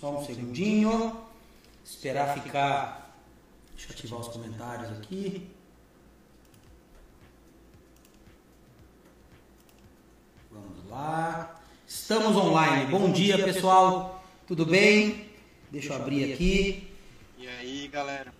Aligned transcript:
Só 0.00 0.16
um 0.16 0.24
segundinho. 0.24 1.20
Esperar 1.84 2.34
ficar. 2.34 3.12
Deixa 3.74 3.90
eu 3.90 3.96
ativar 3.96 4.20
os 4.20 4.28
comentários 4.28 4.92
aqui. 4.92 5.50
Vamos 10.52 10.88
lá. 10.88 11.60
Estamos 11.86 12.36
online. 12.36 12.86
Bom 12.86 13.10
dia, 13.10 13.42
pessoal. 13.42 14.24
Tudo 14.46 14.64
bem? 14.64 15.28
Deixa 15.70 15.92
eu 15.92 15.96
abrir 15.96 16.32
aqui. 16.32 16.88
E 17.36 17.48
aí, 17.48 17.88
galera? 17.88 18.32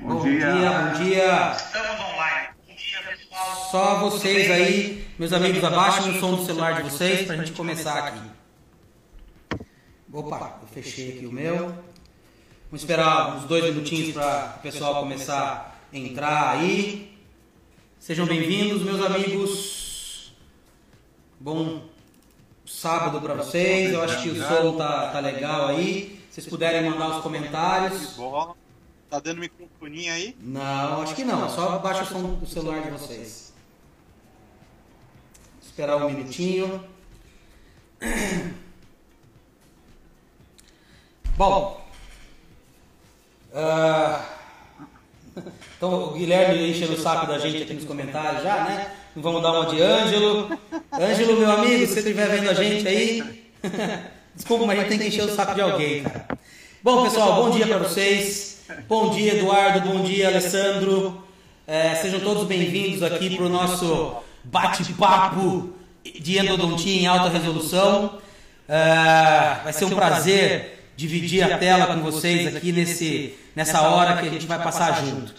Bom, 0.00 0.16
bom 0.16 0.22
dia. 0.24 0.52
dia, 0.52 0.70
bom 0.70 1.04
dia. 1.04 1.52
Estamos 1.52 2.00
online. 2.00 2.48
Bom 2.66 2.74
dia, 2.74 3.02
pessoal. 3.02 3.70
Só 3.70 4.00
vocês 4.00 4.50
aí, 4.50 5.06
meus 5.16 5.32
amigos, 5.32 5.62
abaixem 5.62 6.10
o 6.10 6.18
som 6.18 6.34
do 6.34 6.44
celular 6.44 6.82
de 6.82 6.90
vocês 6.90 7.24
para 7.24 7.34
a 7.36 7.38
gente 7.38 7.52
começar 7.52 8.08
aqui. 8.08 8.31
Opa, 10.12 10.58
eu 10.60 10.68
fechei 10.68 11.16
aqui 11.16 11.24
o 11.24 11.32
meu. 11.32 11.68
Vamos 12.66 12.82
esperar 12.82 13.34
uns 13.34 13.44
dois 13.44 13.64
minutinhos 13.64 14.12
para 14.12 14.56
o 14.58 14.60
pessoal 14.60 15.00
começar 15.00 15.80
a 15.90 15.96
entrar 15.96 16.50
aí. 16.50 17.16
Sejam 17.98 18.26
bem-vindos, 18.26 18.82
meus 18.82 19.00
amigos. 19.00 20.34
Bom 21.40 21.84
sábado 22.66 23.22
para 23.22 23.32
vocês. 23.32 23.90
Eu 23.90 24.02
acho 24.02 24.22
que 24.22 24.28
o 24.28 24.36
som 24.36 24.76
tá, 24.76 25.12
tá 25.12 25.20
legal 25.20 25.68
aí. 25.68 26.22
Se 26.28 26.42
vocês 26.42 26.46
puderem 26.46 26.90
mandar 26.90 27.16
os 27.16 27.22
comentários. 27.22 28.14
Tá 29.08 29.18
dando 29.18 29.40
microfonia 29.40 30.12
aí? 30.12 30.36
Não, 30.42 31.00
acho 31.00 31.14
que 31.14 31.24
não. 31.24 31.48
Só 31.48 31.78
baixa 31.78 32.02
o 32.02 32.06
som 32.06 32.34
do 32.34 32.46
celular 32.46 32.82
de 32.82 32.90
vocês. 32.90 33.54
Esperar 35.62 35.96
um 35.96 36.10
minutinho. 36.10 36.84
Bom. 41.36 41.80
Uh, 43.54 44.22
então 45.76 46.04
o 46.04 46.12
Guilherme 46.12 46.70
enchendo 46.70 46.92
o 46.92 47.00
saco 47.00 47.26
da 47.26 47.38
gente 47.38 47.62
aqui 47.62 47.72
nos 47.72 47.84
comentários 47.84 48.42
já, 48.42 48.64
né? 48.64 48.92
Não 49.16 49.22
vamos 49.22 49.42
dar 49.42 49.52
uma 49.52 49.66
de 49.66 49.80
Ângelo. 49.80 50.58
Ângelo, 50.92 51.38
meu 51.38 51.50
amigo, 51.50 51.86
se 51.86 51.94
você 51.94 52.00
estiver 52.00 52.28
vendo 52.28 52.50
a 52.50 52.54
gente 52.54 52.86
aí. 52.86 53.50
Desculpa, 54.34 54.66
mas 54.66 54.78
a 54.78 54.82
gente 54.82 54.90
tem 54.90 54.98
que 54.98 55.06
encher 55.08 55.24
o 55.24 55.34
saco 55.34 55.54
de 55.54 55.62
alguém, 55.62 56.02
cara. 56.02 56.26
Bom, 56.82 57.04
pessoal, 57.04 57.42
bom 57.42 57.50
dia 57.50 57.66
para 57.66 57.78
vocês. 57.78 58.60
Bom 58.86 59.10
dia, 59.10 59.34
Eduardo. 59.34 59.88
Bom 59.88 60.02
dia, 60.02 60.28
Alessandro. 60.28 61.22
É, 61.66 61.94
sejam 61.94 62.20
todos 62.20 62.46
bem-vindos 62.46 63.02
aqui 63.02 63.34
para 63.36 63.46
o 63.46 63.48
nosso 63.48 64.16
bate-papo 64.44 65.70
de 66.04 66.38
endodontia 66.38 67.00
em 67.00 67.06
alta 67.06 67.30
resolução. 67.30 68.18
É, 68.68 69.62
vai 69.64 69.72
ser 69.72 69.86
um 69.86 69.90
prazer 69.90 70.81
dividir 70.96 71.42
a 71.42 71.58
tela 71.58 71.86
com 71.86 72.00
vocês 72.00 72.54
aqui 72.54 72.72
nesse, 72.72 73.34
nessa 73.54 73.82
hora 73.82 74.20
que 74.20 74.28
a 74.28 74.30
gente 74.30 74.46
vai 74.46 74.62
passar 74.62 75.04
junto. 75.04 75.34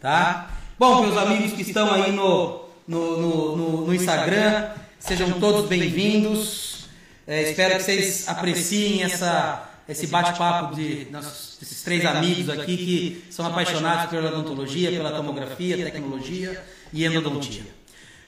Tá? 0.00 0.50
Bom, 0.78 1.02
meus 1.02 1.16
amigos 1.16 1.52
que 1.52 1.62
estão 1.62 1.92
aí 1.92 2.12
no, 2.12 2.64
no, 2.86 3.56
no, 3.56 3.86
no 3.86 3.94
Instagram, 3.94 4.70
sejam 4.98 5.32
todos 5.40 5.68
bem-vindos. 5.68 6.86
É, 7.26 7.50
espero 7.50 7.76
que 7.76 7.82
vocês 7.82 8.28
apreciem 8.28 9.02
essa 9.02 9.64
esse 9.88 10.06
bate-papo 10.06 10.74
de 10.74 11.06
desses 11.06 11.82
três 11.82 12.04
amigos 12.04 12.50
aqui 12.50 12.76
que 12.76 13.24
são 13.32 13.46
apaixonados 13.46 14.10
pela 14.10 14.28
odontologia, 14.28 14.90
pela 14.90 15.10
tomografia, 15.12 15.82
tecnologia 15.82 16.62
e 16.92 17.06
endodontia. 17.06 17.62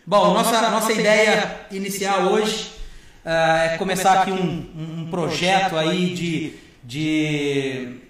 Bom, 0.07 0.33
nossa, 0.33 0.71
nossa 0.71 0.91
ideia 0.93 1.67
inicial 1.71 2.33
hoje 2.33 2.80
uh, 3.25 3.75
é 3.75 3.77
começar 3.79 4.23
aqui 4.23 4.31
um, 4.31 4.71
um 4.77 5.09
projeto 5.11 5.77
aí 5.77 6.15
de, 6.15 6.55
de 6.83 8.01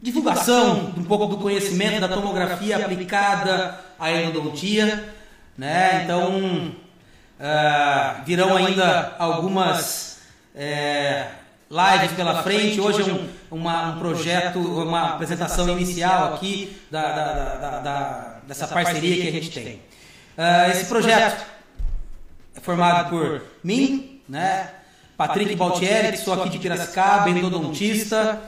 divulgação 0.00 0.92
um 0.96 1.04
pouco 1.04 1.26
do 1.26 1.38
conhecimento 1.38 2.00
da 2.00 2.08
tomografia 2.08 2.76
aplicada 2.76 3.78
à 3.98 4.10
endodontia, 4.10 5.14
né? 5.56 6.02
Então 6.04 6.74
uh, 7.38 8.24
virão 8.24 8.56
ainda 8.56 9.14
algumas 9.18 10.20
é, 10.54 11.26
lives 11.70 12.12
pela 12.16 12.42
frente. 12.42 12.80
Hoje 12.80 13.08
é 13.08 13.12
um, 13.12 13.28
uma, 13.50 13.90
um 13.90 13.98
projeto, 13.98 14.58
uma 14.58 15.14
apresentação 15.14 15.68
inicial 15.70 16.34
aqui 16.34 16.76
da, 16.90 17.02
da, 17.02 17.54
da, 17.54 17.78
da 17.78 18.32
dessa 18.46 18.66
parceria 18.66 19.22
que 19.22 19.28
a 19.28 19.32
gente 19.32 19.50
tem. 19.50 19.74
Uh, 20.36 20.70
esse 20.70 20.86
projeto 20.86 21.44
é 22.56 22.60
formado 22.60 23.08
por 23.08 23.42
mim, 23.62 24.20
né? 24.28 24.70
Patrick 25.16 25.54
Baltieri, 25.54 26.12
que 26.12 26.18
sou 26.18 26.34
aqui 26.34 26.48
de 26.48 26.58
Piracicaba, 26.58 27.30
endodontista, 27.30 28.40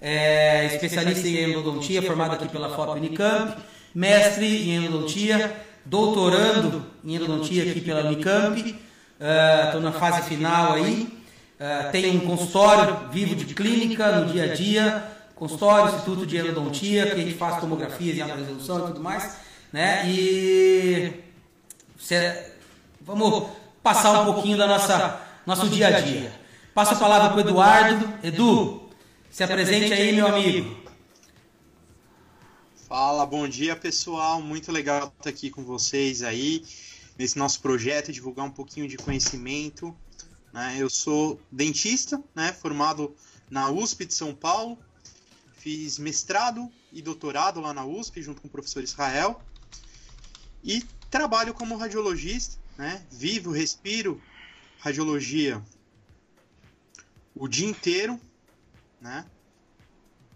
é, 0.00 0.66
especialista 0.66 1.26
em 1.26 1.50
endodontia, 1.50 2.02
formado 2.02 2.34
aqui 2.34 2.48
pela 2.48 2.70
FOP 2.70 2.98
Unicamp, 2.98 3.56
mestre 3.94 4.46
em 4.46 4.76
endodontia, 4.76 5.54
doutorando 5.84 6.86
em 7.04 7.16
endodontia 7.16 7.70
aqui 7.70 7.80
pela 7.80 8.04
Unicamp, 8.06 8.58
estou 8.58 9.80
uh, 9.80 9.82
na 9.82 9.92
fase 9.92 10.22
final 10.22 10.74
aí. 10.74 11.18
Uh, 11.60 11.92
tem 11.92 12.16
um 12.16 12.20
consultório 12.20 13.10
vivo 13.10 13.34
de 13.34 13.52
clínica 13.54 14.12
no 14.12 14.32
dia 14.32 14.44
a 14.44 14.54
dia, 14.54 15.04
consultório, 15.34 15.94
instituto 15.94 16.26
de 16.26 16.38
endodontia, 16.38 17.06
que 17.06 17.20
a 17.20 17.24
gente 17.24 17.34
faz 17.34 17.60
tomografias 17.60 18.16
em 18.16 18.22
alta 18.22 18.36
resolução 18.36 18.78
e 18.78 18.86
tudo 18.88 19.00
mais, 19.00 19.36
né? 19.70 20.02
E 20.06 21.12
cê, 21.98 22.52
vamos 23.02 23.50
passar 23.82 24.20
um 24.22 24.32
pouquinho 24.32 24.56
da 24.56 24.66
nossa 24.66 25.20
nosso 25.46 25.68
dia 25.68 25.88
a 25.88 26.00
dia. 26.00 26.40
Passo 26.74 26.94
a 26.94 26.96
palavra 26.96 27.30
para 27.30 27.36
o 27.38 27.40
Eduardo. 27.40 28.18
Edu, 28.22 28.88
se 29.30 29.42
apresente 29.42 29.92
aí, 29.92 30.12
meu 30.12 30.26
amigo. 30.26 30.80
Fala, 32.88 33.24
bom 33.24 33.46
dia 33.46 33.76
pessoal, 33.76 34.42
muito 34.42 34.72
legal 34.72 35.12
estar 35.16 35.30
aqui 35.30 35.48
com 35.48 35.64
vocês 35.64 36.22
aí 36.22 36.64
nesse 37.16 37.38
nosso 37.38 37.60
projeto, 37.60 38.12
divulgar 38.12 38.44
um 38.44 38.50
pouquinho 38.50 38.88
de 38.88 38.96
conhecimento 38.96 39.96
né? 40.52 40.76
Eu 40.78 40.90
sou 40.90 41.40
dentista, 41.50 42.22
né? 42.34 42.52
formado 42.52 43.14
na 43.48 43.70
USP 43.70 44.04
de 44.04 44.14
São 44.14 44.34
Paulo, 44.34 44.78
fiz 45.56 45.98
mestrado 45.98 46.70
e 46.92 47.02
doutorado 47.02 47.60
lá 47.60 47.72
na 47.72 47.84
USP 47.84 48.22
junto 48.22 48.40
com 48.40 48.48
o 48.48 48.50
professor 48.50 48.82
Israel 48.82 49.40
e 50.62 50.82
trabalho 51.10 51.54
como 51.54 51.76
radiologista, 51.76 52.59
né? 52.80 53.04
vivo, 53.10 53.52
respiro 53.52 54.18
radiologia 54.78 55.62
o 57.34 57.46
dia 57.46 57.68
inteiro, 57.68 58.18
né? 58.98 59.26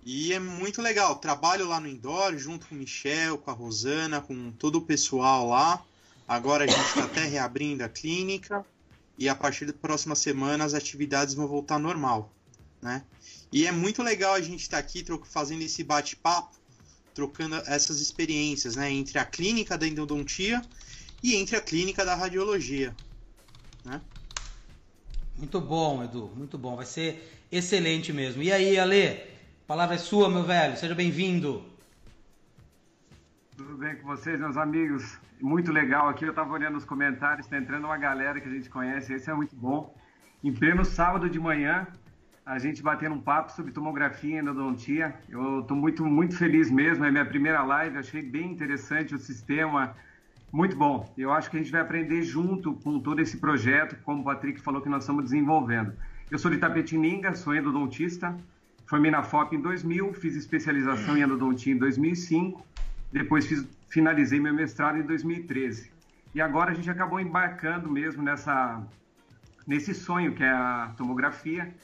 E 0.04 0.34
é 0.34 0.38
muito 0.38 0.82
legal. 0.82 1.16
Trabalho 1.16 1.66
lá 1.66 1.80
no 1.80 1.88
Indoor 1.88 2.36
junto 2.36 2.66
com 2.66 2.74
o 2.74 2.78
Michel, 2.78 3.38
com 3.38 3.50
a 3.50 3.54
Rosana, 3.54 4.20
com 4.20 4.52
todo 4.52 4.76
o 4.76 4.82
pessoal 4.82 5.48
lá. 5.48 5.82
Agora 6.28 6.64
a 6.64 6.66
gente 6.66 6.86
está 6.86 7.04
até 7.04 7.24
reabrindo 7.24 7.82
a 7.82 7.88
clínica 7.88 8.64
e 9.16 9.26
a 9.26 9.34
partir 9.34 9.64
da 9.64 9.72
próxima 9.72 10.14
semana 10.14 10.64
as 10.64 10.74
atividades 10.74 11.34
vão 11.34 11.48
voltar 11.48 11.78
normal, 11.78 12.30
né? 12.82 13.02
E 13.50 13.66
é 13.66 13.72
muito 13.72 14.02
legal 14.02 14.34
a 14.34 14.40
gente 14.42 14.60
estar 14.60 14.82
tá 14.82 14.86
aqui 14.86 15.02
fazendo 15.24 15.62
esse 15.62 15.82
bate-papo, 15.82 16.54
trocando 17.14 17.56
essas 17.66 18.00
experiências, 18.02 18.76
né, 18.76 18.90
entre 18.90 19.18
a 19.18 19.24
clínica 19.24 19.78
da 19.78 19.86
endodontia 19.86 20.60
e 21.24 21.36
entre 21.36 21.56
a 21.56 21.60
clínica 21.62 22.04
da 22.04 22.14
radiologia, 22.14 22.94
né? 23.82 23.98
Muito 25.38 25.58
bom, 25.58 26.04
Edu, 26.04 26.30
muito 26.36 26.58
bom, 26.58 26.76
vai 26.76 26.84
ser 26.84 27.26
excelente 27.50 28.12
mesmo. 28.12 28.42
E 28.42 28.52
aí, 28.52 28.78
Ale, 28.78 29.08
a 29.08 29.66
palavra 29.66 29.94
é 29.94 29.98
sua, 29.98 30.28
meu 30.28 30.44
velho, 30.44 30.76
seja 30.76 30.94
bem-vindo. 30.94 31.64
Tudo 33.56 33.78
bem 33.78 33.96
com 33.96 34.06
vocês, 34.06 34.38
meus 34.38 34.58
amigos? 34.58 35.18
Muito 35.40 35.72
legal 35.72 36.10
aqui, 36.10 36.26
eu 36.26 36.30
estava 36.30 36.52
olhando 36.52 36.76
os 36.76 36.84
comentários, 36.84 37.46
está 37.46 37.56
entrando 37.56 37.86
uma 37.86 37.96
galera 37.96 38.38
que 38.38 38.46
a 38.46 38.52
gente 38.52 38.68
conhece, 38.68 39.14
esse 39.14 39.30
é 39.30 39.34
muito 39.34 39.56
bom. 39.56 39.96
Em 40.42 40.52
pleno 40.52 40.84
sábado 40.84 41.30
de 41.30 41.40
manhã, 41.40 41.86
a 42.44 42.58
gente 42.58 42.82
batendo 42.82 43.14
um 43.14 43.20
papo 43.20 43.50
sobre 43.50 43.72
tomografia 43.72 44.36
e 44.36 44.40
endodontia. 44.40 45.14
Eu 45.30 45.60
estou 45.60 45.74
muito, 45.74 46.04
muito 46.04 46.36
feliz 46.36 46.70
mesmo, 46.70 47.02
é 47.06 47.10
minha 47.10 47.24
primeira 47.24 47.62
live, 47.64 47.96
achei 47.96 48.20
bem 48.20 48.52
interessante 48.52 49.14
o 49.14 49.18
sistema, 49.18 49.96
muito 50.54 50.76
bom. 50.76 51.12
Eu 51.18 51.32
acho 51.32 51.50
que 51.50 51.56
a 51.56 51.60
gente 51.60 51.72
vai 51.72 51.80
aprender 51.80 52.22
junto 52.22 52.74
com 52.74 53.00
todo 53.00 53.20
esse 53.20 53.38
projeto, 53.38 53.96
como 54.04 54.20
o 54.20 54.24
Patrick 54.24 54.60
falou 54.60 54.80
que 54.80 54.88
nós 54.88 55.02
estamos 55.02 55.24
desenvolvendo. 55.24 55.92
Eu 56.30 56.38
sou 56.38 56.48
de 56.48 56.58
Tapetininga, 56.58 57.34
sou 57.34 57.56
endodontista, 57.56 58.38
formei 58.86 59.10
na 59.10 59.24
FOP 59.24 59.56
em 59.56 59.60
2000, 59.60 60.14
fiz 60.14 60.36
especialização 60.36 61.16
em 61.16 61.22
endodontia 61.22 61.74
em 61.74 61.76
2005, 61.76 62.64
depois 63.10 63.46
fiz, 63.46 63.66
finalizei 63.88 64.38
meu 64.38 64.54
mestrado 64.54 64.96
em 64.96 65.02
2013. 65.02 65.90
E 66.32 66.40
agora 66.40 66.70
a 66.70 66.74
gente 66.74 66.88
acabou 66.88 67.18
embarcando 67.18 67.90
mesmo 67.90 68.22
nessa, 68.22 68.80
nesse 69.66 69.92
sonho 69.92 70.36
que 70.36 70.44
é 70.44 70.50
a 70.50 70.94
tomografia. 70.96 71.74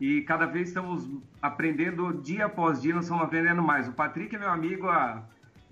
E 0.00 0.22
cada 0.22 0.46
vez 0.46 0.68
estamos 0.68 1.06
aprendendo 1.42 2.10
dia 2.22 2.46
após 2.46 2.80
dia, 2.80 2.94
nós 2.94 3.04
estamos 3.04 3.22
aprendendo 3.22 3.62
mais. 3.62 3.86
O 3.86 3.92
Patrick 3.92 4.34
é 4.34 4.38
meu 4.38 4.50
amigo 4.50 4.88
há 4.88 5.22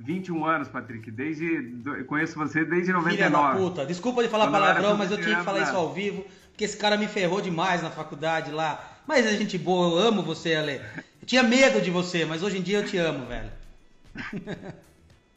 21 0.02 0.44
anos, 0.44 0.68
Patrick. 0.68 1.10
Desde, 1.10 1.44
eu 1.84 2.04
conheço 2.04 2.38
você 2.38 2.64
desde 2.64 2.92
99. 2.92 3.16
Filha 3.56 3.70
puta. 3.70 3.86
Desculpa 3.86 4.22
de 4.22 4.28
falar 4.28 4.50
palavrão, 4.50 4.96
mas 4.96 5.10
eu 5.10 5.20
tinha 5.20 5.36
que 5.38 5.44
falar 5.44 5.60
isso 5.60 5.76
ao 5.76 5.92
vivo, 5.92 6.22
porque 6.22 6.52
que 6.58 6.64
esse 6.64 6.76
cara 6.76 6.96
me 6.96 7.08
ferrou 7.08 7.40
demais 7.40 7.82
na 7.82 7.90
faculdade 7.90 8.50
lá. 8.50 9.00
Mas 9.06 9.26
é 9.26 9.36
gente 9.36 9.56
boa, 9.58 10.00
eu 10.00 10.08
amo 10.08 10.22
você, 10.22 10.54
Ale. 10.54 10.80
Eu 11.20 11.26
tinha 11.26 11.42
medo 11.42 11.80
de 11.80 11.90
você, 11.90 12.24
mas 12.24 12.42
hoje 12.42 12.58
em 12.58 12.62
dia 12.62 12.78
eu 12.78 12.86
te 12.86 12.96
amo, 12.98 13.26
velho. 13.26 13.50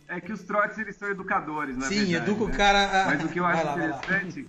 É 0.07 0.21
que 0.21 0.31
os 0.31 0.43
trotes 0.43 0.77
eles 0.77 0.95
são 0.97 1.09
educadores, 1.09 1.75
na 1.75 1.87
Sim, 1.87 2.05
verdade, 2.05 2.29
educa 2.31 2.45
né? 2.45 2.53
o 2.53 2.55
cara. 2.55 3.01
a- 3.01 3.05
Mas 3.07 3.23
o 3.23 3.27
que 3.27 3.39
eu 3.39 3.45
acho 3.45 3.65
lá. 3.65 3.73
interessante 3.73 4.47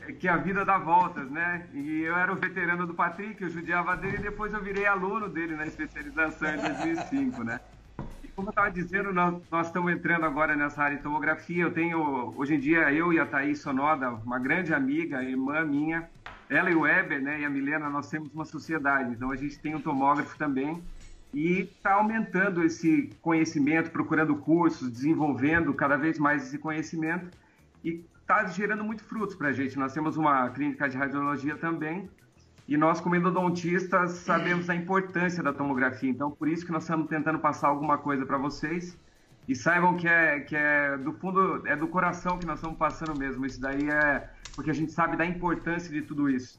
é 0.00 0.12
que 0.12 0.28
a 0.28 0.36
vida 0.36 0.66
dá 0.66 0.76
voltas, 0.76 1.30
né? 1.30 1.66
E 1.72 2.02
eu 2.02 2.14
era 2.14 2.30
o 2.30 2.36
veterano 2.36 2.86
do 2.86 2.92
Patrick, 2.92 3.42
eu 3.42 3.48
judiava 3.48 3.96
dele 3.96 4.18
e 4.18 4.22
depois 4.22 4.52
eu 4.52 4.62
virei 4.62 4.84
aluno 4.84 5.30
dele 5.30 5.56
na 5.56 5.66
especialização 5.66 6.46
em 6.54 6.58
2005, 6.58 7.42
né? 7.42 7.58
Como 8.36 8.48
eu 8.48 8.50
estava 8.50 8.70
dizendo, 8.70 9.14
nós, 9.14 9.42
nós 9.50 9.66
estamos 9.68 9.90
entrando 9.90 10.26
agora 10.26 10.54
nessa 10.54 10.82
área 10.82 10.98
de 10.98 11.02
tomografia. 11.02 11.62
Eu 11.64 11.72
tenho, 11.72 12.34
hoje 12.36 12.54
em 12.54 12.60
dia, 12.60 12.92
eu 12.92 13.10
e 13.10 13.18
a 13.18 13.24
Thaís 13.24 13.60
Sonoda, 13.60 14.10
uma 14.10 14.38
grande 14.38 14.74
amiga, 14.74 15.22
irmã 15.22 15.64
minha, 15.64 16.06
ela 16.50 16.70
e 16.70 16.74
o 16.74 16.80
Weber, 16.80 17.22
né, 17.22 17.40
e 17.40 17.46
a 17.46 17.50
Milena, 17.50 17.88
nós 17.88 18.10
temos 18.10 18.30
uma 18.34 18.44
sociedade. 18.44 19.10
Então 19.10 19.30
a 19.30 19.36
gente 19.36 19.58
tem 19.58 19.74
um 19.74 19.80
tomógrafo 19.80 20.36
também 20.36 20.82
e 21.32 21.60
está 21.60 21.94
aumentando 21.94 22.62
esse 22.62 23.10
conhecimento, 23.22 23.90
procurando 23.90 24.36
cursos, 24.36 24.90
desenvolvendo 24.90 25.72
cada 25.72 25.96
vez 25.96 26.18
mais 26.18 26.46
esse 26.46 26.58
conhecimento 26.58 27.30
e 27.82 28.04
está 28.20 28.44
gerando 28.48 28.84
muito 28.84 29.02
frutos 29.02 29.34
para 29.34 29.48
a 29.48 29.52
gente. 29.52 29.78
Nós 29.78 29.94
temos 29.94 30.18
uma 30.18 30.50
clínica 30.50 30.86
de 30.90 30.98
radiologia 30.98 31.56
também 31.56 32.06
e 32.68 32.76
nós, 32.76 33.00
como 33.00 33.14
endodontistas, 33.14 34.12
sabemos 34.12 34.68
a 34.68 34.74
importância 34.74 35.42
da 35.42 35.52
tomografia. 35.52 36.10
Então, 36.10 36.30
por 36.30 36.48
isso 36.48 36.66
que 36.66 36.72
nós 36.72 36.82
estamos 36.82 37.08
tentando 37.08 37.38
passar 37.38 37.68
alguma 37.68 37.96
coisa 37.96 38.26
para 38.26 38.36
vocês 38.36 38.98
e 39.48 39.54
saibam 39.54 39.96
que 39.96 40.08
é, 40.08 40.40
que 40.40 40.56
é 40.56 40.96
do 40.96 41.12
fundo, 41.12 41.62
é 41.66 41.76
do 41.76 41.86
coração 41.86 42.38
que 42.38 42.44
nós 42.44 42.58
estamos 42.58 42.76
passando 42.76 43.16
mesmo. 43.16 43.46
Isso 43.46 43.60
daí 43.60 43.88
é 43.88 44.28
porque 44.56 44.70
a 44.70 44.74
gente 44.74 44.90
sabe 44.90 45.16
da 45.16 45.24
importância 45.24 45.92
de 45.92 46.02
tudo 46.02 46.28
isso. 46.28 46.58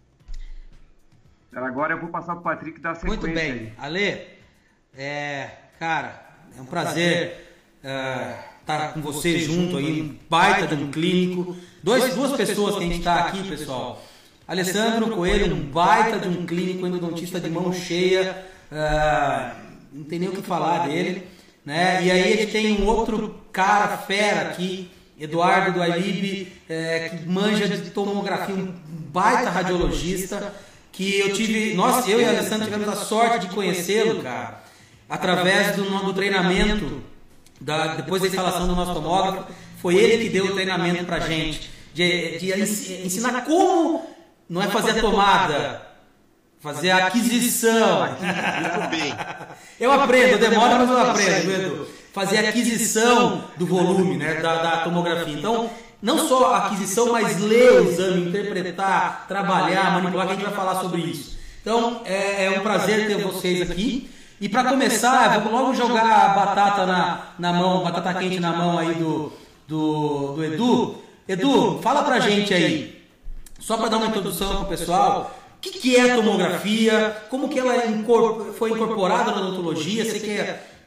Agora 1.54 1.94
eu 1.94 2.00
vou 2.00 2.10
passar 2.10 2.34
para 2.34 2.40
o 2.40 2.44
Patrick 2.44 2.80
dar 2.80 2.96
sequência. 2.96 3.20
Muito 3.20 3.34
bem. 3.34 3.52
aí. 3.52 3.74
Ale, 3.78 4.28
é, 4.96 5.50
cara, 5.78 6.22
é 6.58 6.62
um 6.62 6.66
prazer 6.66 7.48
estar 8.62 8.94
com 8.94 9.02
você 9.02 9.40
junto 9.40 9.78
aí, 9.78 10.02
um 10.02 10.18
baita 10.30 10.74
de 10.74 10.84
um 10.84 10.92
clínico. 10.92 11.58
Dois, 11.84 12.16
duas 12.16 12.32
pessoas 12.34 12.76
que 12.76 12.84
a 12.84 12.88
gente 12.88 13.00
está 13.00 13.26
aqui, 13.26 13.48
pessoal. 13.50 14.02
Alessandro 14.48 15.10
Coelho, 15.12 15.54
um 15.56 15.62
baita 15.62 16.20
de 16.20 16.28
um 16.30 16.46
clínico 16.46 16.86
endodontista 16.88 17.40
de 17.40 17.50
mão 17.50 17.74
cheia. 17.74 18.46
ah, 18.72 19.56
não 19.92 20.04
tem 20.04 20.20
nem 20.20 20.30
o 20.30 20.32
que 20.32 20.42
falar 20.42 20.88
dele. 20.88 21.28
Né? 21.66 22.04
E 22.06 22.12
aí 22.12 22.34
a 22.34 22.38
gente 22.38 22.52
tem 22.52 22.82
um 22.82 22.86
outro 22.86 23.36
cara 23.52 23.98
fera 23.98 24.50
aqui, 24.50 24.90
Eduardo 25.20 25.74
do 25.74 25.82
Ailib, 25.82 26.48
é, 26.70 27.10
que 27.10 27.28
manja 27.28 27.68
de 27.68 27.90
tomografia, 27.90 28.56
um 28.56 28.72
baita 29.12 29.50
radiologista, 29.50 30.54
que 30.94 31.20
eu 31.20 31.34
tive, 31.34 31.74
nós, 31.74 32.08
eu 32.08 32.22
e 32.22 32.24
o 32.24 32.30
Alessandro 32.30 32.66
tivemos 32.66 32.88
a 32.88 32.96
sorte 32.96 33.48
de 33.48 33.54
conhecê-lo, 33.54 34.22
cara, 34.22 34.64
através 35.10 35.76
do, 35.76 35.84
do 36.06 36.14
treinamento, 36.14 37.02
da, 37.60 37.96
depois 37.96 38.22
da 38.22 38.28
instalação 38.30 38.68
do 38.68 38.76
nosso 38.76 38.94
tomógrafo, 38.94 39.52
foi 39.82 39.96
ele 39.96 40.24
que 40.26 40.30
deu 40.30 40.46
o 40.46 40.54
treinamento 40.54 41.04
pra 41.06 41.20
gente, 41.20 41.70
de, 41.94 42.38
de 42.38 42.52
ens- 42.54 42.90
ensinar 43.04 43.42
como, 43.44 44.06
não 44.50 44.62
é 44.62 44.68
fazer 44.68 44.92
a 44.92 45.02
tomada, 45.02 45.82
fazer 46.60 46.92
a 46.92 47.08
aquisição. 47.08 48.00
Muito 48.02 48.90
bem. 48.90 49.14
Eu 49.80 49.92
aprendo, 49.92 50.40
demora, 50.40 50.80
mas 50.80 50.90
eu 50.90 51.00
aprendo, 51.00 51.52
Edu. 51.52 51.88
Fazer 52.12 52.44
a 52.44 52.50
aquisição 52.50 53.44
do 53.58 53.68
volume, 53.68 54.18
né, 54.18 54.42
da, 54.42 54.56
da 54.56 54.78
tomografia. 54.78 55.38
Então, 55.38 55.70
não 56.02 56.28
só 56.28 56.54
a 56.54 56.66
aquisição, 56.66 57.12
mas 57.12 57.40
ler 57.40 57.74
o 57.74 57.90
exame, 57.92 58.30
interpretar, 58.30 59.26
trabalhar, 59.28 59.92
manipular, 59.92 60.26
que 60.26 60.34
a 60.34 60.36
gente 60.36 60.46
vai 60.46 60.56
falar 60.56 60.82
sobre 60.82 61.02
isso. 61.02 61.38
Então, 61.62 62.02
é, 62.06 62.46
é 62.46 62.60
um 62.60 62.64
prazer 62.64 63.06
ter 63.06 63.22
vocês 63.22 63.70
aqui. 63.70 64.10
E 64.42 64.48
para 64.48 64.64
começar, 64.64 65.28
vamos 65.40 65.52
logo 65.52 65.74
jogar 65.76 66.06
a 66.06 66.30
batata 66.30 66.86
na, 66.86 67.20
na 67.38 67.54
mão, 67.54 67.84
batata 67.84 68.14
quente 68.16 68.40
na 68.40 68.54
mão 68.54 68.80
aí 68.80 68.96
do, 68.96 69.32
do, 69.68 70.34
do 70.34 70.44
Edu. 70.44 70.96
Edu, 71.28 71.80
fala 71.84 72.04
pra 72.04 72.20
gente 72.20 72.54
aí, 72.54 72.97
só 73.60 73.78
para 73.78 73.90
dar 73.90 73.98
uma 73.98 74.08
introdução 74.08 74.50
para 74.50 74.62
o 74.62 74.68
pessoal, 74.68 75.38
o 75.58 75.60
que, 75.60 75.72
que 75.72 75.96
é 75.96 76.12
a 76.12 76.16
tomografia, 76.16 77.26
como 77.30 77.50
que 77.50 77.60
ela 77.60 77.76
é 77.76 78.04
foi 78.58 78.72
incorporada 78.72 79.32
na 79.32 79.42
odontologia, 79.42 80.06
você 80.06 80.20
que 80.20 80.32
é 80.32 80.78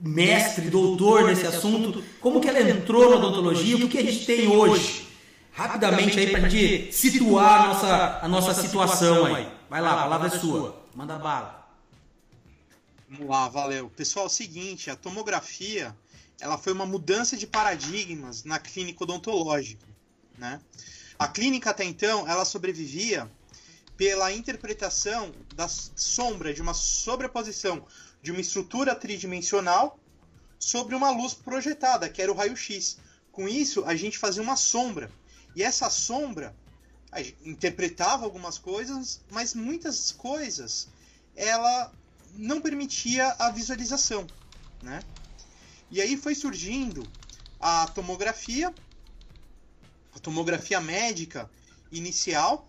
mestre, 0.00 0.70
doutor 0.70 1.24
nesse 1.24 1.46
assunto, 1.46 2.02
como 2.20 2.40
que 2.40 2.48
ela 2.48 2.60
entrou 2.60 3.10
na 3.10 3.16
odontologia, 3.16 3.76
o 3.76 3.80
que, 3.80 3.88
que 3.88 3.98
a 3.98 4.02
gente 4.02 4.26
tem 4.26 4.48
hoje? 4.48 5.08
Rapidamente 5.52 6.18
aí 6.18 6.30
para 6.30 6.46
a 6.46 6.48
gente 6.48 6.92
situar 6.92 7.62
a 7.62 7.66
nossa, 7.68 8.18
a 8.22 8.28
nossa 8.28 8.54
situação 8.54 9.26
aí. 9.26 9.48
Vai 9.70 9.80
lá, 9.80 9.92
a 9.92 10.02
palavra 10.02 10.26
é 10.28 10.30
sua, 10.30 10.84
manda 10.94 11.16
bala. 11.16 11.64
Vamos 13.08 13.28
lá, 13.28 13.48
valeu. 13.48 13.88
Pessoal, 13.90 14.24
é 14.24 14.28
o 14.28 14.30
seguinte, 14.30 14.90
a 14.90 14.96
tomografia, 14.96 15.94
ela 16.40 16.58
foi 16.58 16.72
uma 16.72 16.84
mudança 16.86 17.36
de 17.36 17.46
paradigmas 17.46 18.42
na 18.44 18.58
clínica 18.58 19.04
odontológica, 19.04 19.86
né? 20.36 20.60
A 21.24 21.28
clínica 21.28 21.70
até 21.70 21.84
então, 21.84 22.28
ela 22.28 22.44
sobrevivia 22.44 23.30
pela 23.96 24.30
interpretação 24.30 25.32
da 25.54 25.66
sombra 25.66 26.52
de 26.52 26.60
uma 26.60 26.74
sobreposição 26.74 27.82
de 28.20 28.30
uma 28.30 28.42
estrutura 28.42 28.94
tridimensional 28.94 29.98
sobre 30.58 30.94
uma 30.94 31.10
luz 31.10 31.32
projetada, 31.32 32.10
que 32.10 32.20
era 32.20 32.30
o 32.30 32.34
raio-x. 32.34 32.98
Com 33.32 33.48
isso, 33.48 33.86
a 33.86 33.96
gente 33.96 34.18
fazia 34.18 34.42
uma 34.42 34.54
sombra. 34.54 35.10
E 35.56 35.62
essa 35.62 35.88
sombra 35.88 36.54
interpretava 37.42 38.26
algumas 38.26 38.58
coisas, 38.58 39.22
mas 39.30 39.54
muitas 39.54 40.12
coisas 40.12 40.88
ela 41.34 41.90
não 42.34 42.60
permitia 42.60 43.34
a 43.38 43.50
visualização, 43.50 44.26
né? 44.82 45.00
E 45.90 46.02
aí 46.02 46.18
foi 46.18 46.34
surgindo 46.34 47.02
a 47.58 47.86
tomografia, 47.86 48.74
a 50.14 50.18
tomografia 50.18 50.80
médica 50.80 51.50
inicial, 51.90 52.68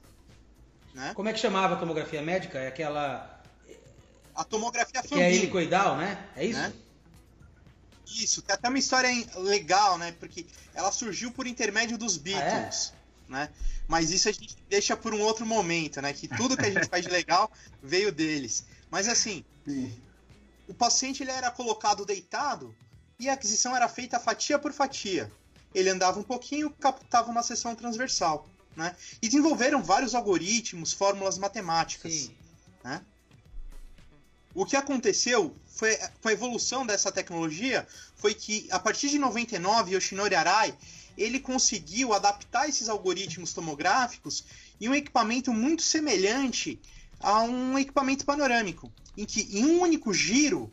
né? 0.94 1.14
Como 1.14 1.30
é 1.30 1.34
que 1.34 1.40
chamava 1.40 1.76
a 1.76 1.78
tomografia 1.78 2.22
médica? 2.22 2.60
É 2.60 2.68
aquela 2.68 3.42
A 4.34 4.44
tomografia 4.44 5.02
que 5.02 5.08
é 5.08 5.10
Fambin, 5.10 5.24
helicoidal, 5.24 5.98
né? 5.98 6.18
É 6.36 6.46
isso? 6.46 6.60
né? 6.60 6.74
Isso, 8.08 8.42
tem 8.42 8.54
até 8.54 8.70
uma 8.70 8.78
história 8.80 9.12
em- 9.12 9.28
legal, 9.38 9.98
né? 9.98 10.14
Porque 10.20 10.46
ela 10.74 10.92
surgiu 10.92 11.32
por 11.32 11.48
intermédio 11.48 11.98
dos 11.98 12.18
Beatles, 12.18 12.94
né? 13.28 13.50
Mas 13.88 14.12
isso 14.12 14.30
a 14.30 14.32
gente 14.32 14.56
deixa 14.70 14.96
por 14.96 15.14
um 15.14 15.22
outro 15.22 15.46
momento, 15.46 16.02
né? 16.02 16.14
Que 16.14 16.28
tudo 16.28 16.56
que 16.58 16.66
a 16.66 16.72
gente 16.72 16.88
faz 16.88 17.04
de 17.04 17.12
legal 17.12 17.52
veio 17.82 18.12
deles. 18.12 18.66
Mas 18.92 19.08
assim, 19.08 19.44
Sim. 19.68 19.92
o 20.68 20.74
paciente 20.74 21.24
ele 21.24 21.32
era 21.32 21.50
colocado 21.52 22.06
deitado 22.06 22.76
e 23.20 23.28
a 23.30 23.34
aquisição 23.34 23.76
era 23.76 23.88
feita 23.90 24.20
fatia 24.20 24.60
por 24.60 24.72
fatia. 24.72 25.32
Ele 25.76 25.90
andava 25.90 26.20
um 26.20 26.24
pouquinho, 26.24 26.72
captava 26.72 27.30
uma 27.30 27.44
seção 27.44 27.76
transversal, 27.76 28.48
né? 28.76 28.96
E 29.22 29.28
desenvolveram 29.28 29.84
vários 29.84 30.16
algoritmos, 30.16 30.94
fórmulas 30.94 31.38
matemáticas. 31.38 32.32
Né? 32.82 33.02
O 34.54 34.66
que 34.66 34.78
aconteceu 34.78 35.54
foi 35.68 35.98
com 36.22 36.30
a 36.30 36.32
evolução 36.32 36.86
dessa 36.86 37.12
tecnologia 37.12 37.86
foi 38.16 38.34
que 38.34 38.68
a 38.72 38.80
partir 38.80 39.10
de 39.10 39.20
99 39.20 39.96
Yoshinori 39.96 40.34
Arai 40.34 40.74
ele 41.18 41.42
conseguiu 41.42 42.14
adaptar 42.14 42.70
esses 42.70 42.88
algoritmos 42.88 43.54
tomográficos 43.54 44.46
em 44.80 44.88
um 44.88 44.96
equipamento 44.96 45.52
muito 45.52 45.84
semelhante 45.84 46.80
a 47.20 47.42
um 47.42 47.78
equipamento 47.78 48.26
panorâmico, 48.26 48.92
em 49.18 49.26
que 49.26 49.42
em 49.58 49.66
um 49.66 49.82
único 49.82 50.14
giro 50.14 50.72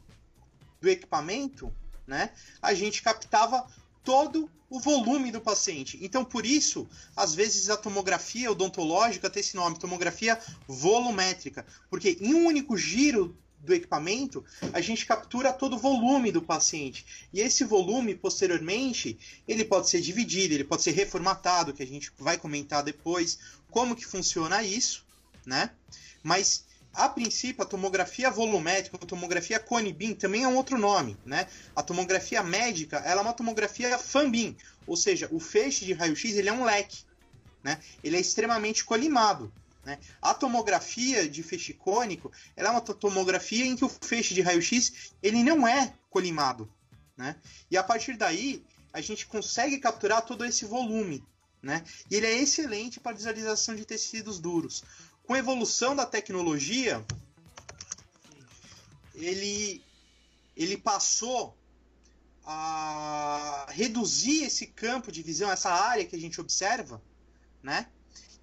do 0.81 0.89
equipamento, 0.89 1.73
né, 2.07 2.31
a 2.61 2.75
gente 2.75 3.03
captava 3.03 3.67
todo 4.05 4.51
o 4.69 4.81
volume 4.81 5.31
do 5.31 5.41
paciente. 5.41 5.99
Então, 6.01 6.25
por 6.25 6.47
isso, 6.47 6.89
às 7.15 7.35
vezes 7.35 7.69
a 7.69 7.77
tomografia 7.77 8.51
odontológica 8.51 9.29
tem 9.29 9.41
esse 9.41 9.55
nome, 9.55 9.79
tomografia 9.79 10.39
volumétrica, 10.67 11.67
porque 11.91 12.17
em 12.21 12.35
um 12.35 12.47
único 12.47 12.77
giro 12.77 13.37
do 13.63 13.73
equipamento, 13.73 14.45
a 14.73 14.81
gente 14.81 15.07
captura 15.07 15.53
todo 15.53 15.77
o 15.77 15.79
volume 15.79 16.33
do 16.33 16.43
paciente. 16.43 17.07
E 17.33 17.41
esse 17.41 17.65
volume, 17.65 18.15
posteriormente, 18.15 19.17
ele 19.47 19.65
pode 19.65 19.89
ser 19.89 20.01
dividido, 20.01 20.55
ele 20.55 20.65
pode 20.65 20.83
ser 20.83 20.91
reformatado, 20.93 21.73
que 21.73 21.83
a 21.83 21.87
gente 21.87 22.11
vai 22.19 22.37
comentar 22.37 22.83
depois 22.83 23.39
como 23.71 23.95
que 23.95 24.05
funciona 24.05 24.63
isso, 24.65 25.05
né? 25.47 25.71
Mas 26.23 26.65
a 26.95 27.09
princípio, 27.09 27.63
a 27.63 27.67
tomografia 27.67 28.31
volumétrica, 28.31 28.99
a 29.01 29.07
tomografia 29.07 29.59
cone-beam 29.59 30.15
também 30.15 30.45
é 30.45 30.49
um 30.49 30.57
outro 30.57 30.79
nome, 30.79 31.17
né? 31.25 31.47
A 31.75 31.83
tomografia 31.83 32.43
médica, 32.43 32.99
ela 32.99 33.21
é 33.21 33.25
uma 33.25 33.33
tomografia 33.33 33.99
fan-beam, 33.99 34.55
ou 34.87 34.97
seja, 34.97 35.29
o 35.33 35.41
feixe 35.41 35.85
de 35.85 35.93
raio-x 35.93 36.37
ele 36.37 36.49
é 36.49 36.53
um 36.53 36.65
leque, 36.65 37.05
né? 37.63 37.81
Ele 38.05 38.17
é 38.17 38.21
extremamente 38.21 38.85
colimado, 38.85 39.53
né? 39.85 39.99
A 40.21 40.35
tomografia 40.35 41.29
de 41.29 41.43
feixe 41.43 41.73
cônico, 41.73 42.31
ela 42.57 42.69
é 42.69 42.71
uma 42.73 42.81
to- 42.81 42.95
tomografia 42.95 43.65
em 43.65 43.75
que 43.77 43.85
o 43.85 43.89
feixe 43.89 44.35
de 44.35 44.43
raio-x 44.43 45.15
ele 45.23 45.43
não 45.43 45.67
é 45.67 45.95
colimado, 46.11 46.71
né? 47.17 47.37
E 47.71 47.77
a 47.77 47.83
partir 47.83 48.17
daí, 48.17 48.63
a 48.93 49.01
gente 49.01 49.27
consegue 49.27 49.79
capturar 49.79 50.23
todo 50.23 50.45
esse 50.45 50.67
volume, 50.67 51.25
né? 51.63 51.83
E 52.11 52.17
ele 52.17 52.27
é 52.27 52.37
excelente 52.37 53.01
para 53.01 53.17
visualização 53.17 53.75
de 53.75 53.87
tecidos 53.87 54.39
duros. 54.39 54.83
Com 55.33 55.37
a 55.37 55.39
evolução 55.39 55.97
da 55.97 56.05
tecnologia, 56.05 57.03
ele, 59.15 59.83
ele 60.55 60.77
passou 60.77 61.57
a 62.45 63.67
reduzir 63.71 64.45
esse 64.45 64.67
campo 64.67 65.11
de 65.11 65.23
visão, 65.23 65.51
essa 65.51 65.71
área 65.71 66.05
que 66.05 66.15
a 66.15 66.19
gente 66.19 66.39
observa, 66.39 67.03
né? 67.63 67.89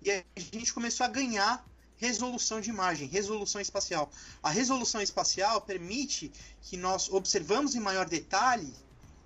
E 0.01 0.09
a 0.09 0.23
gente 0.35 0.73
começou 0.73 1.05
a 1.05 1.09
ganhar 1.09 1.63
resolução 1.95 2.59
de 2.59 2.71
imagem, 2.71 3.07
resolução 3.07 3.61
espacial. 3.61 4.11
A 4.41 4.49
resolução 4.49 4.99
espacial 4.99 5.61
permite 5.61 6.31
que 6.59 6.75
nós 6.75 7.07
observamos 7.07 7.75
em 7.75 7.79
maior 7.79 8.09
detalhe 8.09 8.73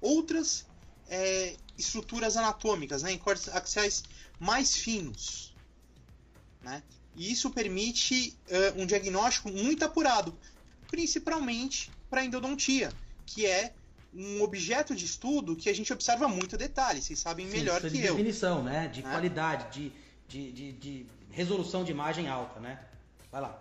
outras 0.02 0.66
é, 1.08 1.56
estruturas 1.78 2.36
anatômicas, 2.36 3.04
né, 3.04 3.14
em 3.14 3.18
cortes 3.18 3.48
axiais 3.48 4.04
mais 4.38 4.76
finos. 4.76 5.56
Né? 6.62 6.84
E 7.16 7.32
isso 7.32 7.50
permite 7.50 8.38
uh, 8.48 8.82
um 8.82 8.86
diagnóstico 8.86 9.50
muito 9.50 9.86
apurado, 9.86 10.38
principalmente 10.88 11.92
para 12.10 12.24
endodontia, 12.24 12.92
que 13.26 13.46
é 13.46 13.74
um 14.14 14.42
objeto 14.42 14.96
de 14.96 15.06
estudo 15.06 15.56
que 15.56 15.70
a 15.70 15.74
gente 15.74 15.92
observa 15.92 16.28
muito 16.28 16.56
detalhe, 16.58 17.02
vocês 17.02 17.18
sabem 17.18 17.48
melhor 17.48 17.82
Sim, 17.82 17.90
que 17.90 17.98
de 17.98 18.06
eu. 18.06 18.16
definição, 18.16 18.64
né? 18.64 18.88
De 18.88 19.02
né? 19.02 19.10
qualidade, 19.10 19.72
de, 19.72 19.92
de, 20.28 20.52
de, 20.52 20.72
de, 20.74 21.06
resolução 21.32 21.84
de 21.84 21.92
imagem 21.92 22.28
alta, 22.28 22.60
né? 22.60 22.80
Vai 23.32 23.42
lá. 23.42 23.60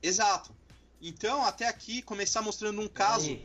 Exato. 0.00 0.54
Então, 1.00 1.44
até 1.44 1.66
aqui, 1.66 2.00
começar 2.02 2.42
mostrando 2.42 2.80
um 2.80 2.88
caso 2.88 3.36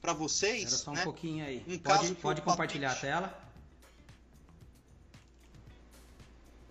para 0.00 0.14
vocês. 0.14 0.62
Era 0.62 0.76
só 0.76 0.90
um 0.90 0.94
né? 0.94 1.04
pouquinho 1.04 1.44
aí. 1.44 1.62
Um 1.68 1.78
pode 1.78 1.98
caso 2.00 2.14
pode 2.16 2.40
compartilhar 2.40 2.92
a 2.92 2.94
tela. 2.94 3.43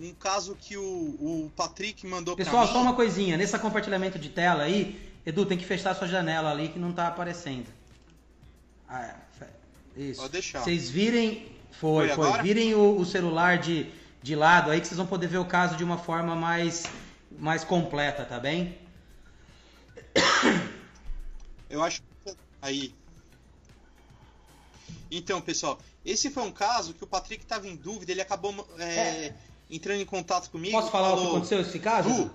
Um 0.04 0.14
caso 0.14 0.56
que 0.60 0.76
o, 0.76 0.84
o 0.84 1.52
Patrick 1.56 2.06
mandou. 2.06 2.36
Pessoal, 2.36 2.68
só 2.68 2.82
uma 2.82 2.94
coisinha. 2.94 3.38
Nesse 3.38 3.58
compartilhamento 3.58 4.20
de 4.20 4.28
tela 4.28 4.64
aí, 4.64 5.00
Edu, 5.26 5.46
tem 5.46 5.58
que 5.58 5.66
fechar 5.66 5.96
sua 5.96 6.10
janela 6.10 6.52
ali 6.52 6.68
que 6.68 6.78
não 6.78 6.90
está 6.90 7.08
aparecendo. 7.08 7.68
Ah, 8.88 9.16
é. 9.42 9.48
Isso. 9.96 10.20
Pode 10.20 10.34
deixar. 10.34 10.62
Vocês 10.62 10.90
virem. 10.90 11.50
Foi, 11.72 12.10
foi. 12.10 12.32
foi. 12.32 12.42
Virem 12.42 12.76
o, 12.76 12.98
o, 12.98 13.06
celular 13.06 13.60
de, 13.60 13.90
de 14.22 14.36
lado 14.36 14.72
aí 14.72 14.82
que 14.82 14.88
vocês 14.88 14.98
vão 14.98 15.08
poder 15.08 15.28
ver 15.28 15.38
o 15.38 15.46
caso 15.46 15.78
de 15.78 15.84
uma 15.86 15.98
forma 15.98 16.36
mais, 16.36 16.84
mais 17.32 17.64
completa, 17.64 18.26
tá 18.26 18.40
bem? 18.40 18.78
Eu 21.70 21.82
acho. 21.82 22.02
Aí. 22.62 22.94
Então, 25.10 25.40
pessoal, 25.40 25.80
esse 26.04 26.30
foi 26.30 26.44
um 26.44 26.52
caso 26.52 26.94
que 26.94 27.04
o 27.04 27.08
Patrick 27.08 27.44
estava 27.44 27.68
em 27.68 27.76
dúvida, 27.76 28.12
ele 28.12 28.22
acabou 28.22 28.68
é, 28.80 29.28
é. 29.28 29.36
Entrando 29.76 30.02
em 30.02 30.06
contato 30.06 30.50
comigo. 30.50 30.72
Posso 30.72 30.92
falar 30.92 31.10
falou, 31.10 31.24
o 31.24 31.26
que 31.26 31.32
aconteceu 31.32 31.58
nesse 31.60 31.80
caso? 31.80 32.32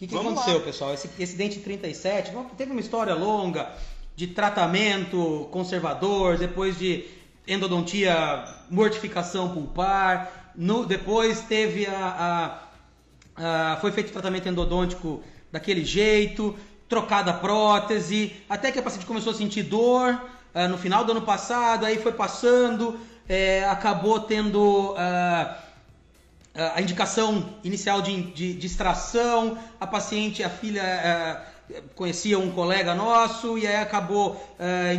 que, 0.00 0.06
que 0.06 0.16
aconteceu, 0.16 0.54
lá. 0.54 0.64
pessoal? 0.64 0.94
Esse, 0.94 1.10
esse 1.18 1.36
dente 1.36 1.60
37 1.60 2.32
teve 2.56 2.72
uma 2.72 2.80
história 2.80 3.14
longa 3.14 3.70
de 4.16 4.28
tratamento 4.28 5.46
conservador, 5.50 6.38
depois 6.38 6.78
de 6.78 7.04
endodontia, 7.46 8.44
mortificação 8.70 9.50
pulpar, 9.52 10.52
no, 10.56 10.86
depois 10.86 11.42
teve 11.42 11.86
a, 11.86 12.62
a, 13.36 13.72
a, 13.72 13.76
foi 13.76 13.92
feito 13.92 14.08
o 14.08 14.12
tratamento 14.12 14.48
endodôntico 14.48 15.22
daquele 15.52 15.84
jeito, 15.84 16.56
trocada 16.88 17.32
a 17.32 17.34
prótese, 17.34 18.32
até 18.48 18.72
que 18.72 18.78
a 18.78 18.82
paciente 18.82 19.04
começou 19.04 19.32
a 19.32 19.36
sentir 19.36 19.64
dor 19.64 20.18
uh, 20.54 20.68
no 20.68 20.78
final 20.78 21.04
do 21.04 21.12
ano 21.12 21.22
passado, 21.22 21.84
aí 21.84 21.98
foi 21.98 22.12
passando, 22.12 22.98
é, 23.30 23.64
acabou 23.68 24.18
tendo 24.18 24.90
uh, 24.90 24.96
ah, 24.98 26.72
a 26.74 26.82
indicação 26.82 27.54
inicial 27.62 28.02
de, 28.02 28.22
de, 28.22 28.54
de, 28.54 28.66
extração, 28.66 29.56
a 29.78 29.86
paciente, 29.86 30.42
a 30.42 30.50
filha 30.50 30.82
uh, 31.72 31.82
conhecia 31.94 32.40
um 32.40 32.50
colega 32.50 32.92
nosso 32.92 33.56
e 33.56 33.68
aí 33.68 33.76
acabou 33.76 34.44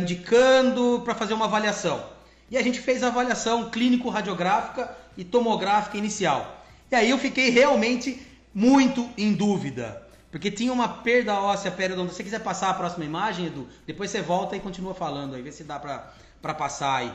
indicando 0.00 1.02
para 1.04 1.14
fazer 1.14 1.34
uma 1.34 1.44
avaliação. 1.44 2.02
E 2.50 2.56
a 2.56 2.62
gente 2.62 2.80
fez 2.80 3.02
a 3.02 3.08
avaliação 3.08 3.68
clínico-radiográfica 3.68 4.90
e 5.14 5.24
tomográfica 5.24 5.98
inicial. 5.98 6.64
E 6.90 6.94
aí 6.94 7.10
eu 7.10 7.18
fiquei 7.18 7.50
realmente 7.50 8.26
muito 8.54 9.06
em 9.18 9.34
dúvida, 9.34 10.02
porque 10.30 10.50
tinha 10.50 10.72
uma 10.72 10.88
perda 10.88 11.38
óssea 11.38 11.70
periodontal. 11.70 12.08
Se 12.08 12.16
você 12.16 12.24
quiser 12.24 12.40
passar 12.40 12.70
a 12.70 12.74
próxima 12.74 13.04
imagem, 13.04 13.48
Edu, 13.48 13.68
depois 13.86 14.10
você 14.10 14.22
volta 14.22 14.56
e 14.56 14.60
continua 14.60 14.94
falando 14.94 15.34
aí, 15.34 15.42
vê 15.42 15.52
se 15.52 15.64
dá 15.64 15.78
para 15.78 16.54
passar 16.54 16.96
aí 16.96 17.12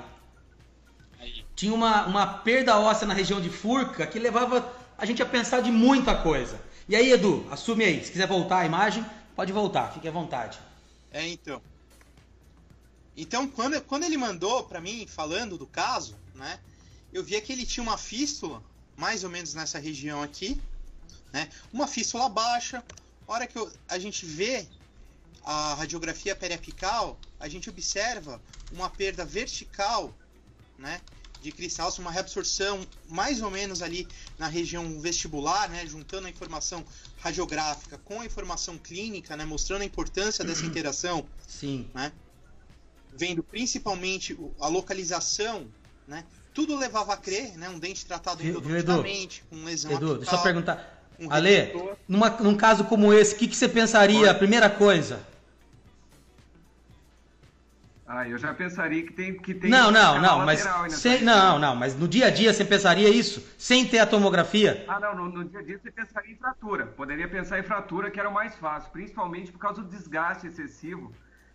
tinha 1.58 1.74
uma, 1.74 2.06
uma 2.06 2.28
perda 2.28 2.78
óssea 2.78 3.08
na 3.08 3.16
região 3.16 3.42
de 3.42 3.50
Furca 3.50 4.06
que 4.06 4.20
levava 4.20 4.72
a 4.96 5.06
gente 5.08 5.24
a 5.24 5.26
pensar 5.26 5.60
de 5.60 5.72
muita 5.72 6.16
coisa. 6.22 6.62
E 6.88 6.96
aí, 6.96 7.12
Edu, 7.12 7.48
assume 7.52 7.84
aí. 7.84 8.06
Se 8.06 8.12
quiser 8.12 8.28
voltar 8.28 8.60
a 8.60 8.66
imagem, 8.66 9.04
pode 9.36 9.52
voltar, 9.52 9.92
fique 9.92 10.08
à 10.08 10.12
vontade. 10.12 10.60
É, 11.12 11.28
então. 11.28 11.60
Então, 13.18 13.48
quando, 13.48 13.82
quando 13.82 14.04
ele 14.04 14.18
mandou 14.18 14.66
para 14.66 14.80
mim, 14.80 15.08
falando 15.08 15.58
do 15.58 15.66
caso, 15.66 16.16
né, 16.36 16.60
eu 17.12 17.24
via 17.24 17.42
que 17.42 17.52
ele 17.52 17.66
tinha 17.66 17.84
uma 17.84 17.98
fístula, 17.98 18.64
mais 18.96 19.24
ou 19.24 19.30
menos 19.32 19.56
nessa 19.56 19.80
região 19.80 20.22
aqui, 20.22 20.62
né, 21.34 21.50
uma 21.74 21.88
fístula 21.88 22.30
baixa. 22.30 22.84
A 23.28 23.34
hora 23.34 23.48
que 23.48 23.58
eu, 23.58 23.72
a 23.90 23.98
gente 23.98 24.28
vê 24.28 24.68
a 25.44 25.74
radiografia 25.74 26.36
periapical, 26.36 27.18
a 27.40 27.48
gente 27.48 27.68
observa 27.68 28.40
uma 28.72 28.92
perda 28.92 29.26
vertical, 29.26 30.14
né, 30.78 31.02
de 31.42 31.52
cristal, 31.52 31.94
uma 32.00 32.12
reabsorção 32.12 32.86
mais 33.08 33.42
ou 33.42 33.50
menos 33.50 33.82
ali 33.82 34.08
na 34.38 34.48
região 34.48 35.00
vestibular, 35.00 35.70
né, 35.70 35.86
juntando 35.86 36.28
a 36.28 36.30
informação 36.30 36.84
radiográfica 37.20 37.98
com 38.04 38.22
a 38.22 38.26
informação 38.26 38.78
clínica, 38.78 39.36
né, 39.38 39.46
mostrando 39.46 39.82
a 39.82 39.86
importância 39.86 40.44
dessa 40.44 40.64
uhum. 40.64 40.68
interação. 40.68 41.26
Sim. 41.48 41.88
Né, 41.94 42.12
vendo 43.16 43.42
principalmente 43.42 44.38
a 44.60 44.68
localização, 44.68 45.68
né, 46.08 46.24
tudo 46.54 46.76
levava 46.76 47.14
a 47.14 47.18
crer, 47.18 47.58
né, 47.58 47.70
um 47.70 47.80
dente 47.80 48.06
tratado 48.06 48.46
endodonticamente, 48.46 49.44
com 49.50 49.64
lesão 49.64 49.92
Edu, 49.92 50.06
apical, 50.06 50.18
deixa 50.18 50.36
eu 50.36 50.44
perguntar. 50.44 50.98
Um 51.20 51.32
Ale, 51.32 51.74
numa, 52.08 52.30
num 52.30 52.56
caso 52.56 52.84
como 52.84 53.12
esse, 53.12 53.34
o 53.34 53.38
que, 53.38 53.48
que 53.48 53.56
você 53.56 53.68
pensaria? 53.68 54.30
A 54.30 54.36
primeira 54.36 54.70
coisa. 54.70 55.20
Ah, 58.10 58.26
eu 58.26 58.38
já 58.38 58.54
pensaria 58.54 59.04
que 59.04 59.12
tem 59.12 59.38
que 59.38 59.54
tem 59.54 59.70
Não, 59.70 59.92
não, 59.92 60.22
não, 60.22 60.46
mas 60.46 60.66
sem, 60.92 61.22
não, 61.22 61.60
não, 61.60 61.76
mas 61.76 61.94
no 61.94 62.08
dia 62.08 62.28
a 62.28 62.30
dia 62.30 62.54
você 62.54 62.64
pensaria 62.64 63.10
isso 63.10 63.46
sem 63.58 63.86
ter 63.86 64.00
a 64.00 64.06
tomografia? 64.06 64.86
Ah, 64.88 64.98
não, 64.98 65.14
no, 65.14 65.30
no, 65.30 65.44
dia 65.44 65.60
a 65.60 65.64
dia 65.64 65.78
você 65.78 65.92
pensaria 65.92 66.32
em 66.32 66.38
fratura. 66.38 66.86
Poderia 66.86 67.28
pensar 67.28 67.60
em 67.60 67.64
fratura, 67.64 68.10
que 68.10 68.18
era 68.18 68.30
o 68.30 68.34
mais 68.34 68.56
fácil, 68.56 68.90
principalmente 68.92 69.52
por 69.52 69.60
causa 69.60 69.82
do 69.82 69.90
desgaste 69.90 70.48
excessivo 70.48 71.12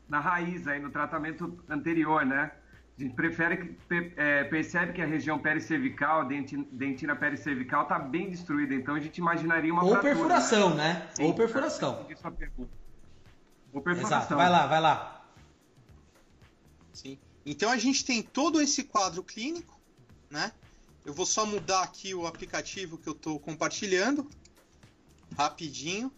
na 0.07 0.21
raiz 0.21 0.69
aí 0.69 0.79
no 0.79 0.91
tratamento 0.91 1.59
anterior, 1.71 2.27
né? 2.27 2.51
A 2.99 3.03
gente 3.03 3.15
prefere 3.15 3.57
que 3.57 4.13
é, 4.19 4.45
percebe 4.45 4.93
que 4.93 5.01
a 5.01 5.07
região 5.07 5.39
pericervical, 5.39 6.29
dentina 6.71 7.17
pericervical, 7.17 7.85
está 7.85 7.99
bem 7.99 8.29
destruída, 8.29 8.75
então 8.75 8.95
a 8.95 9.01
gente 9.01 9.17
imaginaria 9.17 9.73
uma 9.73 9.83
Ou 9.83 9.93
fratura, 9.93 10.15
perfuração, 10.15 10.75
né? 10.75 10.93
né? 10.93 11.09
Sim, 11.15 11.25
Ou 11.25 11.35
perfuração. 11.35 12.07
Ou 13.73 13.81
perfuração. 13.81 14.19
Exato. 14.19 14.37
Vai 14.37 14.51
lá, 14.51 14.67
vai 14.67 14.81
lá. 14.83 15.12
Sim. 16.93 17.19
Então 17.45 17.71
a 17.71 17.77
gente 17.77 18.05
tem 18.05 18.23
todo 18.23 18.61
esse 18.61 18.85
quadro 18.85 19.23
clínico, 19.23 19.81
né? 20.31 20.53
Eu 21.05 21.13
vou 21.13 21.27
só 21.27 21.45
mudar 21.45 21.83
aqui 21.83 22.15
o 22.15 22.27
aplicativo 22.27 22.97
que 22.97 23.09
eu 23.09 23.13
estou 23.13 23.39
compartilhando, 23.41 24.31
rapidinho, 25.37 26.13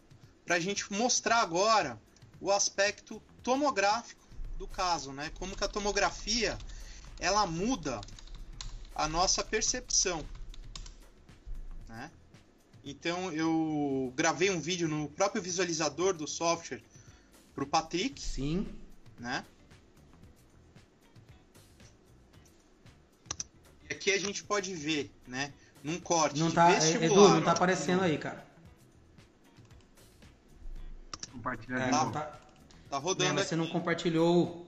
para 0.44 0.56
a 0.56 0.60
gente 0.60 0.92
mostrar 0.92 1.40
agora 1.40 2.00
o 2.40 2.50
aspecto 2.50 3.22
tomográfico 3.42 4.22
do 4.58 4.68
caso, 4.68 5.12
né? 5.12 5.30
Como 5.34 5.56
que 5.56 5.64
a 5.64 5.68
tomografia 5.68 6.58
ela 7.18 7.46
muda 7.46 8.00
a 8.94 9.08
nossa 9.08 9.42
percepção, 9.42 10.24
né? 11.88 12.10
Então 12.84 13.32
eu 13.32 14.12
gravei 14.14 14.50
um 14.50 14.60
vídeo 14.60 14.86
no 14.86 15.08
próprio 15.08 15.40
visualizador 15.40 16.12
do 16.12 16.28
software 16.28 16.82
para 17.54 17.64
o 17.64 17.66
Patrick, 17.66 18.20
sim, 18.20 18.68
né? 19.18 19.44
Aqui 23.90 24.10
a 24.12 24.18
gente 24.18 24.42
pode 24.42 24.74
ver, 24.74 25.10
né? 25.26 25.52
Num 25.82 26.00
corte 26.00 26.40
não 26.40 26.50
tá, 26.50 26.68
vestibular. 26.68 27.04
Edu, 27.06 27.28
não 27.28 27.42
tá 27.42 27.52
aparecendo 27.52 28.02
aí, 28.02 28.16
cara. 28.16 28.44
Compartilhar 31.32 31.80
é, 31.80 31.90
tá, 31.90 32.06
tá, 32.06 32.32
tá 32.90 32.98
rodando 32.98 33.34
não, 33.34 33.42
Você 33.42 33.56
não 33.56 33.66
compartilhou. 33.66 34.66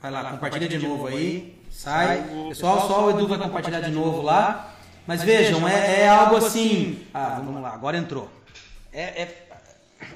Vai 0.00 0.10
lá, 0.10 0.30
compartilha, 0.32 0.68
de 0.68 0.78
novo 0.78 1.06
aí. 1.06 1.60
Sai. 1.70 2.24
Pessoal, 2.48 2.88
só 2.88 3.06
o 3.06 3.10
Edu 3.10 3.28
vai 3.28 3.38
compartilhar 3.38 3.80
de 3.80 3.90
novo 3.90 4.22
lá. 4.22 4.74
Mas 5.06 5.22
vejam, 5.22 5.66
é, 5.66 6.02
é 6.02 6.08
algo 6.08 6.36
assim. 6.36 7.06
Ah, 7.14 7.40
vamos 7.44 7.62
lá, 7.62 7.72
agora 7.72 7.96
entrou. 7.96 8.30
É, 8.92 9.22
é... 9.22 9.48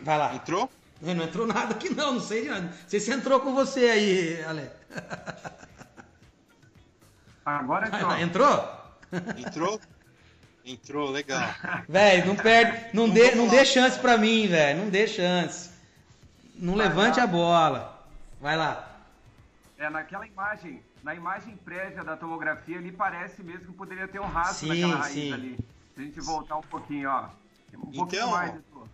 Vai 0.03 0.19
lá. 0.19 0.35
Entrou? 0.35 0.71
Não 1.03 1.25
entrou 1.25 1.47
nada 1.47 1.75
aqui 1.75 1.93
não, 1.95 2.15
não 2.15 2.21
sei 2.21 2.43
de 2.43 2.49
nada. 2.49 2.63
Não 2.63 2.73
sei 2.87 3.01
se 3.01 3.11
entrou 3.13 3.41
com 3.41 3.53
você 3.55 3.81
aí, 3.91 4.45
Ale. 4.45 4.71
Agora 7.45 7.89
entrou. 7.89 8.17
entrou? 8.19 8.83
Entrou? 9.37 9.81
Entrou, 10.65 11.11
legal. 11.11 11.43
Velho, 11.89 12.27
não 12.27 12.37
perde, 12.37 12.95
não, 12.95 13.09
Então 13.09 13.15
dê, 13.15 13.35
não 13.35 13.49
dê 13.49 13.65
chance 13.65 13.99
pra 13.99 14.17
mim, 14.17 14.47
velho. 14.47 14.79
Não 14.79 14.91
dê 14.91 15.09
chance. 15.09 15.71
Não 16.55 16.77
Vai 16.77 16.87
levante 16.87 17.19
lá. 17.19 17.25
a 17.25 17.27
bola. 17.27 18.07
Vai 18.41 18.57
lá. 18.57 18.89
É, 19.77 19.91
naquela 19.91 20.25
imagem, 20.27 20.81
na 21.03 21.15
imagem 21.17 21.57
prévia 21.57 22.05
da 22.05 22.17
tomografia 22.17 22.79
ali, 22.79 22.93
parece 22.93 23.43
mesmo 23.43 23.67
que 23.67 23.73
poderia 23.73 24.07
ter 24.07 24.21
um 24.21 24.27
rastro 24.27 24.69
Sim, 24.69 24.69
naquela 24.69 25.03
raiz 25.03 25.15
sim. 25.15 25.33
ali. 25.33 25.59
Se 25.95 26.01
a 26.01 26.05
gente 26.05 26.21
voltar 26.21 26.57
um 26.59 26.63
pouquinho, 26.63 27.11
ó. 27.11 27.29
Um 27.75 27.93
pouquinho 27.93 28.21
Então, 28.21 28.31
mais. 28.31 28.53
ó, 28.53 28.55
Edu. 28.55 28.89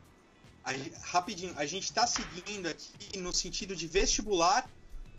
A 0.68 0.72
rapidinho, 1.00 1.54
a 1.56 1.64
gente 1.64 1.84
está 1.84 2.06
seguindo 2.06 2.66
aqui 2.66 3.18
no 3.18 3.32
sentido 3.32 3.74
de 3.74 3.86
vestibular 3.86 4.68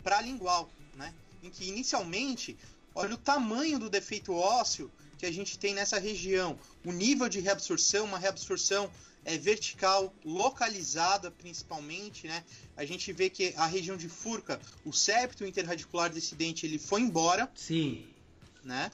para 0.00 0.20
lingual, 0.20 0.70
né? 0.94 1.12
Em 1.42 1.50
que 1.50 1.68
inicialmente, 1.68 2.56
olha 2.94 3.14
o 3.14 3.18
tamanho 3.18 3.76
do 3.76 3.90
defeito 3.90 4.32
ósseo 4.32 4.88
que 5.18 5.26
a 5.26 5.32
gente 5.32 5.58
tem 5.58 5.74
nessa 5.74 5.98
região, 5.98 6.56
o 6.84 6.92
nível 6.92 7.28
de 7.28 7.40
reabsorção, 7.40 8.04
uma 8.04 8.16
reabsorção 8.16 8.88
é, 9.24 9.36
vertical, 9.36 10.14
localizada 10.24 11.32
principalmente, 11.32 12.28
né? 12.28 12.44
A 12.76 12.84
gente 12.84 13.12
vê 13.12 13.28
que 13.28 13.52
a 13.56 13.66
região 13.66 13.96
de 13.96 14.08
furca, 14.08 14.60
o 14.84 14.92
septo 14.92 15.44
interradicular 15.44 16.12
desse 16.12 16.36
dente, 16.36 16.64
ele 16.64 16.78
foi 16.78 17.00
embora, 17.00 17.50
Sim. 17.56 18.06
né? 18.62 18.92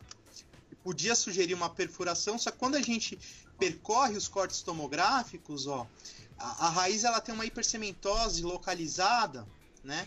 Podia 0.82 1.14
sugerir 1.14 1.52
uma 1.52 1.68
perfuração, 1.68 2.38
só 2.38 2.50
que 2.50 2.56
quando 2.56 2.76
a 2.76 2.82
gente 2.82 3.18
percorre 3.58 4.16
os 4.16 4.28
cortes 4.28 4.62
tomográficos, 4.62 5.66
ó, 5.66 5.86
a, 6.38 6.66
a 6.66 6.69
raiz 6.71 7.05
ela 7.05 7.21
tem 7.21 7.35
uma 7.35 7.45
hipercementose 7.45 8.43
localizada, 8.43 9.47
né? 9.83 10.07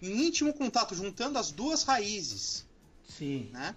Em 0.00 0.26
íntimo 0.26 0.52
contato, 0.52 0.94
juntando 0.94 1.38
as 1.38 1.50
duas 1.50 1.82
raízes, 1.82 2.66
Sim. 3.08 3.48
né? 3.52 3.74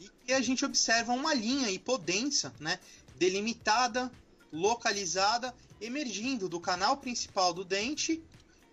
E 0.00 0.08
que 0.08 0.32
a 0.32 0.40
gente 0.40 0.64
observa 0.64 1.12
uma 1.12 1.34
linha 1.34 1.70
hipodensa, 1.70 2.52
né? 2.58 2.78
Delimitada, 3.16 4.10
localizada, 4.52 5.54
emergindo 5.80 6.48
do 6.48 6.60
canal 6.60 6.96
principal 6.96 7.52
do 7.52 7.64
dente 7.64 8.22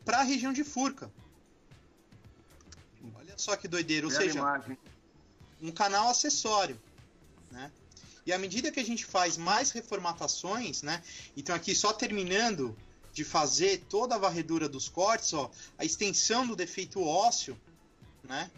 para 0.06 0.20
a 0.20 0.24
região 0.24 0.54
de 0.54 0.64
furca. 0.64 1.12
Olha 3.16 3.38
só 3.38 3.56
que 3.56 3.68
doideira, 3.68 4.08
ou 4.08 4.12
Bela 4.12 4.24
seja, 4.24 4.40
imagem. 4.40 4.78
um 5.62 5.72
canal 5.72 6.10
acessório, 6.10 6.80
né? 7.52 7.72
E 8.26 8.32
à 8.32 8.38
medida 8.38 8.72
que 8.72 8.80
a 8.80 8.86
gente 8.86 9.06
faz 9.06 9.38
mais 9.38 9.72
reformatações, 9.72 10.82
né? 10.82 11.02
Então 11.36 11.56
aqui 11.56 11.76
só 11.76 11.92
terminando 11.92 12.76
de 13.12 13.24
fazer 13.24 13.84
toda 13.90 14.16
a 14.16 14.18
varredura 14.18 14.68
dos 14.68 14.90
cortes, 14.90 15.34
ó, 15.34 15.52
a 15.78 15.86
extensão 15.86 16.48
do 16.48 16.56
defeito 16.56 17.02
ósseo, 17.02 17.58
né? 18.24 18.50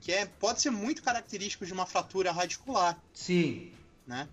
Que 0.00 0.12
é, 0.12 0.26
pode 0.26 0.62
ser 0.62 0.70
muito 0.70 1.02
característico 1.02 1.66
de 1.66 1.72
uma 1.72 1.86
fratura 1.86 2.32
radicular, 2.32 2.98
Sim. 3.12 3.72
né? 4.06 4.28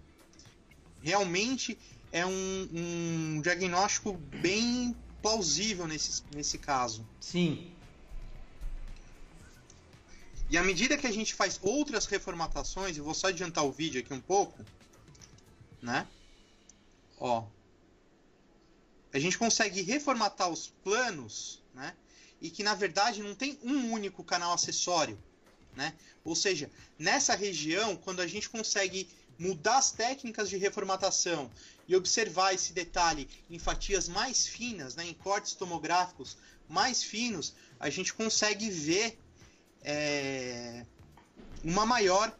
Realmente 1.01 1.77
é 2.11 2.25
um, 2.25 2.69
um 2.73 3.41
diagnóstico 3.41 4.13
bem 4.13 4.95
plausível 5.21 5.85
nesse, 5.87 6.23
nesse 6.33 6.57
caso. 6.57 7.05
Sim. 7.19 7.71
E 10.49 10.57
à 10.57 10.63
medida 10.63 10.97
que 10.97 11.05
a 11.05 11.11
gente 11.11 11.33
faz 11.33 11.59
outras 11.61 12.05
reformatações, 12.05 12.97
eu 12.97 13.03
vou 13.03 13.13
só 13.13 13.27
adiantar 13.27 13.65
o 13.65 13.71
vídeo 13.71 13.99
aqui 13.99 14.13
um 14.13 14.21
pouco, 14.21 14.57
né? 15.81 16.07
Ó. 17.19 17.45
A 19.13 19.19
gente 19.19 19.37
consegue 19.37 19.81
reformatar 19.81 20.49
os 20.49 20.67
planos, 20.83 21.61
né? 21.73 21.95
E 22.39 22.49
que 22.49 22.61
na 22.63 22.75
verdade 22.75 23.23
não 23.23 23.33
tem 23.33 23.57
um 23.63 23.91
único 23.91 24.23
canal 24.23 24.53
acessório, 24.53 25.17
né? 25.75 25.93
Ou 26.23 26.35
seja, 26.35 26.69
nessa 26.99 27.35
região, 27.35 27.95
quando 27.95 28.19
a 28.19 28.27
gente 28.27 28.49
consegue 28.49 29.09
mudar 29.39 29.77
as 29.77 29.91
técnicas 29.91 30.49
de 30.49 30.57
reformatação 30.57 31.49
e 31.87 31.95
observar 31.95 32.53
esse 32.53 32.73
detalhe 32.73 33.29
em 33.49 33.59
fatias 33.59 34.07
mais 34.07 34.45
finas, 34.45 34.95
né, 34.95 35.05
em 35.05 35.13
cortes 35.13 35.53
tomográficos 35.53 36.37
mais 36.67 37.03
finos, 37.03 37.53
a 37.79 37.89
gente 37.89 38.13
consegue 38.13 38.69
ver 38.69 39.17
é, 39.81 40.85
uma 41.63 41.85
maior 41.85 42.35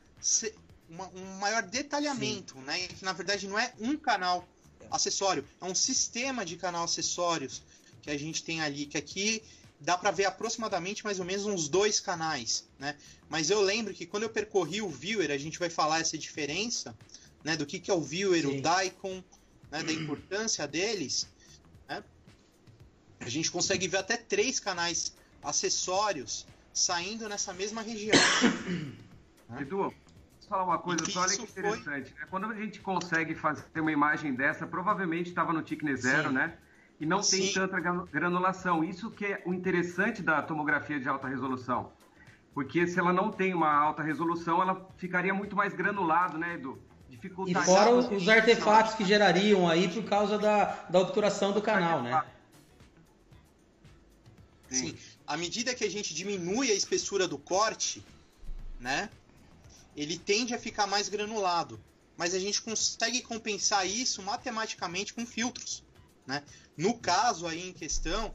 uma- 0.90 1.08
um 1.10 1.38
maior 1.40 1.64
detalhamento, 1.64 2.58
né? 2.62 2.88
Que 2.88 3.04
na 3.04 3.14
verdade 3.14 3.48
não 3.48 3.58
é 3.58 3.74
um 3.80 3.98
canal 3.98 4.48
acessório, 4.90 5.46
é 5.62 5.66
um 5.66 5.76
sistema 5.76 6.46
de 6.46 6.56
canal 6.56 6.86
acessórios 6.86 7.62
que 8.02 8.10
a 8.10 8.18
gente 8.18 8.44
tem 8.44 8.62
ali, 8.62 8.86
que 8.86 8.98
aqui 8.98 9.44
dá 9.80 9.98
para 9.98 10.12
ver 10.12 10.26
aproximadamente 10.26 11.04
mais 11.04 11.20
ou 11.20 11.26
menos 11.26 11.46
uns 11.46 11.68
dois 11.68 12.00
canais, 12.00 12.66
né? 12.80 12.96
Mas 13.30 13.50
eu 13.50 13.62
lembro 13.62 13.94
que 13.94 14.06
quando 14.06 14.24
eu 14.24 14.30
percorri 14.30 14.82
o 14.82 14.90
viewer, 14.90 15.30
a 15.30 15.38
gente 15.38 15.60
vai 15.60 15.70
falar 15.70 16.00
essa 16.00 16.18
diferença, 16.18 16.98
né? 17.44 17.56
Do 17.58 17.66
que, 17.66 17.80
que 17.80 17.92
é 17.92 17.94
o 17.94 18.02
viewer, 18.02 18.42
Sim. 18.42 18.60
o 18.60 18.62
daikon, 18.62 19.24
né? 19.70 19.84
Da 19.84 19.92
importância 19.92 20.68
deles, 20.68 21.28
né? 21.88 22.04
A 23.20 23.30
gente 23.30 23.52
consegue 23.52 23.88
ver 23.88 23.98
até 23.98 24.16
três 24.16 24.60
canais 24.60 25.14
acessórios 25.44 26.46
saindo 26.74 27.28
nessa 27.28 27.54
mesma 27.54 27.82
região. 27.82 28.14
Edu, 29.60 29.94
falar 30.48 30.64
uma 30.64 30.78
coisa 30.80 31.06
só, 31.06 31.22
olha 31.22 31.36
que 31.36 31.44
interessante. 31.44 32.14
né? 32.14 32.28
Quando 32.30 32.46
a 32.48 32.56
gente 32.56 32.80
consegue 32.80 33.36
fazer 33.36 33.64
uma 33.80 33.92
imagem 33.92 34.34
dessa, 34.34 34.66
provavelmente 34.66 35.30
estava 35.30 35.54
no 35.54 35.62
Thickness 35.62 36.02
Zero, 36.02 36.30
Sim. 36.30 36.36
né? 36.36 36.58
E 37.00 37.06
não 37.06 37.18
tem 37.18 37.44
Sim. 37.44 37.54
tanta 37.54 37.80
gra- 37.80 38.06
granulação. 38.12 38.84
Isso 38.84 39.12
que 39.12 39.26
é 39.26 39.44
o 39.46 39.54
interessante 39.54 40.24
da 40.24 40.42
tomografia 40.42 41.00
de 41.00 41.08
alta 41.08 41.28
resolução. 41.28 41.92
Porque 42.54 42.88
se 42.88 42.98
ela 43.00 43.14
não 43.14 43.32
tem 43.32 43.54
uma 43.54 43.72
alta 43.72 44.02
resolução, 44.02 44.62
ela 44.62 44.90
ficaria 44.98 45.34
muito 45.34 45.56
mais 45.56 45.74
granulado, 45.74 46.38
né, 46.40 46.56
Edu? 46.56 46.80
E 47.48 47.54
fora 47.54 47.92
os, 47.92 48.28
artefatos 48.28 48.96
que 48.96 49.06
gerariam 49.06 49.68
aí 49.68 49.88
por 49.88 50.04
causa 50.04 50.38
da, 50.38 50.66
da 50.90 51.00
obturação 51.00 51.52
do 51.52 51.62
canal, 51.62 52.02
né? 52.02 52.24
Sim. 54.70 54.96
À 55.26 55.38
medida 55.38 55.74
que 55.74 55.84
a 55.84 55.90
gente 55.90 56.14
diminui 56.14 56.70
a 56.72 56.74
espessura 56.74 57.28
do 57.28 57.38
corte, 57.38 58.04
né? 58.80 59.10
Ele 59.98 60.18
tende 60.18 60.54
a 60.54 60.60
ficar 60.60 60.86
mais 60.86 61.10
granulado. 61.10 61.84
Mas 62.16 62.34
a 62.34 62.40
gente 62.40 62.62
consegue 62.62 63.22
compensar 63.22 63.86
isso 63.88 64.22
matematicamente 64.22 65.14
com 65.14 65.26
filtros, 65.26 65.84
né? 66.26 66.44
No 66.76 66.98
caso 66.98 67.46
aí 67.46 67.70
em 67.70 67.74
questão, 67.74 68.34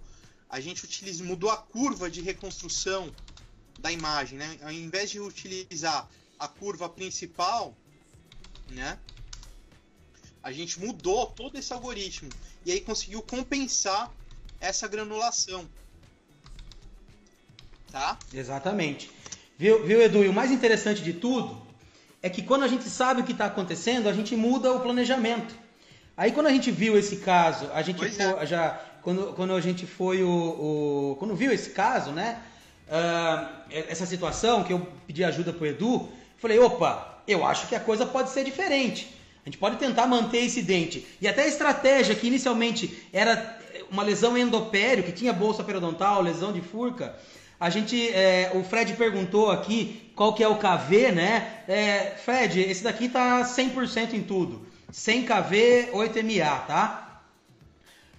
a 0.49 0.61
gente 0.61 0.85
utiliza, 0.85 1.25
mudou 1.25 1.51
a 1.51 1.57
curva 1.57 2.11
de 2.11 2.21
reconstrução 2.21 3.13
da 3.81 3.91
imagem, 3.91 4.39
né? 4.39 4.59
Ao 4.63 4.71
invés 4.71 5.11
de 5.11 5.19
utilizar 5.19 6.09
a 6.39 6.47
curva 6.47 6.89
principal, 6.89 7.77
né? 8.71 8.99
A 10.43 10.53
gente 10.53 10.79
mudou 10.79 11.27
todo 11.27 11.57
esse 11.57 11.73
algoritmo 11.73 12.31
e 12.65 12.73
aí 12.73 12.81
conseguiu 12.81 13.23
compensar 13.23 14.13
essa 14.61 14.87
granulação. 14.87 15.69
Tá? 17.91 18.19
Exatamente. 18.33 19.11
Viu, 19.63 19.85
viu, 19.85 20.03
Edu? 20.03 20.25
E 20.25 20.29
o 20.29 20.33
mais 20.33 20.51
interessante 20.51 21.01
de 21.03 21.13
tudo 21.13 21.57
é 22.21 22.29
que 22.29 22.43
quando 22.43 22.65
a 22.65 22.69
gente 22.69 22.83
sabe 22.89 23.21
o 23.21 23.25
que 23.25 23.31
está 23.31 23.45
acontecendo, 23.47 24.09
a 24.09 24.13
gente 24.13 24.35
muda 24.35 24.73
o 24.73 24.81
planejamento. 24.81 25.55
Aí 26.17 26.33
quando 26.33 26.49
a 26.49 26.51
gente 26.51 26.69
viu 26.73 26.99
esse 26.99 27.19
caso, 27.19 27.69
a 27.73 27.81
gente 27.81 27.99
Pois 27.99 28.17
fo- 28.17 28.39
é. 28.41 28.45
já 28.45 28.81
quando, 29.03 29.33
quando 29.35 29.53
a 29.55 29.61
gente 29.61 29.87
foi 29.87 30.21
o, 30.25 30.29
o- 31.13 31.17
quando 31.21 31.37
viu 31.37 31.53
esse 31.53 31.71
caso, 31.71 32.11
né? 32.11 32.41
ah, 32.91 33.63
essa 33.71 34.05
situação 34.05 34.65
que 34.65 34.73
eu 34.73 34.85
pedi 35.07 35.23
ajuda 35.23 35.53
pro 35.53 35.65
Edu, 35.65 36.09
falei, 36.39 36.59
opa, 36.59 37.23
eu 37.29 37.47
acho 37.47 37.69
que 37.69 37.77
a 37.77 37.81
coisa 37.81 38.05
pode 38.05 38.31
ser 38.31 38.43
diferente. 38.45 39.15
A 39.43 39.49
gente 39.49 39.59
pode 39.59 39.77
tentar 39.77 40.09
manter 40.09 40.39
esse 40.39 40.61
dente. 40.63 41.07
E 41.21 41.29
até 41.29 41.43
a 41.45 41.47
estratégia 41.47 42.17
que 42.17 42.27
inicialmente 42.27 43.07
era 43.13 43.59
uma 43.89 44.03
lesão 44.03 44.37
endopério, 44.37 45.05
que 45.05 45.13
tinha 45.13 45.33
bolsa 45.33 45.63
periodontal, 45.63 46.21
lesão 46.21 46.53
de 46.53 46.61
furca, 46.61 47.15
a 47.63 47.71
gente, 47.71 48.09
é, 48.13 48.51
o 48.55 48.65
Fred 48.65 48.93
perguntou 48.95 49.49
aqui 49.49 50.11
qual 50.17 50.35
que 50.35 50.43
é 50.43 50.49
o 50.49 50.57
KV, 50.57 51.13
né? 51.13 51.63
É, 51.69 52.17
Fred, 52.17 52.61
esse 52.61 52.83
daqui 52.83 53.09
tá 53.09 53.45
100% 53.45 54.15
em 54.15 54.23
tudo. 54.25 54.67
100 54.91 55.27
KV, 55.27 55.91
8 55.93 56.19
MA, 56.25 56.59
tá? 56.67 57.23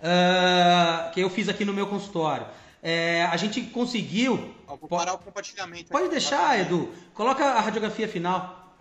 Ah, 0.02 1.12
que 1.14 1.20
eu 1.20 1.30
fiz 1.30 1.50
aqui 1.50 1.66
no 1.66 1.74
meu 1.74 1.88
consultório. 1.88 2.48
É, 2.82 3.26
a 3.26 3.36
gente 3.36 3.60
conseguiu... 3.64 4.56
Ó, 4.66 4.78
vou 4.78 4.88
parar 4.88 5.14
o 5.16 5.18
compartilhamento. 5.18 5.90
Pode 5.90 6.06
aqui. 6.06 6.14
deixar, 6.14 6.62
Edu. 6.62 6.94
Coloca 7.14 7.44
a 7.44 7.60
radiografia 7.60 8.08
final. 8.08 8.74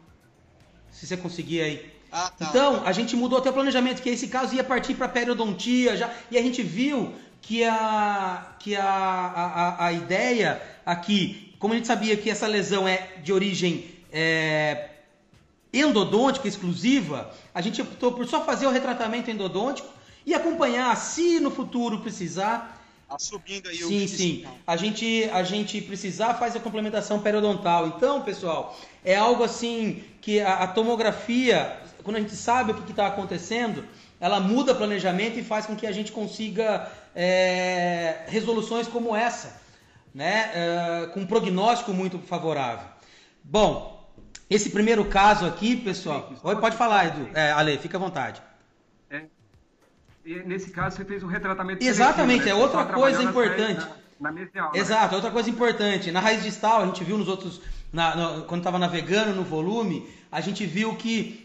Se 0.93 1.09
você 1.09 1.17
conseguir 1.17 1.61
aí. 1.61 1.93
Ah, 2.13 2.31
tá. 2.39 2.47
Então, 2.49 2.87
a 2.87 2.93
gente 2.93 3.17
mudou 3.17 3.41
até 3.41 3.51
o 3.51 3.53
planejamento, 3.53 4.01
que 4.01 4.11
esse 4.11 4.29
caso 4.29 4.55
ia 4.55 4.63
partir 4.63 4.95
para 4.95 5.09
periodontia 5.09 5.97
já, 5.97 6.09
e 6.31 6.39
a 6.39 6.43
gente 6.43 6.63
viu 6.63 7.13
que 7.43 7.65
a, 7.65 8.55
que 8.59 8.77
a, 8.77 8.85
a, 8.85 9.87
a- 9.87 9.93
ideia 9.93 10.63
aqui, 10.87 11.55
como 11.59 11.75
a 11.75 11.77
gente 11.77 11.87
sabia 11.89 12.17
que 12.17 12.31
essa 12.31 12.47
lesão 12.47 12.89
é 12.89 13.19
de 13.23 13.33
origem 13.33 13.85
é, 14.13 14.91
endodôntica 15.73 16.49
exclusiva, 16.49 17.33
a 17.55 17.61
gente 17.61 17.83
optou 17.83 18.13
por 18.13 18.27
só 18.27 18.45
fazer 18.45 18.67
o 18.67 18.71
retratamento 18.71 19.31
endodôntico 19.31 19.89
E 20.25 20.35
acompanhar, 20.35 20.97
se 20.97 21.41
no 21.41 21.51
futuro 21.51 22.01
precisar, 22.01 22.79
Assumindo 23.09 23.69
aí 23.69 23.77
sim, 23.79 24.05
o 24.05 24.09
sim. 24.09 24.47
A 24.67 24.77
gente, 24.77 25.29
a 25.33 25.43
gente 25.43 25.81
precisar 25.83 26.35
faz 26.35 26.57
a 26.57 26.61
complementação 26.61 27.21
periodontal. 27.21 27.89
Então, 27.89 28.23
pessoal, 28.23 28.79
é 29.05 29.15
algo 29.17 29.43
assim 29.45 30.03
que 30.21 30.41
a, 30.41 30.55
a 30.55 30.67
tomografia, 30.67 31.77
quando 32.03 32.17
a 32.17 32.21
gente 32.21 32.35
sabe 32.37 32.73
o 32.73 32.75
que 32.83 32.91
está 32.91 33.07
acontecendo, 33.09 33.85
ela 34.23 34.39
muda 34.41 34.73
planejamento 34.75 35.37
e 35.39 35.43
faz 35.43 35.67
com 35.67 35.75
que 35.75 35.87
a 35.87 35.93
gente 35.93 36.13
consiga 36.13 36.89
é, 37.15 38.25
resoluções 38.29 38.87
como 38.87 39.15
essa, 39.17 39.61
né? 40.15 40.51
É, 40.55 41.07
com 41.13 41.21
um 41.21 41.27
prognóstico 41.27 41.93
muito 41.93 42.19
favorável. 42.21 42.87
Bom, 43.43 44.01
esse 44.49 44.71
primeiro 44.71 45.05
caso 45.07 45.45
aqui, 45.45 45.75
pessoal. 45.77 46.33
Oi, 46.43 46.57
pode 46.57 46.77
falar, 46.77 47.07
Edu. 47.09 47.29
É, 47.35 47.51
Ale, 47.51 47.77
fica 47.79 47.97
à 47.99 48.01
vontade. 48.01 48.41
É, 49.11 49.25
nesse 50.45 50.71
caso, 50.71 50.97
você 50.97 51.05
fez 51.05 51.23
um 51.25 51.27
retratamento 51.27 51.85
Exatamente, 51.85 52.45
seletivo, 52.45 52.57
é 52.57 52.69
né? 52.69 52.79
outra 52.79 52.95
coisa 52.95 53.23
importante. 53.25 53.81
Na, 53.81 54.31
na 54.31 54.33
mesma 54.33 54.63
aula. 54.63 54.79
Exato, 54.79 55.15
outra 55.17 55.33
coisa 55.33 55.51
importante. 55.51 56.13
Na 56.13 56.21
raiz 56.21 56.45
distal, 56.45 56.83
a 56.83 56.87
gente 56.87 57.03
viu 57.03 57.19
nos 57.19 57.27
outros. 57.27 57.61
na- 57.93 58.15
no- 58.17 58.45
quando 58.45 58.61
estava 58.61 58.79
navegando 58.79 59.35
no 59.35 59.43
volume, 59.43 60.09
a 60.31 60.41
gente 60.41 60.65
viu 60.65 60.95
que 60.95 61.42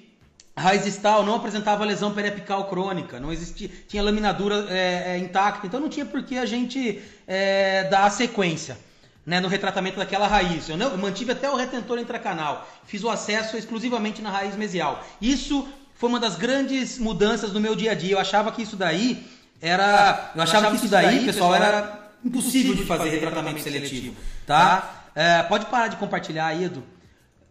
a 0.58 0.62
raiz 0.62 0.84
distal 0.84 1.24
não 1.24 1.36
apresentava 1.36 1.86
lesão 1.86 2.12
periapical 2.12 2.66
crônica, 2.66 3.20
não 3.20 3.32
existia, 3.32 3.70
tinha 3.88 4.02
laminadura 4.02 4.66
é, 4.72 5.14
é, 5.14 5.18
intacta, 5.20 5.68
então 5.68 5.80
não 5.80 5.88
tinha 5.88 6.04
por 6.04 6.24
que 6.24 6.36
a 6.36 6.48
gente 6.48 7.00
é, 7.28 7.84
dar 7.84 8.06
a 8.06 8.10
sequência. 8.10 8.76
Né, 9.24 9.42
no 9.42 9.50
retratamento 9.50 9.98
daquela 9.98 10.26
raiz. 10.26 10.70
Eu, 10.70 10.78
não, 10.78 10.90
eu 10.90 10.98
mantive 10.98 11.34
até 11.34 11.52
o 11.52 11.56
retentor 11.58 12.00
intracanal. 12.00 12.66
Fiz 12.86 13.04
o 13.04 13.10
acesso 13.10 13.58
exclusivamente 13.58 14.22
na 14.22 14.32
raiz 14.32 14.56
mesial. 14.56 15.06
Isso 15.22 15.68
foi 15.96 16.08
uma 16.08 16.18
das 16.18 16.38
grandes 16.38 16.98
mudanças 16.98 17.52
no 17.52 17.60
meu 17.60 17.76
dia 17.76 17.92
a 17.92 17.94
dia. 17.94 18.14
Eu 18.14 18.20
achava 18.20 18.54
que 18.54 18.62
isso 18.62 18.78
daí 18.78 19.28
era. 19.62 20.32
Eu 20.34 20.42
achava 20.42 20.70
que 20.70 20.78
isso 20.78 20.88
daí, 20.88 21.26
pessoal, 21.26 21.54
era 21.54 22.10
impossível 22.24 22.74
de 22.74 22.86
fazer 22.86 23.10
retratamento 23.10 23.60
seletivo. 23.60 24.16
Tá? 24.46 25.10
É, 25.14 25.44
pode 25.44 25.66
parar 25.66 25.90
de 25.90 25.98
compartilhar 25.98 26.56
Edu. 26.56 26.82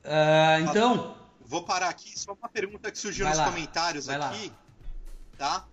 É, 0.02 0.60
então. 0.62 1.15
Vou 1.46 1.62
parar 1.62 1.88
aqui, 1.88 2.18
só 2.18 2.32
uma 2.32 2.48
pergunta 2.48 2.90
que 2.90 2.98
surgiu 2.98 3.24
Vai 3.24 3.32
nos 3.32 3.38
lá, 3.38 3.50
comentários 3.50 4.06
vai 4.06 4.18
lá. 4.18 4.30
aqui, 4.30 4.52
tá? 5.38 5.66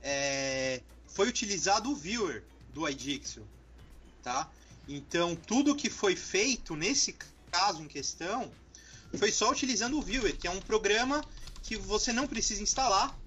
É, 0.00 0.80
foi 1.06 1.28
utilizado 1.28 1.90
o 1.90 1.96
viewer 1.96 2.44
do 2.72 2.88
iDixel, 2.88 3.44
tá? 4.22 4.48
Então, 4.86 5.34
tudo 5.34 5.74
que 5.74 5.90
foi 5.90 6.14
feito 6.14 6.76
nesse 6.76 7.16
caso 7.50 7.82
em 7.82 7.88
questão 7.88 8.50
foi 9.16 9.32
só 9.32 9.50
utilizando 9.50 9.98
o 9.98 10.02
viewer, 10.02 10.36
que 10.36 10.46
é 10.46 10.50
um 10.50 10.60
programa 10.60 11.24
que 11.62 11.76
você 11.76 12.12
não 12.12 12.26
precisa 12.26 12.62
instalar 12.62 13.18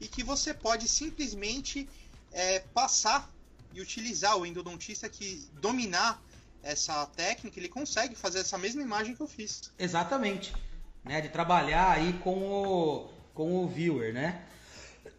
e 0.00 0.06
que 0.06 0.22
você 0.22 0.54
pode 0.54 0.88
simplesmente 0.88 1.88
é, 2.32 2.60
passar 2.60 3.28
e 3.74 3.80
utilizar 3.80 4.36
o 4.36 4.46
endodontista 4.46 5.08
que 5.08 5.48
dominar 5.54 6.22
essa 6.62 7.04
técnica, 7.06 7.58
ele 7.58 7.68
consegue 7.68 8.14
fazer 8.14 8.40
essa 8.40 8.56
mesma 8.56 8.80
imagem 8.82 9.16
que 9.16 9.20
eu 9.20 9.26
fiz. 9.26 9.72
Exatamente. 9.78 10.52
Né, 11.04 11.20
de 11.20 11.28
trabalhar 11.28 11.90
aí 11.90 12.12
com 12.22 12.38
o, 12.38 13.08
com 13.34 13.64
o 13.64 13.66
viewer, 13.66 14.14
né? 14.14 14.42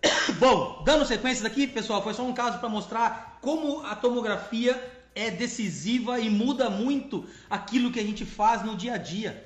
Bom, 0.40 0.82
dando 0.86 1.06
sequência 1.06 1.44
daqui, 1.44 1.68
pessoal, 1.68 2.02
foi 2.02 2.14
só 2.14 2.24
um 2.24 2.34
caso 2.34 2.60
para 2.60 2.70
mostrar 2.70 3.38
como 3.42 3.86
a 3.86 3.96
tomografia 3.96 4.82
é 5.14 5.30
decisiva 5.30 6.20
e 6.20 6.30
muda 6.30 6.70
muito 6.70 7.28
aquilo 7.50 7.92
que 7.92 8.00
a 8.00 8.04
gente 8.04 8.26
faz 8.26 8.64
no 8.64 8.76
dia 8.76 8.94
a 8.94 8.98
dia. 8.98 9.44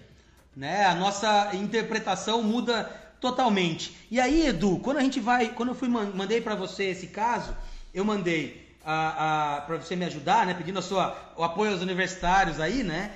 Né? 0.55 0.85
A 0.85 0.95
nossa 0.95 1.55
interpretação 1.55 2.41
muda 2.43 2.83
totalmente. 3.19 3.95
E 4.09 4.19
aí, 4.19 4.47
Edu, 4.47 4.79
quando 4.79 4.97
a 4.97 5.01
gente 5.01 5.19
vai, 5.19 5.49
quando 5.49 5.69
eu 5.69 5.75
fui 5.75 5.87
man- 5.87 6.11
mandei 6.13 6.39
para 6.39 6.55
você 6.55 6.85
esse 6.85 7.07
caso, 7.07 7.55
eu 7.93 8.05
mandei 8.05 8.67
para 8.83 9.77
você 9.81 9.95
me 9.95 10.05
ajudar, 10.05 10.45
né, 10.45 10.53
pedindo 10.53 10.79
a 10.79 10.81
sua 10.81 11.33
o 11.35 11.43
apoio 11.43 11.71
aos 11.71 11.81
universitários 11.81 12.59
aí, 12.59 12.83
né? 12.83 13.11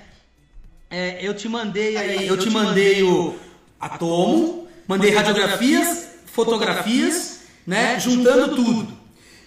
É, 0.92 1.20
eu 1.22 1.34
te 1.34 1.48
mandei 1.48 1.96
aí, 1.96 2.28
eu 2.28 2.38
te 2.38 2.50
mandei 2.50 3.02
o 3.02 3.36
a 3.80 3.90
tomo, 3.90 4.68
mandei 4.86 5.12
radiografias, 5.12 6.08
fotografias, 6.26 7.40
né, 7.66 7.98
juntando 7.98 8.56
tudo. 8.56 8.94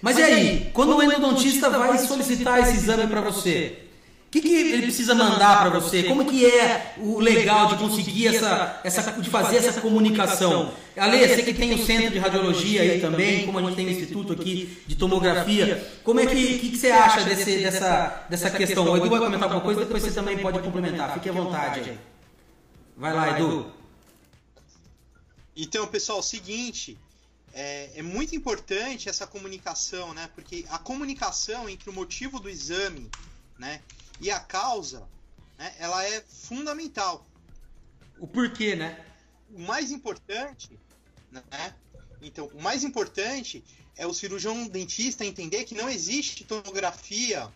Mas 0.00 0.18
e 0.18 0.22
aí, 0.22 0.70
quando 0.72 0.96
o 0.96 1.02
endodontista 1.02 1.68
vai 1.70 1.98
solicitar 1.98 2.61
esse 2.61 2.76
exame 2.76 3.07
para 3.07 3.20
você, 3.20 3.84
que, 4.40 4.49
que 4.49 4.55
ele 4.55 4.83
precisa 4.83 5.14
mandar 5.14 5.61
para 5.61 5.70
você? 5.70 6.03
Como 6.05 6.25
que 6.25 6.44
é 6.44 6.94
o 6.99 7.20
legal 7.20 7.68
de 7.68 7.77
conseguir 7.77 8.29
essa, 8.29 8.81
essa 8.83 9.12
de 9.12 9.31
fazer 9.31 9.59
essa 9.59 9.81
comunicação? 9.81 10.75
Ale, 10.97 11.27
você 11.27 11.42
que 11.42 11.55
tem 11.55 11.73
o 11.73 11.85
centro 11.85 12.11
de 12.11 12.18
radiologia 12.18 12.83
aí 12.83 13.01
também, 13.01 13.47
como 13.47 13.59
a 13.59 13.62
gente 13.62 13.77
tem 13.77 13.87
o 13.87 13.90
instituto 13.90 14.33
aqui 14.33 14.83
de 14.87 14.97
tomografia, 14.97 16.01
como 16.03 16.18
é 16.18 16.27
que, 16.27 16.59
que, 16.59 16.70
que 16.70 16.77
você 16.77 16.90
acha 16.90 17.23
desse, 17.23 17.59
dessa, 17.59 18.27
dessa 18.29 18.51
questão? 18.51 18.85
O 18.90 18.97
Edu 18.97 19.09
vai 19.09 19.20
comentar 19.20 19.44
alguma 19.44 19.61
coisa, 19.61 19.81
depois 19.81 20.03
você 20.03 20.11
também 20.11 20.37
pode 20.38 20.59
complementar. 20.61 21.14
Fique 21.14 21.29
à 21.29 21.33
vontade 21.33 21.81
aí. 21.81 21.99
Vai 22.97 23.12
lá, 23.12 23.38
Edu. 23.38 23.66
Então, 25.57 25.87
pessoal, 25.87 26.18
é 26.18 26.20
o 26.20 26.25
seguinte, 26.25 26.99
é, 27.53 27.90
é 27.97 28.03
muito 28.03 28.35
importante 28.35 29.09
essa 29.09 29.29
comunicação, 29.29 30.12
né? 30.12 30.29
Porque 30.35 30.64
a 30.70 30.79
comunicação 30.79 31.68
entre 31.68 31.88
o 31.88 31.92
motivo 31.92 32.40
do 32.40 32.51
exame, 32.51 33.09
né, 33.57 33.81
e 34.20 34.31
a 34.31 34.40
causa, 34.40 35.09
né, 35.59 35.74
ela 35.79 36.05
é 36.05 36.20
fundamental. 36.22 37.27
O 38.18 38.27
porquê, 38.27 38.74
né? 38.77 39.05
O 39.50 39.61
mais 39.61 39.90
importante, 39.90 40.79
né? 41.31 41.42
Então, 42.22 42.46
o 42.55 42.62
mais 42.62 42.85
importante 42.85 43.62
é 43.96 44.07
o 44.07 44.14
cirurgião 44.14 44.66
dentista 44.66 45.24
entender 45.24 45.64
que 45.64 45.74
não 45.74 45.88
existe 45.88 46.44
tomografia 46.44 47.53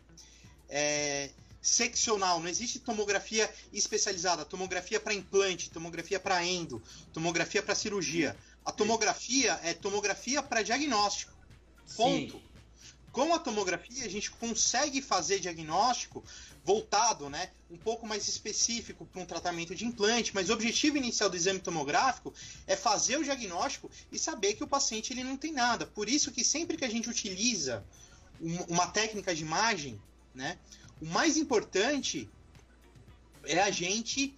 é, 0.69 1.31
seccional, 1.61 2.41
não 2.41 2.49
existe 2.49 2.79
tomografia 2.79 3.53
especializada, 3.73 4.45
tomografia 4.45 5.01
para 5.01 5.15
implante, 5.15 5.71
tomografia 5.71 6.21
para 6.21 6.45
endo, 6.45 6.83
tomografia 7.13 7.63
para 7.63 7.75
cirurgia. 7.75 8.37
A 8.65 8.71
tomografia 8.71 9.59
é 9.63 9.75
tomografia 9.75 10.43
para 10.43 10.63
diagnóstico. 10.63 11.33
Ponto. 11.97 12.37
Sim. 12.37 12.43
Com 13.13 13.35
a 13.35 13.39
tomografia 13.39 14.05
a 14.05 14.09
gente 14.09 14.31
consegue 14.31 15.01
fazer 15.01 15.41
diagnóstico 15.41 16.23
voltado, 16.65 17.31
né, 17.31 17.51
um 17.71 17.77
pouco 17.79 18.07
mais 18.07 18.29
específico 18.29 19.07
para 19.07 19.23
um 19.23 19.27
tratamento 19.27 19.75
de 19.75 19.87
implante, 19.87 20.35
mas 20.35 20.51
o 20.51 20.53
objetivo 20.53 20.99
inicial 20.99 21.31
do 21.31 21.37
exame 21.37 21.59
tomográfico 21.61 22.33
é 22.67 22.77
fazer 22.77 23.17
o 23.17 23.25
diagnóstico 23.25 23.91
e 24.13 24.19
saber 24.19 24.55
que 24.55 24.63
o 24.65 24.69
paciente 24.69 25.13
ele 25.13 25.25
não 25.25 25.37
tem 25.37 25.53
nada. 25.53 25.87
Por 25.87 26.09
isso 26.09 26.31
que 26.31 26.45
sempre 26.45 26.77
que 26.77 26.85
a 26.85 26.91
gente 26.91 27.09
utiliza 27.09 27.85
um- 28.41 28.65
uma 28.65 28.87
técnica 28.89 29.35
de 29.35 29.43
imagem, 29.43 30.01
né, 30.35 30.59
o 31.01 31.07
mais 31.07 31.37
importante 31.37 32.29
é 33.45 33.61
a 33.61 33.71
gente 33.71 34.35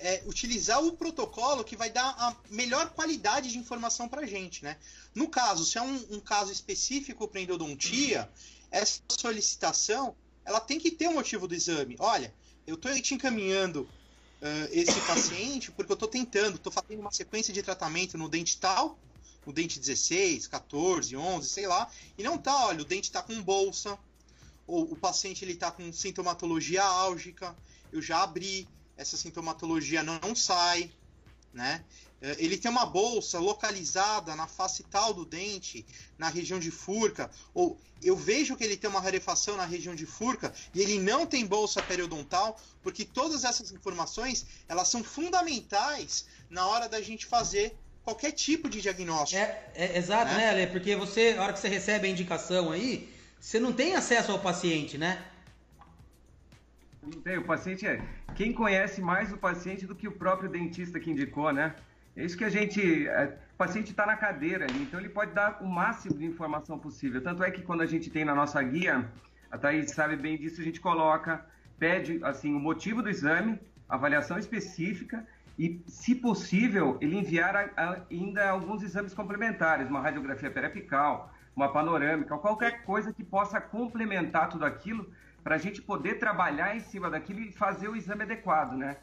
é, 0.00 0.22
utilizar 0.26 0.82
o 0.82 0.92
protocolo 0.92 1.62
que 1.62 1.76
vai 1.76 1.90
dar 1.90 2.08
a 2.18 2.34
melhor 2.48 2.90
qualidade 2.90 3.50
de 3.50 3.58
informação 3.58 4.08
para 4.08 4.22
a 4.22 4.26
gente, 4.26 4.64
né? 4.64 4.76
No 5.14 5.28
caso, 5.28 5.64
se 5.64 5.76
é 5.78 5.82
um, 5.82 6.06
um 6.10 6.20
caso 6.20 6.50
específico 6.50 7.28
para 7.28 7.40
endodontia, 7.40 8.28
essa 8.70 9.00
solicitação 9.08 10.16
ela 10.44 10.58
tem 10.58 10.78
que 10.78 10.90
ter 10.90 11.06
o 11.06 11.14
motivo 11.14 11.46
do 11.46 11.54
exame. 11.54 11.96
Olha, 11.98 12.34
eu 12.66 12.74
estou 12.74 12.92
te 13.00 13.14
encaminhando 13.14 13.88
ah, 14.40 14.68
esse 14.72 14.98
paciente 15.06 15.70
porque 15.70 15.92
eu 15.92 15.94
estou 15.94 16.08
tentando, 16.08 16.56
estou 16.56 16.72
fazendo 16.72 17.00
uma 17.00 17.12
sequência 17.12 17.52
de 17.52 17.62
tratamento 17.62 18.16
no 18.16 18.28
dente 18.28 18.58
tal, 18.58 18.98
no 19.46 19.52
dente 19.52 19.78
16, 19.78 20.46
14, 20.46 21.16
11, 21.16 21.48
sei 21.48 21.66
lá, 21.66 21.90
e 22.16 22.22
não 22.22 22.38
tá, 22.38 22.66
olha, 22.66 22.80
o 22.80 22.84
dente 22.84 23.08
está 23.08 23.22
com 23.22 23.42
bolsa, 23.42 23.98
ou 24.66 24.84
o 24.84 24.96
paciente 24.96 25.44
ele 25.44 25.52
está 25.52 25.70
com 25.70 25.92
sintomatologia 25.92 26.82
álgica, 26.82 27.54
eu 27.92 28.00
já 28.00 28.22
abri, 28.22 28.68
essa 29.00 29.16
sintomatologia 29.16 30.02
não, 30.02 30.20
não 30.20 30.34
sai, 30.36 30.90
né? 31.54 31.82
Eh, 32.20 32.36
Ele 32.38 32.58
tem 32.58 32.70
uma 32.70 32.84
bolsa 32.84 33.38
localizada 33.38 34.36
na 34.36 34.46
face 34.46 34.82
tal 34.84 35.14
do 35.14 35.24
dente, 35.24 35.86
na 36.18 36.28
região 36.28 36.58
de 36.60 36.70
furca, 36.70 37.30
ou 37.54 37.80
eu 38.02 38.14
vejo 38.14 38.56
que 38.56 38.64
ele 38.64 38.76
tem 38.76 38.90
uma 38.90 39.00
rarefação 39.00 39.56
na 39.56 39.64
região 39.64 39.94
de 39.94 40.04
furca 40.04 40.52
e 40.74 40.80
ele 40.82 40.98
não 40.98 41.26
tem 41.26 41.46
bolsa 41.46 41.82
periodontal, 41.82 42.60
porque 42.82 43.04
todas 43.04 43.42
essas 43.44 43.72
informações 43.72 44.46
elas 44.68 44.88
são 44.88 45.02
fundamentais 45.02 46.26
na 46.50 46.66
hora 46.66 46.86
da 46.86 47.00
gente 47.00 47.24
fazer 47.24 47.74
qualquer 48.02 48.32
tipo 48.32 48.68
de 48.68 48.82
diagnóstico. 48.82 49.40
É, 49.40 49.70
é 49.74 49.98
exato, 49.98 50.32
Né? 50.32 50.38
né, 50.38 50.50
Ale? 50.50 50.66
Porque 50.66 50.94
você, 50.94 51.36
a 51.38 51.42
hora 51.42 51.52
que 51.54 51.58
você 51.58 51.68
recebe 51.68 52.06
a 52.06 52.10
indicação 52.10 52.70
aí, 52.70 53.10
você 53.40 53.58
não 53.58 53.72
tem 53.72 53.94
acesso 53.94 54.30
ao 54.30 54.38
paciente, 54.38 54.98
né? 54.98 55.24
Não 57.02 57.20
tem, 57.22 57.38
o 57.38 57.44
paciente 57.44 57.86
é. 57.86 58.02
Quem 58.40 58.54
conhece 58.54 59.02
mais 59.02 59.30
o 59.30 59.36
paciente 59.36 59.86
do 59.86 59.94
que 59.94 60.08
o 60.08 60.12
próprio 60.12 60.48
dentista 60.48 60.98
que 60.98 61.10
indicou, 61.10 61.52
né? 61.52 61.74
É 62.16 62.24
isso 62.24 62.38
que 62.38 62.44
a 62.44 62.48
gente. 62.48 63.06
é, 63.06 63.38
o 63.52 63.56
paciente 63.58 63.90
está 63.90 64.06
na 64.06 64.16
cadeira 64.16 64.64
então 64.80 64.98
ele 64.98 65.10
pode 65.10 65.32
dar 65.32 65.58
o 65.60 65.66
máximo 65.66 66.16
de 66.16 66.24
informação 66.24 66.78
possível. 66.78 67.22
Tanto 67.22 67.44
é 67.44 67.50
que 67.50 67.60
quando 67.60 67.82
a 67.82 67.86
gente 67.86 68.08
tem 68.08 68.24
na 68.24 68.34
nossa 68.34 68.62
guia, 68.62 69.06
a 69.50 69.58
Thaís 69.58 69.90
sabe 69.90 70.16
bem 70.16 70.38
disso, 70.38 70.58
a 70.58 70.64
gente 70.64 70.80
coloca, 70.80 71.44
pede 71.78 72.18
assim, 72.24 72.54
o 72.54 72.58
motivo 72.58 73.02
do 73.02 73.10
exame, 73.10 73.58
avaliação 73.86 74.38
específica 74.38 75.22
e, 75.58 75.78
se 75.86 76.14
possível, 76.14 76.96
ele 76.98 77.18
enviar 77.18 77.54
a, 77.54 77.68
a, 77.76 78.00
ainda 78.10 78.48
alguns 78.48 78.82
exames 78.82 79.12
complementares, 79.12 79.86
uma 79.90 80.00
radiografia 80.00 80.50
periapical, 80.50 81.30
uma 81.54 81.70
panorâmica, 81.70 82.38
qualquer 82.38 82.84
coisa 82.84 83.12
que 83.12 83.22
possa 83.22 83.60
complementar 83.60 84.48
tudo 84.48 84.64
aquilo 84.64 85.12
para 85.42 85.54
a 85.54 85.58
gente 85.58 85.80
poder 85.82 86.18
trabalhar 86.18 86.76
em 86.76 86.80
cima 86.80 87.10
daquilo 87.10 87.40
e 87.40 87.52
fazer 87.52 87.88
o 87.88 87.96
exame 87.96 88.22
adequado, 88.22 88.72
né? 88.76 88.96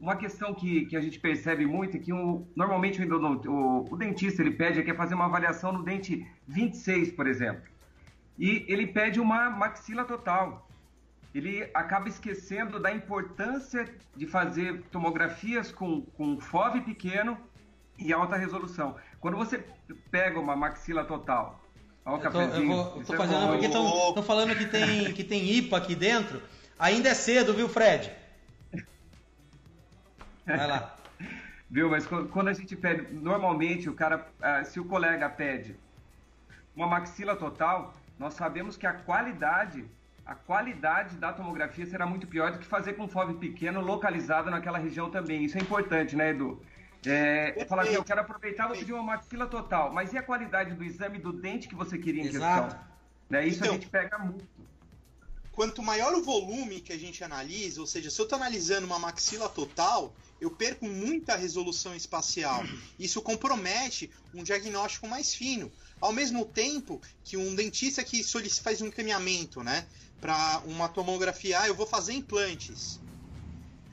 Uma 0.00 0.16
questão 0.16 0.54
que, 0.54 0.86
que 0.86 0.96
a 0.96 1.00
gente 1.00 1.20
percebe 1.20 1.66
muito 1.66 1.96
é 1.96 2.00
que 2.00 2.10
normalmente 2.56 3.02
o, 3.02 3.50
o, 3.50 3.92
o 3.92 3.96
dentista 3.96 4.40
ele 4.40 4.52
pede 4.52 4.80
é 4.80 4.94
fazer 4.94 5.14
uma 5.14 5.26
avaliação 5.26 5.72
no 5.72 5.82
dente 5.82 6.26
26, 6.48 7.12
por 7.12 7.26
exemplo. 7.26 7.62
E 8.38 8.64
ele 8.66 8.86
pede 8.86 9.20
uma 9.20 9.50
maxila 9.50 10.04
total. 10.04 10.66
Ele 11.34 11.70
acaba 11.74 12.08
esquecendo 12.08 12.80
da 12.80 12.90
importância 12.90 13.84
de 14.16 14.26
fazer 14.26 14.82
tomografias 14.90 15.70
com, 15.70 16.00
com 16.02 16.40
FOV 16.40 16.80
pequeno 16.80 17.36
e 17.98 18.10
alta 18.12 18.36
resolução. 18.36 18.96
Quando 19.20 19.36
você 19.36 19.62
pega 20.10 20.40
uma 20.40 20.56
maxila 20.56 21.04
total 21.04 21.60
Olha 22.10 22.18
o 22.18 22.20
cafezinho. 22.20 22.72
Eu, 22.72 22.84
tô, 22.84 22.98
eu 22.98 23.04
tô 23.04 23.14
é 23.14 23.16
fazendo 23.16 23.48
porque 23.48 23.66
estão 23.66 24.22
falando 24.22 24.56
que 24.56 24.66
tem, 24.66 25.12
que 25.14 25.22
tem 25.22 25.48
IPA 25.48 25.76
aqui 25.76 25.94
dentro. 25.94 26.42
Ainda 26.78 27.08
é 27.08 27.14
cedo, 27.14 27.54
viu, 27.54 27.68
Fred? 27.68 28.12
Vai 30.44 30.66
lá. 30.66 30.96
Viu, 31.72 31.88
mas 31.88 32.04
quando 32.04 32.48
a 32.48 32.52
gente 32.52 32.74
pede, 32.74 33.14
normalmente 33.14 33.88
o 33.88 33.94
cara, 33.94 34.26
ah, 34.42 34.64
se 34.64 34.80
o 34.80 34.84
colega 34.84 35.30
pede 35.30 35.76
uma 36.74 36.88
maxila 36.88 37.36
total, 37.36 37.94
nós 38.18 38.34
sabemos 38.34 38.76
que 38.76 38.88
a 38.88 38.92
qualidade, 38.92 39.84
a 40.26 40.34
qualidade 40.34 41.14
da 41.16 41.32
tomografia 41.32 41.86
será 41.86 42.06
muito 42.06 42.26
pior 42.26 42.50
do 42.50 42.58
que 42.58 42.66
fazer 42.66 42.94
com 42.94 43.06
FOV 43.06 43.34
pequeno 43.34 43.80
localizado 43.80 44.50
naquela 44.50 44.78
região 44.78 45.10
também. 45.10 45.44
Isso 45.44 45.58
é 45.58 45.60
importante, 45.60 46.16
né, 46.16 46.30
Edu? 46.30 46.60
É, 47.06 47.64
falar 47.66 47.82
assim, 47.82 47.94
eu 47.94 48.04
quero 48.04 48.20
aproveitar, 48.20 48.68
vou 48.68 48.76
pedir 48.76 48.92
uma 48.92 49.02
maxila 49.02 49.46
total, 49.46 49.92
mas 49.92 50.12
e 50.12 50.18
a 50.18 50.22
qualidade 50.22 50.74
do 50.74 50.84
exame 50.84 51.18
do 51.18 51.32
dente 51.32 51.66
que 51.66 51.74
você 51.74 51.96
queria 51.96 52.22
em 52.22 52.26
Exato. 52.26 52.74
questão? 52.74 52.90
Né, 53.30 53.46
isso 53.46 53.58
então, 53.58 53.70
a 53.70 53.72
gente 53.74 53.88
pega 53.88 54.18
muito. 54.18 54.44
Quanto 55.52 55.82
maior 55.82 56.14
o 56.14 56.22
volume 56.22 56.80
que 56.80 56.92
a 56.92 56.98
gente 56.98 57.22
analisa, 57.24 57.80
ou 57.80 57.86
seja, 57.86 58.10
se 58.10 58.20
eu 58.20 58.24
estou 58.24 58.36
analisando 58.36 58.86
uma 58.86 58.98
maxila 58.98 59.48
total, 59.48 60.14
eu 60.40 60.50
perco 60.50 60.86
muita 60.86 61.36
resolução 61.36 61.94
espacial. 61.94 62.62
Isso 62.98 63.20
compromete 63.20 64.10
um 64.32 64.42
diagnóstico 64.42 65.06
mais 65.06 65.34
fino. 65.34 65.70
Ao 66.00 66.12
mesmo 66.12 66.46
tempo 66.46 67.00
que 67.22 67.36
um 67.36 67.54
dentista 67.54 68.02
que 68.02 68.22
faz 68.62 68.80
um 68.80 68.86
encaminhamento 68.86 69.62
né, 69.62 69.86
para 70.20 70.62
uma 70.64 70.88
tomografia, 70.88 71.60
ah, 71.60 71.68
eu 71.68 71.74
vou 71.74 71.86
fazer 71.86 72.14
implantes. 72.14 73.00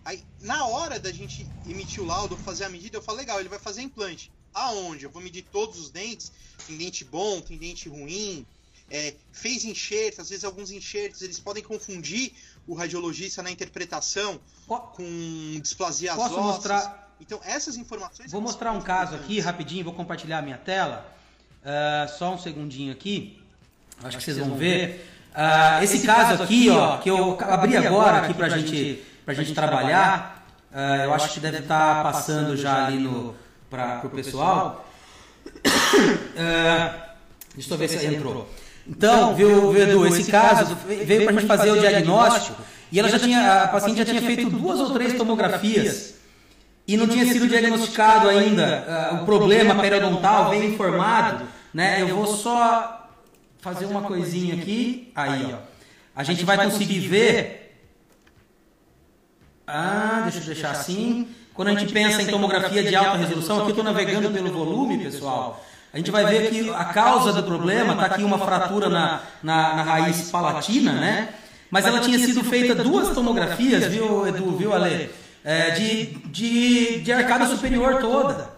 Aí, 0.08 0.24
na 0.40 0.66
hora 0.68 0.98
da 0.98 1.12
gente 1.12 1.46
emitir 1.68 2.02
o 2.02 2.06
laudo, 2.06 2.38
fazer 2.38 2.64
a 2.64 2.70
medida, 2.70 2.96
eu 2.96 3.02
falo, 3.02 3.18
legal, 3.18 3.42
ele 3.42 3.50
vai 3.50 3.60
fazer 3.60 3.82
implante. 3.82 4.32
Aonde? 4.54 5.04
Eu 5.04 5.10
vou 5.10 5.22
medir 5.22 5.44
todos 5.52 5.78
os 5.78 5.90
dentes. 5.90 6.32
Tem 6.66 6.78
dente 6.78 7.04
bom, 7.04 7.42
tem 7.42 7.58
dente 7.58 7.90
ruim. 7.90 8.46
É, 8.90 9.16
fez 9.34 9.66
enxertos, 9.66 10.22
às 10.22 10.30
vezes 10.30 10.46
alguns 10.46 10.72
enxertos 10.72 11.22
eles 11.22 11.38
podem 11.42 11.62
confundir 11.62 12.32
o 12.66 12.74
radiologista 12.74 13.44
na 13.44 13.52
interpretação 13.52 14.40
com 14.66 15.60
displasia 15.62 16.16
Posso 16.16 16.42
mostrar? 16.42 17.14
Então 17.20 17.42
essas 17.44 17.76
informações. 17.76 18.32
Vou 18.32 18.40
mostrar 18.40 18.72
um 18.72 18.82
caso 18.82 19.14
aqui 19.14 19.42
rapidinho, 19.42 19.84
vou 19.84 19.94
compartilhar 19.94 20.38
a 20.38 20.42
minha 20.42 20.58
tela. 20.58 21.14
Uh, 21.62 22.18
só 22.18 22.34
um 22.34 22.40
segundinho 22.40 22.94
aqui. 22.94 23.42
Acho, 23.98 24.08
Acho 24.08 24.18
que 24.20 24.24
vocês 24.24 24.38
vão 24.38 24.56
ver. 24.56 25.06
Uh, 25.36 25.84
esse, 25.84 25.98
esse 25.98 26.06
caso 26.06 26.42
aqui, 26.42 26.70
ó, 26.70 26.98
que 27.00 27.10
eu 27.10 27.38
abri 27.42 27.76
agora 27.76 28.20
aqui 28.20 28.34
pra 28.34 28.48
gente 28.48 29.04
para 29.28 29.34
a 29.34 29.36
gente 29.36 29.54
trabalhar. 29.54 30.48
Uh, 30.72 31.04
eu 31.04 31.14
acho 31.14 31.34
que 31.34 31.42
deve 31.42 31.58
estar 31.58 31.96
tá 31.96 32.02
passando 32.02 32.56
já 32.56 32.86
ali 32.86 32.98
no 32.98 33.36
para 33.70 34.00
o 34.06 34.10
pessoal. 34.10 34.88
Uh, 35.46 36.94
deixa 37.54 37.74
eu 37.74 37.78
ver 37.78 37.90
se 37.90 38.06
entrou. 38.06 38.50
Então, 38.88 39.36
viu, 39.36 39.74
viu 39.74 39.84
Edu, 39.84 40.08
esse 40.08 40.32
caso 40.32 40.78
veio 40.86 41.26
para 41.26 41.36
a 41.36 41.40
gente 41.40 41.46
fazer 41.46 41.72
o 41.72 41.80
diagnóstico 41.80 42.62
e 42.90 42.98
ela 42.98 43.10
já 43.10 43.20
tinha, 43.20 43.64
a 43.64 43.68
paciente 43.68 43.98
já 43.98 44.06
tinha 44.06 44.22
feito 44.22 44.50
duas 44.50 44.80
ou 44.80 44.92
três 44.92 45.14
tomografias 45.16 46.14
e 46.88 46.96
não 46.96 47.06
tinha 47.06 47.26
sido 47.26 47.50
diagnosticado 47.50 48.30
ainda 48.30 49.12
uh, 49.12 49.16
o 49.24 49.26
problema 49.26 49.76
periodontal 49.76 50.52
bem 50.52 50.70
informado, 50.74 51.44
né? 51.74 52.02
Eu 52.02 52.16
vou 52.16 52.28
só 52.28 53.10
fazer 53.60 53.88
uma 53.88 54.04
coisinha 54.04 54.54
aqui, 54.54 55.12
aí, 55.14 55.54
ó. 55.54 55.58
A 56.16 56.24
gente 56.24 56.46
vai 56.46 56.56
conseguir 56.56 57.00
ver 57.02 57.67
ah, 59.68 60.22
deixa 60.24 60.40
eu 60.40 60.44
deixar 60.44 60.72
assim. 60.72 61.28
Quando 61.54 61.70
a 61.70 61.76
gente 61.76 61.92
pensa 61.92 62.22
em 62.22 62.28
tomografia 62.28 62.84
de 62.84 62.96
alta 62.96 63.18
resolução, 63.18 63.58
aqui 63.58 63.66
eu 63.66 63.70
estou 63.72 63.84
navegando 63.84 64.30
pelo 64.30 64.50
volume, 64.52 64.98
pessoal. 64.98 65.64
A 65.94 65.98
gente 65.98 66.12
vai 66.12 66.26
ver 66.26 66.50
que 66.50 66.70
a 66.70 66.86
causa 66.86 67.34
do 67.34 67.44
problema 67.44 67.94
está 67.94 68.06
aqui 68.06 68.24
uma 68.24 68.38
fratura 68.38 68.88
na, 68.88 69.22
na, 69.42 69.76
na, 69.76 69.84
raiz 69.84 70.30
palatina, 70.30 70.94
né? 70.94 71.30
Mas 71.70 71.86
ela 71.86 72.00
tinha 72.00 72.18
sido 72.20 72.44
feita 72.44 72.76
duas 72.76 73.14
tomografias, 73.14 73.86
viu, 73.88 74.26
Edu, 74.28 74.56
viu, 74.56 74.74
Ale? 74.74 75.10
É, 75.44 75.72
de, 75.72 76.06
de, 76.28 77.02
de 77.02 77.12
arcada 77.12 77.46
superior 77.48 78.00
toda. 78.00 78.50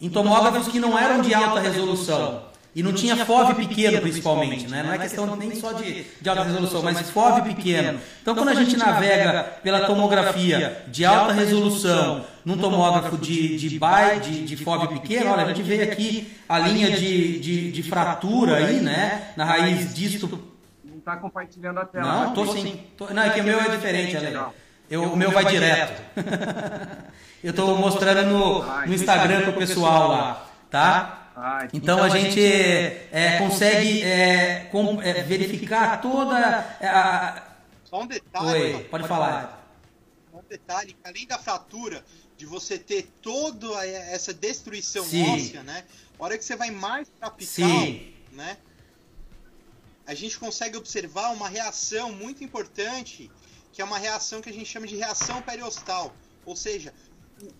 Em 0.00 0.08
tomógrafos 0.08 0.68
que 0.68 0.80
não 0.80 0.98
eram 0.98 1.20
de 1.20 1.34
alta 1.34 1.60
resolução. 1.60 2.49
E 2.74 2.84
não, 2.84 2.92
tinha 2.92 3.16
FOV 3.24 3.54
pequeno, 3.54 4.00
principalmente, 4.00 4.68
né? 4.68 4.84
Não 4.84 4.92
é 4.92 4.98
questão 4.98 5.34
nem 5.34 5.54
só 5.56 5.72
de, 5.72 6.04
de 6.20 6.28
alta 6.28 6.44
resolução, 6.44 6.82
mas 6.82 7.10
FOV 7.10 7.42
pequeno. 7.42 7.98
Então, 8.22 8.34
quando 8.34 8.48
a 8.48 8.54
gente 8.54 8.76
navega 8.76 9.42
pela 9.62 9.86
tomografia 9.86 10.84
de 10.86 11.04
alta 11.04 11.32
resolução 11.32 12.24
num 12.44 12.56
tomógrafo 12.56 13.18
de, 13.18 13.56
de, 13.56 13.68
de, 13.68 14.44
de 14.44 14.56
FOV 14.56 14.86
pequeno, 14.88 15.32
olha, 15.32 15.44
a 15.44 15.48
gente 15.48 15.62
vê 15.62 15.82
aqui 15.82 16.32
a 16.48 16.60
linha 16.60 16.96
de, 16.96 17.40
de, 17.40 17.72
de 17.72 17.82
fratura 17.82 18.56
aí, 18.56 18.80
né? 18.80 19.32
Na 19.36 19.44
raiz 19.44 19.92
disto. 19.92 20.28
Não 20.84 20.98
está 20.98 21.16
compartilhando 21.16 21.80
a 21.80 21.84
tela. 21.84 22.06
Não, 22.06 22.28
estou 22.28 22.56
sim. 22.56 22.80
Tô, 22.96 23.08
não, 23.12 23.22
é 23.22 23.30
que 23.30 23.40
o 23.40 23.44
meu 23.44 23.58
é 23.58 23.68
diferente, 23.68 24.16
Ale. 24.16 24.38
Eu, 24.88 25.04
o 25.04 25.16
meu 25.16 25.32
vai 25.32 25.44
direto. 25.44 26.00
Eu 27.42 27.50
estou 27.50 27.76
mostrando 27.78 28.28
no, 28.28 28.86
no 28.86 28.94
Instagram 28.94 29.40
para 29.40 29.50
o 29.50 29.54
pessoal 29.54 30.08
lá, 30.08 30.46
tá? 30.70 31.19
Ah, 31.42 31.66
então, 31.72 31.96
então, 31.96 32.02
a 32.02 32.08
gente 32.10 32.38
é, 32.38 33.08
é, 33.10 33.38
consegue 33.38 34.02
é, 34.02 34.68
com, 34.70 35.00
é, 35.00 35.22
verificar 35.22 35.98
toda 36.02 36.36
a. 36.82 37.56
Só 37.82 38.02
um 38.02 38.06
detalhe. 38.06 38.74
Oi, 38.74 38.84
pode 38.84 39.08
falar. 39.08 39.66
Um 40.34 40.42
detalhe, 40.46 40.94
além 41.02 41.26
da 41.26 41.38
fratura, 41.38 42.04
de 42.36 42.44
você 42.44 42.78
ter 42.78 43.08
toda 43.22 43.66
essa 43.86 44.34
destruição 44.34 45.02
Sim. 45.02 45.30
óssea, 45.30 45.62
né? 45.62 45.84
A 46.18 46.24
hora 46.24 46.36
que 46.36 46.44
você 46.44 46.56
vai 46.56 46.70
mais 46.70 47.08
para 47.08 47.32
Sim. 47.40 48.12
né? 48.32 48.58
A 50.06 50.12
gente 50.12 50.38
consegue 50.38 50.76
observar 50.76 51.30
uma 51.30 51.48
reação 51.48 52.12
muito 52.12 52.44
importante, 52.44 53.30
que 53.72 53.80
é 53.80 53.84
uma 53.84 53.98
reação 53.98 54.42
que 54.42 54.50
a 54.50 54.52
gente 54.52 54.66
chama 54.66 54.86
de 54.86 54.96
reação 54.96 55.40
periostal. 55.40 56.14
Ou 56.44 56.54
seja, 56.54 56.92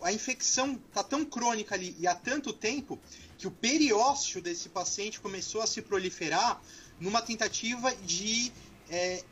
a 0.02 0.12
infecção 0.12 0.78
está 0.88 1.02
tão 1.02 1.24
crônica 1.24 1.74
ali 1.74 1.96
e 1.98 2.06
há 2.06 2.14
tanto 2.14 2.52
tempo 2.52 2.98
que 3.40 3.46
o 3.46 3.50
periósteo 3.50 4.42
desse 4.42 4.68
paciente 4.68 5.18
começou 5.18 5.62
a 5.62 5.66
se 5.66 5.80
proliferar 5.80 6.60
numa 7.00 7.22
tentativa 7.22 7.90
de 8.04 8.52
é, 8.90 9.24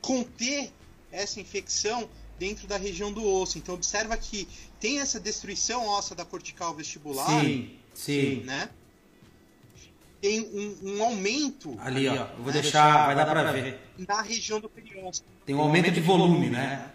conter 0.00 0.72
essa 1.12 1.40
infecção 1.40 2.08
dentro 2.36 2.66
da 2.66 2.76
região 2.76 3.12
do 3.12 3.24
osso. 3.24 3.56
Então 3.56 3.76
observa 3.76 4.16
que 4.16 4.48
tem 4.80 4.98
essa 4.98 5.20
destruição 5.20 5.86
óssea 5.86 6.16
da 6.16 6.24
cortical 6.24 6.74
vestibular. 6.74 7.42
Sim, 7.42 7.76
sim. 7.94 8.42
Né? 8.44 8.68
Tem 10.20 10.40
um, 10.40 10.96
um 10.96 11.04
aumento. 11.04 11.76
Ali, 11.78 12.08
ó. 12.08 12.14
Eu 12.14 12.36
vou 12.38 12.52
né, 12.52 12.60
deixar, 12.60 13.06
vai 13.06 13.14
dar 13.14 13.24
para 13.24 13.52
ver. 13.52 13.78
Na 13.96 14.20
região 14.20 14.58
do 14.58 14.68
periósteo. 14.68 15.28
Tem 15.46 15.54
um 15.54 15.60
aumento 15.60 15.92
de 15.92 16.00
volume, 16.00 16.50
né? 16.50 16.90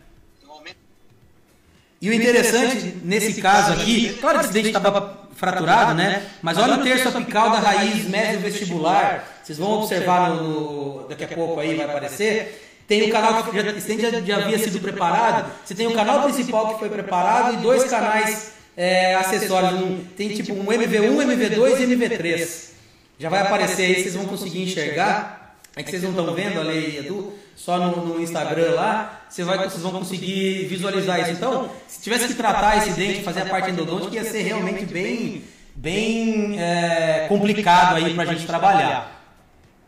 E 2.02 2.10
o 2.10 2.14
interessante 2.14 2.98
nesse 3.04 3.42
caso 3.42 3.74
aqui, 3.74 4.14
claro 4.20 4.40
que 4.40 4.46
esse 4.46 4.54
dente 4.54 4.68
estava 4.68 5.29
fraturado, 5.40 5.94
né? 5.96 6.24
Mas 6.42 6.58
olha 6.58 6.76
o 6.76 6.84
terço 6.84 7.08
apical 7.08 7.50
da 7.50 7.60
raiz 7.60 8.08
médio-vestibular. 8.08 9.24
Vocês 9.42 9.58
vão 9.58 9.80
observar 9.80 10.32
no, 10.32 11.08
daqui 11.08 11.24
a 11.24 11.28
pouco 11.28 11.60
aí, 11.60 11.76
vai 11.76 11.86
aparecer. 11.86 12.68
Tem 12.88 13.04
o 13.04 13.12
canal 13.12 13.44
que 13.44 13.56
já, 13.56 14.12
já, 14.12 14.22
já 14.22 14.38
havia 14.38 14.60
sido 14.60 14.80
preparado. 14.80 15.52
Você 15.64 15.74
tem 15.74 15.88
o 15.88 15.94
canal 15.94 16.24
principal 16.24 16.74
que 16.74 16.80
foi 16.80 16.90
preparado 16.90 17.54
e 17.54 17.58
dois 17.58 17.84
canais 17.86 18.52
é, 18.76 19.16
acessórios. 19.16 19.74
Um, 19.74 20.04
tem 20.18 20.30
tipo 20.30 20.54
um 20.54 20.66
MV1, 20.66 21.16
MV2 21.16 21.80
e 21.80 21.96
MV3. 21.96 22.70
Já 23.18 23.30
vai 23.30 23.42
aparecer 23.42 23.84
aí, 23.84 24.02
vocês 24.02 24.16
vão 24.16 24.26
conseguir 24.26 24.64
enxergar. 24.64 25.49
É 25.76 25.84
que 25.84 25.92
vocês 25.92 26.04
não 26.04 26.12
estão 26.12 26.34
vendo 26.34 26.60
ali, 26.60 26.98
Edu 26.98 27.34
só 27.60 27.78
no, 27.78 28.06
no 28.06 28.22
Instagram 28.22 28.72
lá, 28.72 29.22
você 29.28 29.44
vai, 29.44 29.58
vocês 29.58 29.84
vão 29.84 29.92
conseguir 29.92 30.66
visualizar 30.68 31.20
isso. 31.20 31.32
Então, 31.32 31.70
se 31.90 32.02
tivesse 32.02 32.30
que 32.30 32.34
tratar 32.34 32.78
esse 32.78 32.92
dente, 32.92 33.22
fazer 33.22 33.42
a 33.42 33.46
parte 33.46 33.70
endodôntica, 33.70 34.16
ia 34.16 34.24
ser 34.24 34.44
realmente 34.44 34.86
bem, 34.86 35.44
bem 35.76 36.58
é, 36.58 37.26
complicado 37.28 37.98
aí 37.98 38.14
para 38.14 38.24
a 38.24 38.34
gente 38.34 38.48
trabalhar. 38.48 39.22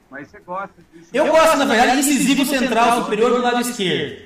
Mas 0.10 0.28
você 0.28 0.40
gosta 0.42 0.76
disso? 0.94 1.08
Eu 1.14 1.28
gosto, 1.28 1.58
na 1.58 1.64
verdade, 1.64 2.02
incisivo 2.02 2.46
central 2.46 3.04
superior 3.04 3.32
do 3.32 3.42
lado 3.42 3.62
esquerdo. 3.62 4.22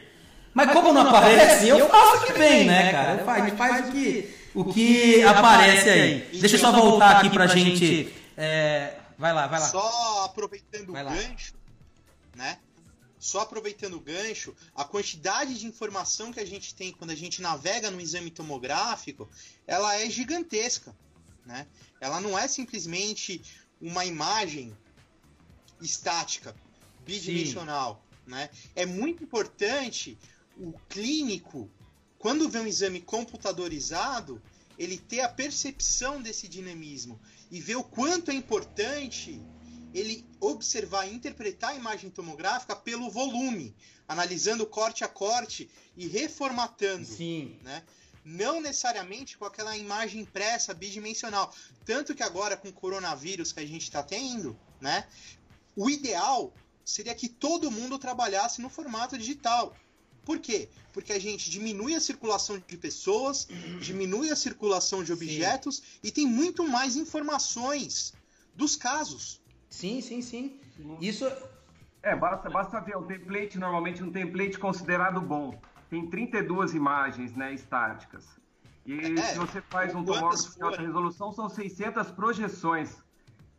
Mas 0.51 0.71
como 0.71 0.91
não 0.91 1.07
aparece, 1.07 1.67
eu 1.67 1.87
faço 1.87 2.17
o 2.17 2.25
que 2.25 2.33
vem, 2.33 2.65
né, 2.65 2.91
cara? 2.91 3.11
Eu 3.19 3.25
faço, 3.25 3.41
a 3.41 3.45
gente 3.45 3.57
faz 3.57 3.87
o 3.87 3.91
que, 3.91 4.35
o 4.55 4.65
que 4.65 5.23
aparece 5.23 5.87
aí. 5.87 6.29
Deixa 6.33 6.55
eu 6.55 6.59
só 6.59 6.71
voltar 6.71 7.17
aqui 7.17 7.29
pra 7.29 7.45
gente. 7.45 8.11
É, 8.35 8.93
vai 9.17 9.33
lá, 9.33 9.47
vai 9.47 9.59
lá. 9.59 9.69
Só 9.69 10.25
aproveitando 10.25 10.89
o 10.89 10.93
gancho, 10.93 11.53
né? 12.35 12.59
Só 13.17 13.41
aproveitando 13.41 13.95
o 13.95 13.99
gancho, 13.99 14.55
a 14.75 14.83
quantidade 14.83 15.57
de 15.57 15.65
informação 15.65 16.31
que 16.31 16.39
a 16.39 16.45
gente 16.45 16.75
tem 16.75 16.91
quando 16.91 17.11
a 17.11 17.15
gente 17.15 17.41
navega 17.41 17.89
no 17.89 17.99
exame 17.99 18.29
tomográfico, 18.29 19.29
ela 19.65 19.95
é 19.99 20.09
gigantesca, 20.09 20.95
né? 21.45 21.65
Ela 21.99 22.19
não 22.21 22.37
é 22.37 22.47
simplesmente 22.47 23.41
uma 23.81 24.05
imagem 24.05 24.75
estática, 25.81 26.55
bidimensional, 27.05 28.03
Sim. 28.25 28.31
né? 28.31 28.49
É 28.75 28.85
muito 28.85 29.23
importante 29.23 30.17
o 30.57 30.73
clínico, 30.89 31.69
quando 32.17 32.49
vê 32.49 32.59
um 32.59 32.67
exame 32.67 33.01
computadorizado, 33.01 34.41
ele 34.77 34.97
ter 34.97 35.21
a 35.21 35.29
percepção 35.29 36.21
desse 36.21 36.47
dinamismo 36.47 37.19
e 37.55 37.61
ver 37.61 37.77
o 37.77 37.83
quanto 37.85 38.31
é 38.31 38.33
importante 38.33 39.41
ele 39.93 40.27
observar 40.41 41.07
e 41.07 41.13
interpretar 41.13 41.69
a 41.69 41.75
imagem 41.75 42.09
tomográfica 42.09 42.75
pelo 42.75 43.09
volume, 43.09 43.73
analisando 44.05 44.65
corte 44.65 45.05
a 45.05 45.07
corte 45.07 45.69
e 45.95 46.05
reformatando. 46.05 47.05
Sim. 47.05 47.57
Né? 47.63 47.81
Não 48.25 48.59
necessariamente 48.59 49.37
com 49.37 49.45
aquela 49.45 49.77
imagem 49.77 50.19
impressa 50.19 50.73
bidimensional. 50.73 51.55
Tanto 51.85 52.13
que 52.13 52.23
agora, 52.23 52.57
com 52.57 52.67
o 52.67 52.73
coronavírus 52.73 53.53
que 53.53 53.61
a 53.61 53.65
gente 53.65 53.83
está 53.83 54.03
tendo, 54.03 54.59
né? 54.81 55.07
o 55.77 55.89
ideal 55.89 56.53
seria 56.83 57.15
que 57.15 57.29
todo 57.29 57.71
mundo 57.71 57.97
trabalhasse 57.97 58.61
no 58.61 58.69
formato 58.69 59.17
digital. 59.17 59.73
Por 60.25 60.39
quê? 60.39 60.67
Porque 60.91 61.13
a 61.13 61.19
gente 61.19 61.49
diminui 61.49 61.93
a 61.93 61.99
circulação 61.99 62.57
de 62.57 62.77
pessoas, 62.77 63.47
diminui 63.79 64.31
a 64.31 64.35
circulação 64.35 65.03
de 65.03 65.13
objetos 65.13 65.77
Sim. 65.77 65.83
e 66.03 66.11
tem 66.11 66.25
muito 66.27 66.67
mais 66.67 66.95
informações 66.95 68.13
dos 68.55 68.75
casos. 68.75 69.39
Sim, 69.69 70.01
sim, 70.01 70.21
sim. 70.21 70.59
Isso. 70.99 71.25
É, 72.01 72.15
basta, 72.15 72.49
basta 72.49 72.79
ver. 72.81 72.97
O 72.97 73.03
template, 73.03 73.57
normalmente, 73.57 74.03
um 74.03 74.11
template 74.11 74.57
considerado 74.57 75.21
bom. 75.21 75.59
Tem 75.89 76.09
32 76.09 76.73
imagens 76.73 77.35
né, 77.35 77.53
estáticas. 77.53 78.25
E 78.85 79.19
é, 79.19 79.23
se 79.23 79.37
você 79.37 79.61
faz 79.61 79.93
um 79.95 80.03
tomógrafo 80.03 80.55
de 80.55 80.63
alta 80.63 80.81
resolução, 80.81 81.31
são 81.31 81.49
600 81.49 82.11
projeções. 82.11 83.03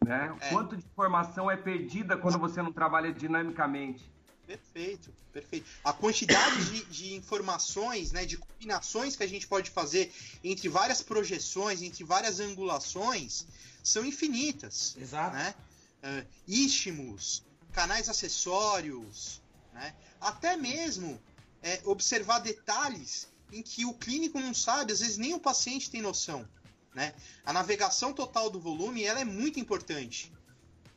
Né? 0.05 0.35
É. 0.41 0.49
Quanto 0.51 0.77
de 0.77 0.85
informação 0.85 1.51
é 1.51 1.57
perdida 1.57 2.17
quando 2.17 2.39
você 2.39 2.63
não 2.63 2.73
trabalha 2.73 3.13
dinamicamente? 3.13 4.11
Perfeito, 4.47 5.13
perfeito. 5.33 5.67
A 5.83 5.93
quantidade 5.93 6.65
de, 6.71 6.85
de, 6.85 7.15
informações, 7.15 8.13
né, 8.13 8.25
de 8.25 8.37
combinações 8.37 9.17
que 9.17 9.25
a 9.25 9.27
gente 9.27 9.47
pode 9.47 9.71
fazer 9.71 10.13
entre 10.45 10.69
várias 10.69 11.03
projeções, 11.03 11.83
entre 11.83 12.05
várias 12.05 12.39
angulações, 12.39 13.47
são 13.83 14.05
infinitas. 14.05 14.97
Exato. 14.97 15.35
Né? 15.35 15.55
uh, 16.03 16.27
istmos, 16.47 17.45
canais 17.73 18.09
acessórios, 18.09 19.43
né? 19.73 19.95
até 20.21 20.57
mesmo 20.57 21.21
é, 21.63 21.81
observar 21.85 22.39
detalhes 22.41 23.29
em 23.53 23.63
que 23.63 23.85
o 23.85 23.95
clínico 23.95 24.41
não 24.41 24.55
sabe, 24.55 24.93
às 24.93 25.01
vezes 25.01 25.17
nem 25.17 25.35
o 25.35 25.41
paciente 25.41 25.91
tem 25.91 26.01
noção. 26.01 26.47
Né? 26.95 27.13
A 27.45 27.53
navegação 27.53 28.13
total 28.13 28.49
do 28.49 28.59
volume 28.59 29.05
ela 29.05 29.21
é 29.21 29.25
muito 29.25 29.61
importante. 29.61 30.33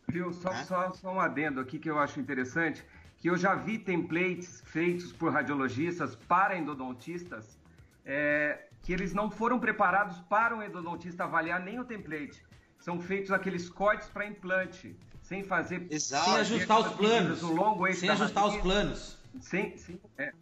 Viu? 0.07 0.33
Só, 0.33 0.49
né? 0.49 0.65
só, 0.65 0.91
só 0.91 1.13
um 1.13 1.19
adendo 1.19 1.59
aqui 1.59 1.77
que 1.77 1.89
eu 1.89 1.99
acho 1.99 2.19
interessante, 2.19 2.83
que 3.19 3.29
eu 3.29 3.37
já 3.37 3.55
vi 3.55 3.77
templates 3.77 4.61
feitos 4.65 5.11
por 5.11 5.31
radiologistas 5.31 6.15
para 6.15 6.57
endodontistas 6.57 7.59
é, 8.05 8.67
que 8.81 8.93
eles 8.93 9.13
não 9.13 9.29
foram 9.29 9.59
preparados 9.59 10.19
para 10.21 10.55
um 10.55 10.63
endodontista 10.63 11.25
avaliar 11.25 11.59
nem 11.59 11.79
o 11.79 11.85
template 11.85 12.41
são 12.79 12.99
feitos 12.99 13.31
aqueles 13.31 13.69
cortes 13.69 14.07
para 14.07 14.25
implante, 14.25 14.95
sem 15.21 15.43
fazer. 15.43 15.85
Exato. 15.89 16.25
Sem 16.25 16.35
ajustar 16.37 16.79
os 16.79 16.93
planos. 16.93 17.43
Um 17.43 17.53
longo 17.53 17.93
sem 17.93 18.09
ajustar 18.09 18.47
os 18.47 18.57
planos. 18.57 19.17
Sem, 19.41 19.77
sem, 19.77 20.01
é, 20.17 20.33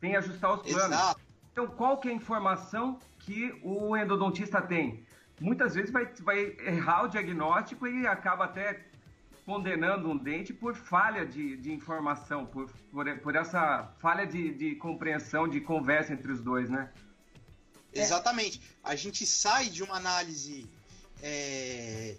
sem 0.00 0.14
ajustar 0.14 0.54
os 0.54 0.62
planos. 0.62 0.84
Exato. 0.84 1.20
Então, 1.52 1.66
qual 1.66 1.96
que 1.98 2.08
é 2.08 2.10
a 2.10 2.14
informação 2.14 2.98
que 3.18 3.58
o 3.62 3.96
endodontista 3.96 4.60
tem? 4.60 5.04
Muitas 5.40 5.74
vezes 5.74 5.90
vai, 5.90 6.06
vai 6.20 6.56
errar 6.60 7.04
o 7.04 7.08
diagnóstico 7.08 7.86
e 7.86 8.06
acaba 8.06 8.44
até 8.44 8.84
condenando 9.46 10.10
um 10.10 10.18
dente 10.18 10.52
por 10.52 10.74
falha 10.74 11.24
de, 11.24 11.56
de 11.56 11.72
informação, 11.72 12.44
por, 12.44 12.68
por, 12.90 13.18
por 13.20 13.36
essa 13.36 13.88
falha 14.00 14.26
de, 14.26 14.52
de 14.52 14.74
compreensão, 14.74 15.46
de 15.48 15.60
conversa 15.60 16.12
entre 16.12 16.32
os 16.32 16.40
dois, 16.40 16.68
né? 16.68 16.90
Exatamente. 17.94 18.60
A 18.82 18.96
gente 18.96 19.24
sai 19.24 19.68
de 19.68 19.84
uma 19.84 19.96
análise 19.96 20.68
é, 21.22 22.16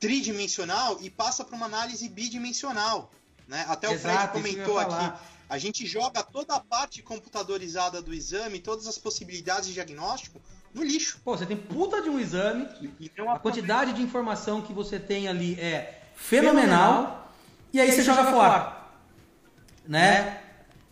tridimensional 0.00 0.98
e 1.00 1.08
passa 1.08 1.44
para 1.44 1.54
uma 1.54 1.66
análise 1.66 2.08
bidimensional. 2.08 3.10
Né? 3.46 3.64
Até 3.68 3.88
o 3.88 3.92
Exato, 3.92 4.40
Fred 4.40 4.56
comentou 4.56 4.78
aqui. 4.80 5.16
A 5.48 5.58
gente 5.58 5.86
joga 5.86 6.24
toda 6.24 6.56
a 6.56 6.60
parte 6.60 7.02
computadorizada 7.02 8.02
do 8.02 8.12
exame, 8.12 8.58
todas 8.58 8.86
as 8.88 8.98
possibilidades 8.98 9.68
de 9.68 9.74
diagnóstico, 9.74 10.40
no 10.74 10.82
lixo. 10.82 11.20
Pô, 11.24 11.36
você 11.36 11.46
tem 11.46 11.56
puta 11.56 12.02
de 12.02 12.08
um 12.10 12.18
exame, 12.18 12.66
a 13.28 13.38
quantidade 13.38 13.92
de 13.92 14.02
informação 14.02 14.60
que 14.60 14.72
você 14.72 14.98
tem 14.98 15.28
ali 15.28 15.58
é 15.60 16.01
fenomenal, 16.14 17.30
e 17.72 17.80
aí 17.80 17.90
você 17.90 18.02
joga 18.02 18.24
fora. 18.24 18.72
Né? 19.86 20.38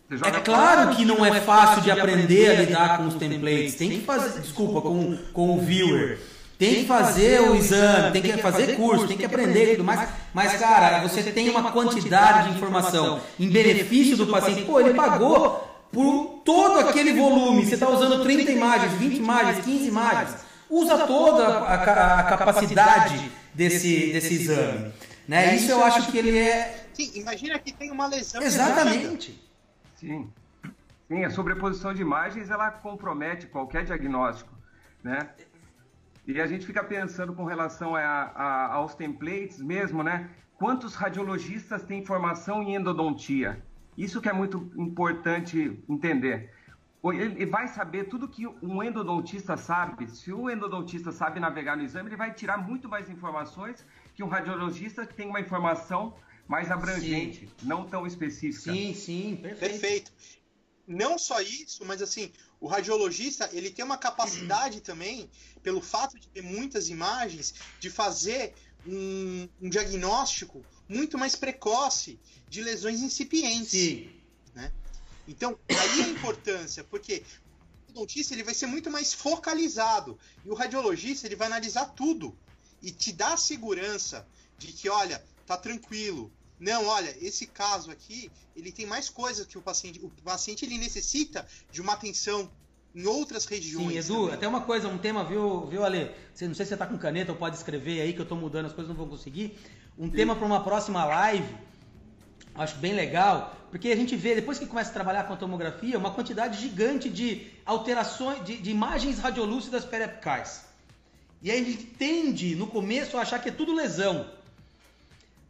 É 0.09 0.39
claro 0.43 0.95
que 0.95 1.05
não 1.05 1.25
é 1.25 1.39
fácil 1.39 1.81
de 1.81 1.91
aprender 1.91 2.49
a 2.49 2.61
lidar 2.61 2.97
com 2.97 3.07
os 3.07 3.15
templates. 3.15 3.75
Tem 3.75 3.89
que 3.89 4.01
fazer, 4.01 4.41
desculpa, 4.41 4.81
com, 4.81 5.17
com 5.33 5.57
o 5.57 5.61
viewer 5.61 6.19
tem 6.61 6.75
que 6.75 6.85
fazer 6.85 7.41
o 7.41 7.55
exame, 7.55 8.11
tem 8.11 8.21
que 8.21 8.37
fazer 8.37 8.75
curso, 8.75 9.07
tem 9.07 9.17
que 9.17 9.25
aprender 9.25 9.63
e 9.63 9.75
tudo 9.77 9.83
mais. 9.83 10.07
Mas, 10.31 10.53
cara, 10.59 10.99
você 11.01 11.23
tem 11.23 11.49
uma 11.49 11.71
quantidade 11.71 12.49
de 12.49 12.55
informação 12.55 13.19
em 13.39 13.49
benefício 13.49 14.15
do 14.15 14.27
paciente. 14.27 14.61
Pô, 14.61 14.79
ele 14.79 14.93
pagou 14.93 15.67
por 15.91 16.43
todo 16.45 16.81
aquele 16.81 17.13
volume. 17.13 17.65
Você 17.65 17.73
está 17.73 17.89
usando 17.89 18.21
30 18.21 18.51
imagens, 18.51 18.91
20 18.93 19.17
imagens, 19.17 19.65
15 19.65 19.87
imagens. 19.87 20.35
Usa 20.69 20.99
toda 20.99 21.47
a, 21.47 22.19
a 22.19 22.23
capacidade 22.25 23.31
desse, 23.55 24.13
desse 24.13 24.35
exame. 24.35 24.91
Né? 25.31 25.55
Isso 25.55 25.71
eu 25.71 25.81
acho 25.81 26.11
que 26.11 26.17
ele 26.17 26.37
é. 26.37 26.87
Sim, 26.93 27.09
imagina 27.15 27.57
que 27.57 27.71
tem 27.71 27.89
uma 27.89 28.05
lesão. 28.05 28.41
Exatamente. 28.41 29.41
Sim. 29.95 30.29
Sim, 31.07 31.23
a 31.23 31.29
sobreposição 31.29 31.93
de 31.93 32.01
imagens 32.01 32.49
ela 32.49 32.69
compromete 32.69 33.47
qualquer 33.47 33.85
diagnóstico. 33.85 34.53
Né? 35.01 35.29
E 36.27 36.41
a 36.41 36.45
gente 36.45 36.65
fica 36.65 36.83
pensando 36.83 37.33
com 37.33 37.45
relação 37.45 37.95
a, 37.95 38.01
a, 38.01 38.73
aos 38.73 38.93
templates 38.93 39.61
mesmo, 39.61 40.03
né? 40.03 40.29
Quantos 40.57 40.95
radiologistas 40.95 41.81
têm 41.83 42.05
formação 42.05 42.61
em 42.61 42.75
endodontia? 42.75 43.63
Isso 43.97 44.19
que 44.19 44.27
é 44.27 44.33
muito 44.33 44.69
importante 44.75 45.81
entender. 45.87 46.53
Ele 47.05 47.45
vai 47.45 47.69
saber 47.69 48.03
tudo 48.09 48.27
que 48.27 48.45
um 48.61 48.83
endodontista 48.83 49.55
sabe. 49.55 50.07
Se 50.07 50.31
o 50.33 50.49
endodontista 50.49 51.11
sabe 51.11 51.39
navegar 51.39 51.77
no 51.77 51.83
exame, 51.83 52.09
ele 52.09 52.17
vai 52.17 52.33
tirar 52.33 52.57
muito 52.57 52.89
mais 52.89 53.09
informações 53.09 53.85
que 54.21 54.23
um 54.23 54.27
radiologista 54.27 55.05
que 55.05 55.15
tem 55.15 55.27
uma 55.27 55.39
informação 55.39 56.13
mais 56.47 56.69
abrangente, 56.69 57.47
sim. 57.47 57.51
não 57.63 57.87
tão 57.87 58.05
específica. 58.05 58.71
Sim, 58.71 58.93
sim, 58.93 59.39
perfeito. 59.41 59.71
perfeito. 59.71 60.11
Não 60.87 61.17
só 61.17 61.41
isso, 61.41 61.83
mas 61.85 62.01
assim, 62.01 62.31
o 62.59 62.67
radiologista 62.67 63.49
ele 63.51 63.71
tem 63.71 63.83
uma 63.83 63.97
capacidade 63.97 64.81
também, 64.85 65.29
pelo 65.63 65.81
fato 65.81 66.19
de 66.19 66.27
ter 66.27 66.43
muitas 66.43 66.89
imagens, 66.89 67.55
de 67.79 67.89
fazer 67.89 68.53
um, 68.85 69.49
um 69.59 69.69
diagnóstico 69.69 70.63
muito 70.87 71.17
mais 71.17 71.35
precoce 71.35 72.19
de 72.47 72.61
lesões 72.61 73.01
incipientes. 73.01 73.71
Sim. 73.71 74.11
Né? 74.53 74.71
Então, 75.27 75.57
aí 75.69 76.01
a 76.03 76.09
importância, 76.09 76.83
porque 76.83 77.23
o 77.89 77.93
dentista 77.93 78.35
ele 78.35 78.43
vai 78.43 78.53
ser 78.53 78.67
muito 78.67 78.91
mais 78.91 79.13
focalizado 79.13 80.19
e 80.45 80.49
o 80.49 80.53
radiologista 80.53 81.27
ele 81.27 81.35
vai 81.35 81.47
analisar 81.47 81.85
tudo 81.85 82.37
e 82.81 82.91
te 82.91 83.11
dá 83.11 83.33
a 83.33 83.37
segurança 83.37 84.27
de 84.57 84.67
que, 84.67 84.89
olha, 84.89 85.23
tá 85.45 85.57
tranquilo, 85.57 86.31
não, 86.61 86.85
olha, 86.85 87.15
esse 87.19 87.47
caso 87.47 87.89
aqui, 87.89 88.31
ele 88.55 88.71
tem 88.71 88.85
mais 88.85 89.09
coisas 89.09 89.47
que 89.47 89.57
o 89.57 89.61
paciente. 89.63 89.99
O 89.99 90.09
paciente 90.23 90.63
ele 90.63 90.77
necessita 90.77 91.47
de 91.71 91.81
uma 91.81 91.93
atenção 91.93 92.51
em 92.93 93.03
outras 93.07 93.45
regiões. 93.45 94.05
Sim, 94.05 94.13
Edu, 94.13 94.21
também. 94.21 94.33
até 94.35 94.47
uma 94.47 94.61
coisa, 94.61 94.87
um 94.87 94.97
tema, 94.99 95.23
viu, 95.23 95.65
viu 95.65 95.83
Ale? 95.83 96.11
Você, 96.31 96.47
não 96.47 96.53
sei 96.53 96.65
se 96.65 96.69
você 96.69 96.75
está 96.75 96.85
com 96.85 96.99
caneta 96.99 97.31
ou 97.31 97.37
pode 97.37 97.55
escrever 97.55 98.01
aí, 98.01 98.13
que 98.13 98.19
eu 98.19 98.23
estou 98.23 98.37
mudando, 98.37 98.67
as 98.67 98.73
coisas 98.73 98.89
não 98.89 98.95
vão 98.95 99.07
conseguir. 99.07 99.57
Um 99.97 100.05
Sim. 100.05 100.11
tema 100.11 100.35
para 100.35 100.45
uma 100.45 100.63
próxima 100.63 101.03
live, 101.03 101.51
acho 102.53 102.75
bem 102.75 102.93
legal, 102.93 103.55
porque 103.71 103.89
a 103.89 103.95
gente 103.95 104.15
vê, 104.15 104.35
depois 104.35 104.59
que 104.59 104.67
começa 104.67 104.91
a 104.91 104.93
trabalhar 104.93 105.23
com 105.23 105.33
a 105.33 105.37
tomografia, 105.37 105.97
uma 105.97 106.11
quantidade 106.11 106.61
gigante 106.61 107.09
de 107.09 107.47
alterações, 107.65 108.45
de, 108.45 108.57
de 108.57 108.69
imagens 108.69 109.17
radiolúcidas 109.17 109.83
periapicais. 109.83 110.70
E 111.41 111.49
aí 111.49 111.61
a 111.61 111.63
gente 111.63 111.83
tende, 111.83 112.55
no 112.55 112.67
começo, 112.67 113.17
a 113.17 113.21
achar 113.21 113.39
que 113.39 113.49
é 113.49 113.51
tudo 113.51 113.73
lesão. 113.73 114.29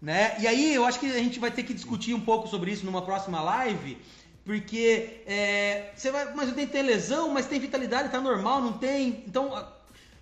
Né? 0.02 0.36
E 0.40 0.48
aí 0.48 0.74
eu 0.74 0.86
acho 0.86 1.00
que 1.00 1.06
a 1.06 1.20
gente 1.20 1.40
vai 1.40 1.52
ter 1.52 1.64
que 1.64 1.74
discutir 1.74 2.14
um 2.14 2.22
pouco 2.22 2.48
sobre 2.48 2.72
isso 2.72 2.86
numa 2.86 3.02
próxima 3.02 3.42
live, 3.42 3.98
porque 4.44 5.22
é, 5.28 5.92
você 5.96 6.10
vai, 6.12 6.34
mas 6.34 6.50
eu 6.50 6.56
tenho 6.56 6.68
tem 6.68 6.82
lesão, 6.82 7.30
mas 7.30 7.46
tem 7.46 7.60
vitalidade, 7.60 8.10
tá 8.10 8.20
normal, 8.20 8.62
não 8.62 8.74
tem. 8.74 9.24
Então 9.28 9.56
a, 9.56 9.72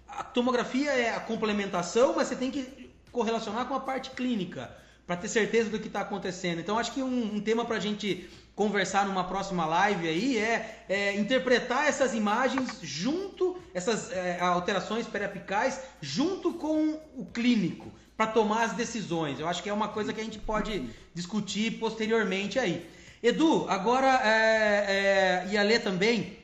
a 0.10 0.24
tomografia 0.24 0.92
é 0.92 1.16
a 1.16 1.20
complementação, 1.20 2.16
mas 2.16 2.28
você 2.28 2.36
tem 2.36 2.52
que 2.52 2.90
correlacionar 3.12 3.68
com 3.68 3.74
a 3.76 3.80
parte 3.80 4.10
clínica 4.10 4.70
para 5.10 5.18
ter 5.18 5.28
certeza 5.28 5.72
do 5.72 5.80
que 5.80 5.88
está 5.88 6.02
acontecendo. 6.02 6.60
Então 6.60 6.78
acho 6.78 6.92
que 6.92 7.02
um, 7.02 7.38
um 7.38 7.42
tema 7.42 7.66
para 7.66 7.78
a 7.78 7.80
gente 7.80 8.30
conversar 8.54 9.08
numa 9.08 9.24
próxima 9.24 9.66
live 9.66 10.08
aí 10.08 10.38
é, 10.38 10.86
é 10.88 11.20
interpretar 11.20 11.88
essas 11.88 12.14
imagens 12.14 12.78
junto, 12.84 13.58
essas 13.74 14.12
é, 14.12 14.40
alterações 14.40 15.08
periapicais 15.08 15.82
junto 16.00 16.54
com 16.54 17.00
o 17.18 17.26
clínico 17.26 17.92
para 18.16 18.28
tomar 18.28 18.66
as 18.66 18.74
decisões. 18.74 19.40
Eu 19.40 19.48
acho 19.48 19.64
que 19.64 19.70
é 19.72 19.74
uma 19.74 19.88
coisa 19.88 20.14
que 20.14 20.22
a 20.22 20.24
gente 20.24 20.38
pode 20.38 20.88
discutir 21.12 21.80
posteriormente 21.80 22.60
aí. 22.60 22.88
Edu, 23.24 23.66
agora 23.68 24.22
é, 24.24 25.48
é, 25.48 25.48
e 25.52 25.58
a 25.58 25.64
Lê 25.64 25.80
também, 25.80 26.38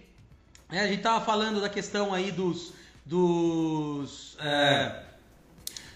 é, 0.71 0.79
a 0.79 0.87
gente 0.87 0.97
estava 0.97 1.23
falando 1.23 1.61
da 1.61 1.69
questão 1.69 2.11
aí 2.11 2.31
dos 2.31 2.73
dos, 3.05 4.35
é, 4.39 5.03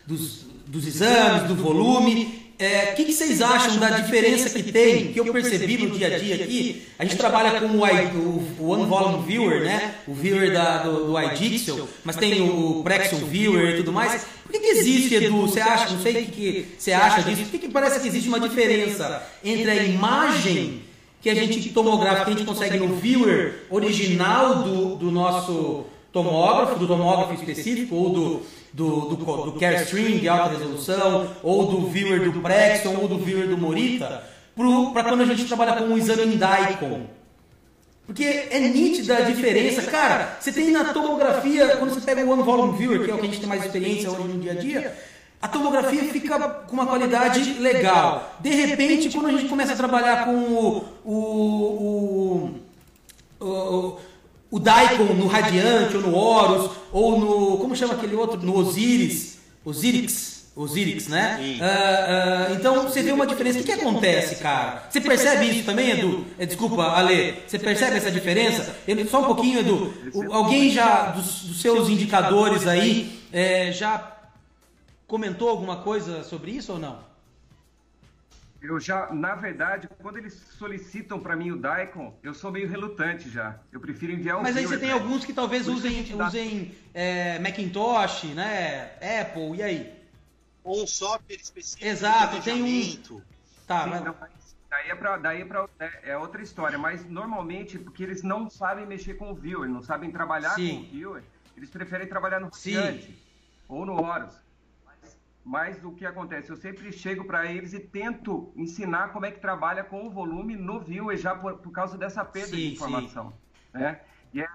dos, 0.05 0.45
dos 0.67 0.85
exames, 0.85 1.47
do 1.47 1.55
volume 1.55 2.48
o 2.59 2.61
é, 2.61 2.87
que, 2.87 3.05
que, 3.05 3.13
vocês 3.13 3.41
acham 3.41 3.77
da 3.77 3.89
diferença 3.91 4.49
que 4.49 4.69
tem, 4.69 5.13
que 5.13 5.19
eu 5.21 5.31
percebi 5.31 5.77
no 5.77 5.97
dia 5.97 6.07
a 6.07 6.19
dia 6.19 6.35
aqui? 6.35 6.85
A 6.99 7.05
gente 7.05 7.15
trabalha 7.15 7.57
com 7.57 7.67
o, 7.67 7.85
o, 7.85 8.55
o 8.59 8.69
One 8.71 8.85
Volume 8.85 9.25
Viewer, 9.25 9.63
né? 9.63 9.95
O 10.05 10.13
viewer 10.13 10.51
da, 10.51 10.79
do, 10.79 11.05
do 11.05 11.21
iDixel, 11.21 11.87
mas 12.03 12.17
tem 12.17 12.41
o 12.41 12.83
Prexion 12.83 13.19
Viewer 13.19 13.75
e 13.75 13.77
tudo 13.77 13.93
mais. 13.93 14.25
Por 14.43 14.51
que, 14.51 14.59
que 14.59 14.67
existe, 14.67 15.15
Edu? 15.15 15.47
Você 15.47 15.61
acha, 15.61 15.89
não 15.93 16.01
sei 16.01 16.11
o 16.11 16.25
que, 16.25 16.31
que 16.31 16.67
você 16.77 16.91
acha 16.91 17.21
disso, 17.21 17.43
por 17.43 17.51
que, 17.51 17.59
que 17.59 17.69
parece 17.69 18.01
que 18.01 18.09
existe 18.09 18.27
uma 18.27 18.41
diferença 18.41 19.25
entre 19.41 19.71
a 19.71 19.81
imagem 19.81 20.81
que 21.21 21.29
a 21.29 21.35
gente 21.35 21.69
tomografa, 21.69 22.25
que 22.25 22.31
a 22.31 22.33
gente 22.33 22.45
consegue 22.45 22.77
no 22.77 22.95
viewer 22.95 23.67
original 23.69 24.63
do, 24.63 24.95
do 24.97 25.09
nosso 25.09 25.85
tomógrafo, 26.11 26.77
do 26.77 26.87
tomógrafo 26.87 27.35
específico, 27.35 27.95
ou 27.95 28.09
do, 28.09 28.41
do, 28.73 29.15
do, 29.15 29.15
do 29.15 29.59
Carestream 29.59 30.17
de 30.17 30.27
alta 30.29 30.57
resolução, 30.57 31.29
ou 31.41 31.67
do 31.67 31.87
viewer 31.87 32.31
do 32.31 32.39
Prexton, 32.41 32.95
ou 33.01 33.07
do 33.07 33.17
viewer 33.17 33.47
do 33.47 33.57
Morita, 33.57 34.23
para 34.93 35.03
quando 35.03 35.21
a 35.21 35.25
gente 35.25 35.45
trabalha 35.45 35.73
com 35.73 35.85
um 35.85 35.97
exame 35.97 36.37
DICOM. 36.37 37.05
Porque 38.05 38.23
é 38.23 38.59
nítida 38.59 39.17
a 39.17 39.21
diferença. 39.21 39.83
Cara, 39.83 40.37
você 40.39 40.51
tem 40.51 40.71
na 40.71 40.85
tomografia, 40.85 41.77
quando 41.77 41.93
você 41.93 42.01
pega 42.01 42.25
o 42.25 42.29
One 42.31 42.41
Volume 42.41 42.77
Viewer, 42.77 43.05
que 43.05 43.11
é 43.11 43.13
o 43.13 43.17
que 43.17 43.25
a 43.27 43.29
gente 43.29 43.39
tem 43.39 43.47
mais 43.47 43.63
experiência 43.63 44.09
hoje 44.09 44.23
no 44.23 44.39
dia 44.39 44.53
a 44.53 44.55
dia, 44.55 44.97
a 45.41 45.47
tomografia 45.47 46.03
fica 46.05 46.39
com 46.39 46.73
uma 46.73 46.87
qualidade 46.87 47.53
legal. 47.59 48.35
De 48.39 48.49
repente, 48.49 49.09
quando 49.09 49.27
a 49.27 49.31
gente 49.31 49.47
começa 49.47 49.73
a 49.73 49.75
trabalhar 49.75 50.25
com 50.25 50.33
o, 50.33 50.85
o, 51.05 52.51
o, 53.39 53.45
o 53.45 53.97
o 54.51 54.59
Daikon 54.59 55.13
no 55.13 55.27
Radiante, 55.27 55.95
ou 55.97 56.01
no 56.01 56.15
Horus, 56.15 56.71
ou 56.91 57.19
no. 57.19 57.57
Como 57.57 57.75
chama 57.75 57.93
aquele 57.93 58.15
outro? 58.15 58.41
No 58.41 58.57
Osiris. 58.57 59.37
Osirix. 59.63 60.39
Osirix, 60.55 61.07
né? 61.07 61.39
Uh, 61.39 62.51
uh, 62.51 62.55
então 62.55 62.83
você 62.83 63.01
vê 63.01 63.11
uma 63.11 63.25
diferença. 63.25 63.59
O 63.59 63.63
que, 63.63 63.73
que 63.73 63.79
acontece, 63.79 64.35
cara? 64.37 64.87
Você 64.89 64.99
percebe 64.99 65.45
isso 65.49 65.63
também, 65.63 65.91
Edu? 65.91 66.25
É, 66.37 66.45
desculpa, 66.45 66.83
Ale. 66.83 67.35
Você 67.47 67.57
percebe 67.57 67.95
essa 67.95 68.11
diferença? 68.11 68.75
Só 69.09 69.21
um 69.21 69.25
pouquinho, 69.25 69.59
Edu. 69.59 69.93
alguém 70.31 70.69
já, 70.69 71.11
dos, 71.11 71.43
dos 71.43 71.61
seus 71.61 71.87
indicadores 71.87 72.67
aí, 72.67 73.21
é, 73.31 73.71
já 73.71 74.17
comentou 75.07 75.49
alguma 75.49 75.77
coisa 75.77 76.23
sobre 76.23 76.51
isso 76.51 76.73
ou 76.73 76.79
não? 76.79 77.08
Eu 78.61 78.77
já, 78.79 79.11
na 79.13 79.35
verdade, 79.35 79.87
quando 80.01 80.17
eles 80.17 80.33
solicitam 80.33 81.19
para 81.19 81.35
mim 81.35 81.51
o 81.51 81.57
Daikon, 81.57 82.13
eu 82.21 82.33
sou 82.33 82.51
meio 82.51 82.67
relutante 82.67 83.29
já. 83.29 83.57
Eu 83.71 83.79
prefiro 83.79 84.11
enviar 84.11 84.37
um 84.37 84.41
Mas 84.41 84.57
aí 84.57 84.65
você 84.65 84.77
tem 84.77 84.91
alguns 84.91 85.23
que 85.23 85.33
talvez 85.33 85.67
usem, 85.67 86.13
usem 86.13 86.75
é, 86.93 87.39
Macintosh, 87.39 88.25
né? 88.35 88.91
Apple, 89.21 89.55
e 89.55 89.63
aí? 89.63 89.99
Ou 90.61 90.83
um 90.83 90.87
software 90.87 91.37
específico. 91.37 91.85
Exato, 91.85 92.41
tem 92.43 92.61
um. 92.61 93.21
Tá, 93.65 93.83
Sim, 93.83 93.89
mas... 93.91 94.03
não, 94.03 94.15
daí 94.69 94.89
é 94.89 94.95
pra, 94.95 95.17
daí 95.17 95.41
é, 95.41 95.45
pra, 95.45 95.67
é, 95.79 96.11
é, 96.11 96.17
outra 96.17 96.41
história, 96.41 96.77
mas 96.77 97.07
normalmente, 97.09 97.79
porque 97.79 98.03
eles 98.03 98.23
não 98.23 98.49
sabem 98.49 98.85
mexer 98.85 99.13
com 99.13 99.31
o 99.31 99.35
viewer, 99.35 99.69
não 99.69 99.81
sabem 99.81 100.11
trabalhar 100.11 100.55
Sim. 100.55 100.69
com 100.69 100.81
o 100.81 100.91
viewer, 100.91 101.23
eles 101.55 101.69
preferem 101.69 102.07
trabalhar 102.07 102.41
no 102.41 102.51
Gigante 102.53 103.17
ou 103.69 103.85
no 103.85 103.93
Horus. 103.93 104.33
Mas 105.49 105.83
o 105.83 105.91
que 105.91 106.05
acontece? 106.05 106.51
Eu 106.51 106.55
sempre 106.55 106.91
chego 106.91 107.25
para 107.25 107.51
eles 107.51 107.73
e 107.73 107.79
tento 107.79 108.53
ensinar 108.55 109.11
como 109.11 109.25
é 109.25 109.31
que 109.31 109.39
trabalha 109.39 109.83
com 109.83 110.05
o 110.05 110.09
volume 110.11 110.55
no 110.55 110.79
viewer 110.79 111.17
já 111.17 111.33
por, 111.33 111.57
por 111.57 111.71
causa 111.71 111.97
dessa 111.97 112.23
perda 112.23 112.49
sim, 112.49 112.57
de 112.57 112.73
informação. 112.73 113.33
Né? 113.73 113.99
E 114.31 114.41
é, 114.41 114.47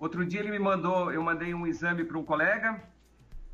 outro 0.00 0.24
dia 0.24 0.40
ele 0.40 0.50
me 0.50 0.58
mandou, 0.58 1.12
eu 1.12 1.22
mandei 1.22 1.52
um 1.52 1.66
exame 1.66 2.04
para 2.04 2.16
um 2.16 2.24
colega 2.24 2.82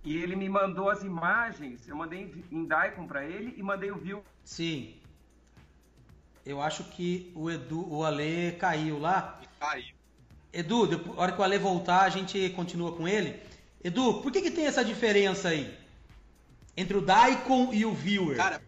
e 0.05 0.17
ele 0.17 0.37
me 0.37 0.49
mandou 0.49 0.89
as 0.89 1.03
imagens, 1.03 1.89
eu 1.89 1.97
mandei 1.97 2.33
em, 2.53 2.59
em 2.59 2.65
Daikon 2.65 3.05
para 3.05 3.25
ele 3.25 3.53
e 3.57 3.63
mandei 3.65 3.91
o 3.91 3.97
view. 3.97 4.23
Sim. 4.45 4.95
Eu 6.47 6.63
acho 6.63 6.85
que 6.85 7.33
o 7.35 7.51
Edu, 7.51 7.85
o 7.93 8.05
Ale 8.05 8.53
caiu 8.61 8.97
lá. 9.01 9.41
Caiu. 9.59 9.93
Edu, 10.53 10.87
depois, 10.87 11.19
a 11.19 11.23
hora 11.23 11.33
que 11.33 11.41
o 11.41 11.43
Ale 11.43 11.59
voltar, 11.59 12.03
a 12.03 12.09
gente 12.11 12.49
continua 12.51 12.93
com 12.95 13.09
ele. 13.09 13.43
Edu, 13.83 14.23
por 14.23 14.31
que, 14.31 14.41
que 14.41 14.53
tem 14.53 14.67
essa 14.67 14.85
diferença 14.85 15.49
aí? 15.49 15.80
Entre 16.77 16.97
o 16.97 17.01
Daikon 17.01 17.73
e 17.73 17.85
o 17.85 17.95
Viewer. 17.95 18.37
Cara, 18.37 18.63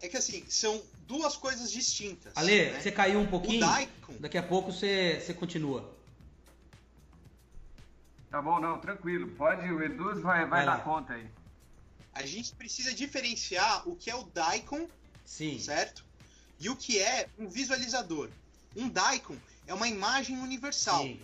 é 0.00 0.08
que 0.08 0.16
assim, 0.16 0.44
são 0.48 0.82
duas 1.06 1.36
coisas 1.36 1.70
distintas. 1.70 2.32
Ale, 2.36 2.72
né? 2.72 2.80
você 2.80 2.92
caiu 2.92 3.20
um 3.20 3.26
pouquinho. 3.26 3.64
O 3.64 3.68
Daikon. 3.68 4.14
Daqui 4.20 4.38
a 4.38 4.42
pouco 4.42 4.72
você, 4.72 5.20
você 5.20 5.34
continua. 5.34 5.94
Tá 8.30 8.42
bom, 8.42 8.60
não, 8.60 8.78
tranquilo. 8.78 9.28
Pode, 9.28 9.70
o 9.70 9.82
Edu 9.82 10.20
vai, 10.20 10.40
vai, 10.40 10.46
vai 10.46 10.66
dar 10.66 10.84
conta 10.84 11.14
aí. 11.14 11.26
A 12.12 12.24
gente 12.24 12.54
precisa 12.54 12.94
diferenciar 12.94 13.88
o 13.88 13.94
que 13.94 14.10
é 14.10 14.14
o 14.14 14.24
Daikon, 14.24 14.88
Sim. 15.24 15.58
certo? 15.58 16.04
E 16.58 16.68
o 16.68 16.76
que 16.76 16.98
é 16.98 17.28
um 17.38 17.48
visualizador. 17.48 18.30
Um 18.74 18.88
Daikon 18.88 19.36
é 19.66 19.74
uma 19.74 19.88
imagem 19.88 20.38
universal. 20.38 21.02
Sim. 21.02 21.20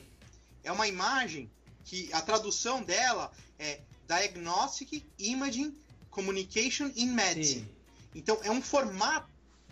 É 0.62 0.70
uma 0.70 0.86
imagem 0.86 1.50
que 1.84 2.12
a 2.12 2.20
tradução 2.20 2.82
dela 2.82 3.32
é 3.58 3.80
Diagnostic 4.06 5.04
Imaging 5.18 5.76
Communication 6.10 6.90
in 6.96 7.06
Medicine. 7.08 7.62
Sim. 7.62 7.68
Então 8.14 8.38
é 8.42 8.50
um 8.50 8.62
formato 8.62 9.28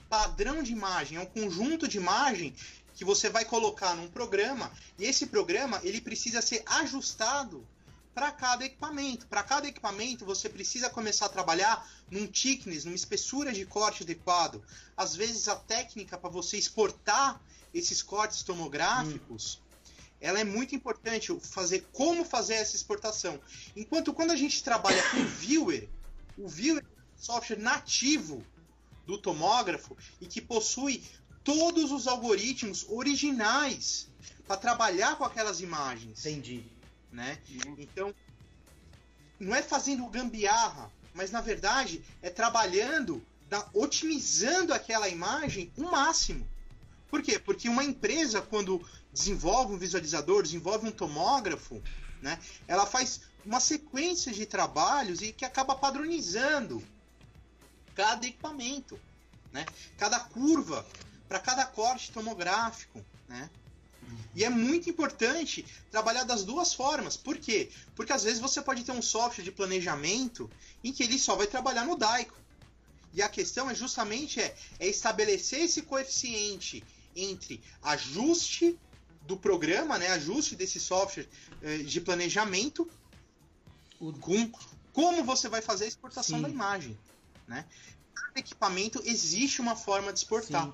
padrão 0.08 0.62
de 0.62 0.72
imagem, 0.72 1.18
é 1.18 1.20
um 1.20 1.26
conjunto 1.26 1.86
de 1.86 1.96
imagem 1.96 2.54
que 2.94 3.04
você 3.04 3.28
vai 3.28 3.44
colocar 3.44 3.94
num 3.94 4.08
programa 4.08 4.70
e 4.98 5.04
esse 5.04 5.26
programa 5.26 5.80
ele 5.82 6.00
precisa 6.00 6.42
ser 6.42 6.62
ajustado 6.66 7.66
para 8.14 8.32
cada 8.32 8.64
equipamento. 8.64 9.26
Para 9.26 9.42
cada 9.42 9.68
equipamento 9.68 10.24
você 10.24 10.48
precisa 10.48 10.90
começar 10.90 11.26
a 11.26 11.30
trabalhar 11.30 11.88
num 12.10 12.26
thickness, 12.26 12.84
numa 12.84 12.96
espessura 12.96 13.52
de 13.52 13.64
corte 13.64 14.02
adequado. 14.02 14.62
Às 14.96 15.14
vezes 15.14 15.48
a 15.48 15.56
técnica 15.56 16.18
para 16.18 16.28
você 16.28 16.56
exportar 16.58 17.40
esses 17.72 18.02
cortes 18.02 18.42
tomográficos 18.42 19.60
ela 20.20 20.38
é 20.38 20.44
muito 20.44 20.74
importante 20.74 21.34
fazer 21.40 21.88
como 21.92 22.24
fazer 22.24 22.54
essa 22.54 22.76
exportação. 22.76 23.40
Enquanto 23.74 24.12
quando 24.12 24.32
a 24.32 24.36
gente 24.36 24.62
trabalha 24.62 25.02
com 25.10 25.24
viewer, 25.24 25.88
o 26.36 26.46
viewer 26.46 26.84
é 26.84 26.86
um 26.86 27.22
software 27.22 27.58
nativo 27.58 28.44
do 29.06 29.16
tomógrafo 29.16 29.96
e 30.20 30.26
que 30.26 30.40
possui 30.40 31.02
todos 31.42 31.90
os 31.90 32.06
algoritmos 32.06 32.86
originais 32.88 34.08
para 34.46 34.56
trabalhar 34.56 35.16
com 35.16 35.24
aquelas 35.24 35.60
imagens. 35.60 36.26
Entendi. 36.26 36.64
Né? 37.10 37.38
Então, 37.78 38.14
não 39.38 39.54
é 39.54 39.62
fazendo 39.62 40.06
gambiarra, 40.06 40.92
mas 41.14 41.30
na 41.30 41.40
verdade 41.40 42.04
é 42.20 42.28
trabalhando, 42.28 43.24
da, 43.48 43.66
otimizando 43.72 44.74
aquela 44.74 45.08
imagem 45.08 45.72
o 45.76 45.84
máximo. 45.84 46.46
Por 47.08 47.22
quê? 47.22 47.38
Porque 47.38 47.68
uma 47.68 47.82
empresa, 47.82 48.40
quando 48.40 48.86
desenvolve 49.12 49.74
um 49.74 49.78
visualizador, 49.78 50.42
desenvolve 50.42 50.88
um 50.88 50.92
tomógrafo, 50.92 51.82
né? 52.22 52.38
Ela 52.66 52.86
faz 52.86 53.22
uma 53.44 53.60
sequência 53.60 54.32
de 54.32 54.46
trabalhos 54.46 55.20
e 55.22 55.32
que 55.32 55.44
acaba 55.44 55.74
padronizando 55.74 56.82
cada 57.94 58.26
equipamento, 58.26 58.98
né? 59.52 59.66
Cada 59.98 60.20
curva 60.20 60.86
para 61.28 61.38
cada 61.38 61.64
corte 61.66 62.10
tomográfico, 62.12 63.04
né? 63.28 63.50
E 64.34 64.44
é 64.44 64.50
muito 64.50 64.88
importante 64.88 65.64
trabalhar 65.90 66.24
das 66.24 66.44
duas 66.44 66.72
formas. 66.72 67.16
Por 67.16 67.36
quê? 67.36 67.70
Porque 67.94 68.12
às 68.12 68.24
vezes 68.24 68.40
você 68.40 68.60
pode 68.60 68.82
ter 68.84 68.92
um 68.92 69.02
software 69.02 69.44
de 69.44 69.52
planejamento 69.52 70.50
em 70.82 70.92
que 70.92 71.02
ele 71.02 71.18
só 71.18 71.36
vai 71.36 71.46
trabalhar 71.46 71.84
no 71.84 71.96
DAICO. 71.96 72.36
E 73.12 73.22
a 73.22 73.28
questão 73.28 73.68
é 73.68 73.74
justamente 73.74 74.40
é, 74.40 74.54
é 74.78 74.86
estabelecer 74.86 75.62
esse 75.62 75.82
coeficiente 75.82 76.82
entre 77.14 77.60
ajuste 77.82 78.78
do 79.22 79.36
programa, 79.36 79.98
né, 79.98 80.08
ajuste 80.08 80.56
desse 80.56 80.80
software 80.80 81.28
eh, 81.62 81.78
de 81.78 82.00
planejamento 82.00 82.88
com 84.20 84.50
como 84.92 85.22
você 85.22 85.48
vai 85.48 85.62
fazer 85.62 85.84
a 85.84 85.88
exportação 85.88 86.38
Sim. 86.38 86.42
da 86.42 86.48
imagem, 86.48 86.98
né? 87.46 87.64
Cada 88.14 88.40
equipamento 88.40 89.00
existe 89.04 89.60
uma 89.60 89.76
forma 89.76 90.12
de 90.12 90.18
exportar. 90.18 90.64
Sim. 90.64 90.72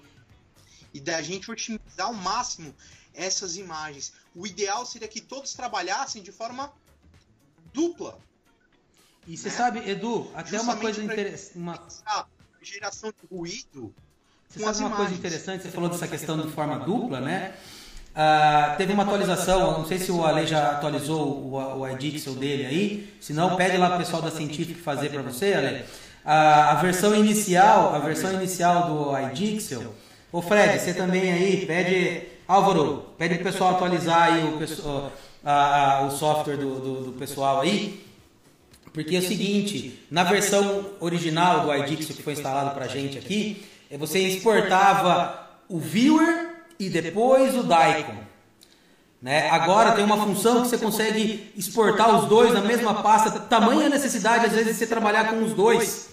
e 0.95 1.01
da 1.01 1.21
gente 1.21 1.51
otimizar 1.51 2.07
ao 2.07 2.15
máximo 2.15 2.75
essas 3.13 3.57
imagens. 3.57 4.13
O 4.35 4.47
ideal 4.47 4.87
seria 4.87 5.09
que 5.09 5.21
todos 5.21 5.53
trabalhassem 5.53 6.23
de 6.23 6.33
forma 6.33 6.73
dupla. 7.73 8.19
E 9.27 9.37
você 9.37 9.49
né? 9.49 9.55
sabe, 9.55 9.91
Edu, 9.91 10.31
até 10.35 10.61
uma 10.61 10.77
coisa 10.77 11.03
interessante. 11.03 11.59
Uma... 11.59 11.87
Geração 12.63 13.11
de 13.11 13.27
ruído. 13.29 13.95
Você 14.49 14.61
sabe 14.61 14.79
uma 14.79 14.87
imagens. 14.87 14.97
coisa 14.97 15.15
interessante? 15.15 15.63
Você 15.63 15.71
falou 15.71 15.89
dessa 15.89 16.09
questão 16.09 16.41
de 16.41 16.51
forma 16.53 16.79
dupla, 16.79 17.21
né? 17.21 17.57
Ah, 18.19 18.75
teve 18.79 18.95
uma 18.95 19.03
atualização, 19.03 19.77
não 19.77 19.85
sei 19.85 19.99
se 19.99 20.11
o 20.11 20.25
Ale 20.25 20.47
já 20.47 20.71
atualizou 20.71 21.21
o, 21.21 21.81
o 21.81 21.87
iDixel 21.91 22.33
dele 22.33 22.65
aí, 22.65 23.15
se 23.21 23.35
não, 23.35 23.57
pede 23.57 23.77
lá 23.77 23.89
para 23.89 23.97
o 23.97 23.99
pessoal 23.99 24.23
da 24.23 24.31
Scientific 24.31 24.81
fazer 24.81 25.11
para 25.11 25.21
você, 25.21 25.53
Ale. 25.53 25.85
Ah, 26.25 26.71
a 26.71 26.75
versão 26.77 27.15
inicial, 27.15 27.95
a 27.95 27.99
versão 27.99 28.33
inicial 28.33 28.87
do 28.87 29.19
iDixel, 29.19 29.93
ô 30.33 30.41
Fred, 30.41 30.81
você 30.81 30.95
também 30.95 31.31
aí, 31.31 31.67
pede, 31.67 32.23
Álvaro, 32.49 33.05
pede 33.19 33.35
para 33.35 33.51
o 33.51 33.53
pessoal 33.53 33.75
atualizar 33.75 34.33
aí 34.33 34.45
o, 34.45 36.07
o 36.07 36.11
software 36.11 36.57
do, 36.57 36.81
do, 36.81 37.01
do, 37.05 37.13
pessoal 37.13 37.61
aí, 37.61 38.03
porque 38.95 39.15
é 39.15 39.19
o 39.19 39.23
seguinte, 39.23 40.03
na 40.11 40.25
versão 40.25 40.87
original 41.01 41.67
do 41.67 41.75
iDixel 41.75 42.17
que 42.17 42.23
foi 42.23 42.33
instalado 42.33 42.71
para 42.71 42.87
a 42.87 42.89
gente 42.89 43.19
aqui, 43.19 43.63
você 43.99 44.21
exportava 44.21 45.51
o 45.69 45.79
viewer 45.79 46.46
e 46.79 46.89
depois 46.89 47.57
o 47.57 47.63
Daikon. 47.63 48.27
Né? 49.21 49.49
Agora 49.51 49.93
tem 49.93 50.05
uma 50.05 50.19
função 50.19 50.63
que 50.63 50.69
você 50.69 50.79
consegue 50.79 51.53
exportar 51.57 52.17
os 52.17 52.29
dois 52.29 52.53
na 52.53 52.61
mesma 52.61 53.03
pasta, 53.03 53.31
tamanha 53.41 53.89
necessidade 53.89 54.47
às 54.47 54.53
vezes 54.53 54.69
de 54.69 54.75
você 54.75 54.87
trabalhar 54.87 55.31
com 55.31 55.43
os 55.43 55.53
dois. 55.53 56.11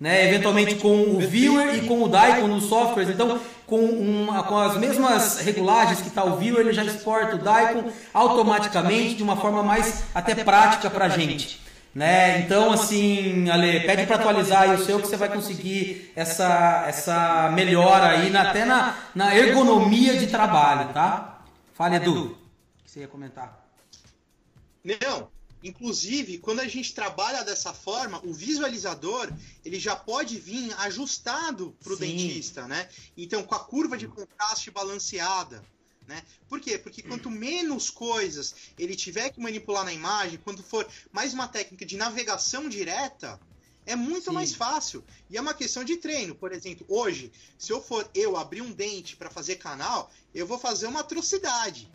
Né? 0.00 0.28
Eventualmente 0.28 0.76
com 0.76 1.16
o 1.16 1.18
viewer 1.18 1.74
e 1.74 1.86
com 1.86 2.02
o 2.04 2.08
Daikon 2.08 2.46
nos 2.46 2.64
softwares. 2.64 3.10
Então, 3.10 3.40
com, 3.66 3.80
uma, 3.80 4.44
com 4.44 4.56
as 4.56 4.76
mesmas 4.76 5.40
regulagens 5.40 6.00
que 6.00 6.08
está 6.08 6.24
o 6.24 6.36
viewer, 6.36 6.60
ele 6.60 6.72
já 6.72 6.84
exporta 6.84 7.34
o 7.34 7.38
Daikon 7.38 7.90
automaticamente 8.14 9.16
de 9.16 9.22
uma 9.22 9.36
forma 9.36 9.62
mais 9.62 10.04
até 10.14 10.34
prática 10.36 10.88
para 10.88 11.06
a 11.06 11.08
gente. 11.08 11.67
Né? 11.94 12.40
Então, 12.40 12.70
assim, 12.70 13.48
Ale, 13.48 13.80
pede 13.80 14.06
para 14.06 14.16
atualizar 14.16 14.62
aí 14.62 14.74
o 14.74 14.84
seu 14.84 15.00
que 15.00 15.08
você 15.08 15.16
vai 15.16 15.28
conseguir 15.28 16.12
essa, 16.14 16.84
essa 16.86 17.50
melhora 17.50 18.10
aí, 18.10 18.30
na, 18.30 18.50
até 18.50 18.64
na, 18.64 18.96
na 19.14 19.34
ergonomia 19.34 20.16
de 20.16 20.26
trabalho, 20.26 20.92
tá? 20.92 21.42
Fale, 21.74 21.96
Edu, 21.96 22.26
o 22.26 22.84
que 22.84 22.90
você 22.90 23.00
ia 23.00 23.08
comentar? 23.08 23.66
Não, 24.84 25.28
inclusive, 25.62 26.38
quando 26.38 26.60
a 26.60 26.68
gente 26.68 26.94
trabalha 26.94 27.42
dessa 27.42 27.72
forma, 27.72 28.20
o 28.24 28.32
visualizador, 28.32 29.30
ele 29.64 29.80
já 29.80 29.96
pode 29.96 30.38
vir 30.38 30.74
ajustado 30.80 31.74
para 31.82 31.92
o 31.94 31.96
dentista, 31.96 32.68
né? 32.68 32.88
Então, 33.16 33.42
com 33.42 33.54
a 33.54 33.60
curva 33.60 33.96
de 33.96 34.06
contraste 34.06 34.70
balanceada, 34.70 35.64
né? 36.08 36.22
Por 36.48 36.58
quê? 36.58 36.78
Porque 36.78 37.02
quanto 37.02 37.30
menos 37.30 37.90
coisas 37.90 38.54
ele 38.78 38.96
tiver 38.96 39.28
que 39.30 39.38
manipular 39.38 39.84
na 39.84 39.92
imagem, 39.92 40.40
quando 40.42 40.62
for 40.62 40.88
mais 41.12 41.34
uma 41.34 41.46
técnica 41.46 41.84
de 41.84 41.98
navegação 41.98 42.66
direta, 42.66 43.38
é 43.84 43.94
muito 43.94 44.24
Sim. 44.24 44.32
mais 44.32 44.54
fácil. 44.54 45.04
E 45.28 45.36
é 45.36 45.40
uma 45.40 45.52
questão 45.52 45.84
de 45.84 45.98
treino. 45.98 46.34
Por 46.34 46.50
exemplo, 46.52 46.86
hoje, 46.88 47.30
se 47.58 47.72
eu 47.72 47.82
for 47.82 48.08
eu 48.14 48.38
abrir 48.38 48.62
um 48.62 48.72
dente 48.72 49.16
para 49.16 49.30
fazer 49.30 49.56
canal, 49.56 50.10
eu 50.34 50.46
vou 50.46 50.58
fazer 50.58 50.86
uma 50.86 51.00
atrocidade, 51.00 51.92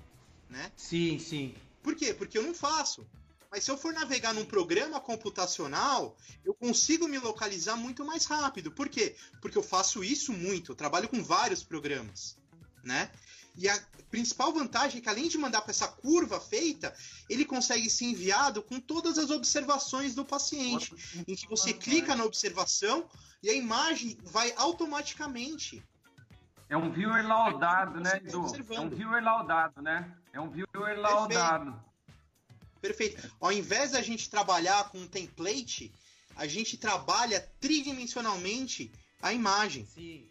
né? 0.47 0.71
Sim, 0.77 1.17
sim. 1.17 1.55
Por 1.81 1.95
quê? 1.95 2.13
Porque 2.13 2.37
eu 2.37 2.43
não 2.43 2.53
faço. 2.53 3.05
Mas 3.51 3.63
se 3.63 3.71
eu 3.71 3.77
for 3.77 3.93
navegar 3.93 4.33
num 4.33 4.45
programa 4.45 4.99
computacional, 4.99 6.15
eu 6.45 6.53
consigo 6.53 7.07
me 7.07 7.19
localizar 7.19 7.75
muito 7.75 8.05
mais 8.05 8.25
rápido. 8.25 8.71
Por 8.71 8.89
quê? 8.89 9.15
Porque 9.41 9.57
eu 9.57 9.63
faço 9.63 10.03
isso 10.03 10.31
muito. 10.33 10.71
Eu 10.71 10.75
trabalho 10.75 11.07
com 11.07 11.23
vários 11.23 11.63
programas, 11.63 12.37
né? 12.83 13.11
E 13.55 13.69
a 13.69 13.79
principal 14.09 14.51
vantagem 14.51 14.99
é 14.99 15.01
que, 15.01 15.09
além 15.09 15.27
de 15.27 15.37
mandar 15.37 15.61
para 15.61 15.71
essa 15.71 15.87
curva 15.87 16.39
feita, 16.39 16.93
ele 17.29 17.45
consegue 17.45 17.89
ser 17.89 18.05
enviado 18.05 18.61
com 18.61 18.79
todas 18.79 19.17
as 19.17 19.29
observações 19.29 20.15
do 20.15 20.25
paciente, 20.25 20.93
em 21.27 21.35
que 21.35 21.47
você 21.47 21.73
clica 21.73 22.15
na 22.15 22.23
observação 22.23 23.07
e 23.41 23.49
a 23.49 23.53
imagem 23.53 24.17
vai 24.23 24.53
automaticamente. 24.55 25.83
É 26.69 26.77
um 26.77 26.91
viewer 26.91 27.27
laudado, 27.27 27.99
né, 27.99 28.21
Edu? 28.25 28.45
É 28.71 28.79
um 28.79 28.89
viewer 28.89 29.23
laudado, 29.23 29.81
né? 29.81 30.11
É 30.31 30.39
um 30.39 30.49
viewer 30.49 30.99
laudado. 30.99 31.79
Perfeito. 32.81 33.15
Perfeito. 33.21 33.35
Ao 33.39 33.51
invés 33.51 33.91
da 33.91 34.01
gente 34.01 34.29
trabalhar 34.29 34.89
com 34.89 34.97
um 34.97 35.07
template, 35.07 35.93
a 36.35 36.47
gente 36.47 36.77
trabalha 36.77 37.39
tridimensionalmente 37.59 38.91
a 39.21 39.31
imagem. 39.31 39.85
Sim, 39.85 40.27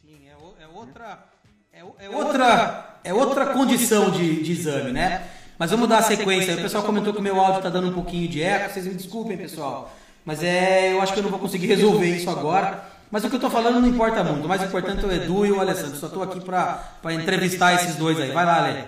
sim, 0.00 0.28
é, 0.28 0.62
é 0.62 0.68
outra 0.68 1.28
é, 1.76 2.06
é, 2.06 2.08
outra, 2.08 2.98
é 3.04 3.12
outra 3.12 3.46
condição 3.46 4.10
de, 4.10 4.42
de 4.42 4.52
exame, 4.52 4.92
né? 4.92 5.24
Mas 5.58 5.70
vamos 5.70 5.86
dar 5.86 5.98
a 5.98 6.02
sequência. 6.02 6.54
O 6.54 6.62
pessoal 6.62 6.82
comentou 6.82 7.12
que 7.12 7.18
o 7.18 7.22
meu 7.22 7.38
áudio 7.38 7.58
está 7.58 7.68
dando 7.68 7.88
um 7.88 7.92
pouquinho 7.92 8.26
de 8.28 8.42
eco. 8.42 8.72
Vocês 8.72 8.86
me 8.86 8.94
desculpem, 8.94 9.36
pessoal. 9.36 9.94
Mas 10.24 10.42
é, 10.42 10.94
eu 10.94 11.02
acho 11.02 11.12
que 11.12 11.18
eu 11.18 11.22
não 11.22 11.30
vou 11.30 11.38
conseguir 11.38 11.66
resolver 11.66 12.16
isso 12.16 12.30
agora. 12.30 12.82
Mas 13.10 13.24
o 13.24 13.28
que 13.28 13.34
eu 13.34 13.38
estou 13.38 13.50
falando 13.50 13.78
não 13.78 13.88
importa 13.88 14.24
muito. 14.24 14.46
O 14.46 14.48
mais 14.48 14.62
importante 14.62 15.04
é 15.04 15.06
o 15.06 15.12
Edu 15.12 15.44
e 15.44 15.52
o 15.52 15.60
Alessandro. 15.60 15.98
Só 15.98 16.06
estou 16.06 16.22
aqui 16.22 16.40
para 16.40 17.12
entrevistar 17.12 17.74
esses 17.74 17.96
dois 17.96 18.18
aí. 18.18 18.30
Vai 18.30 18.46
lá, 18.46 18.64
Ale. 18.64 18.84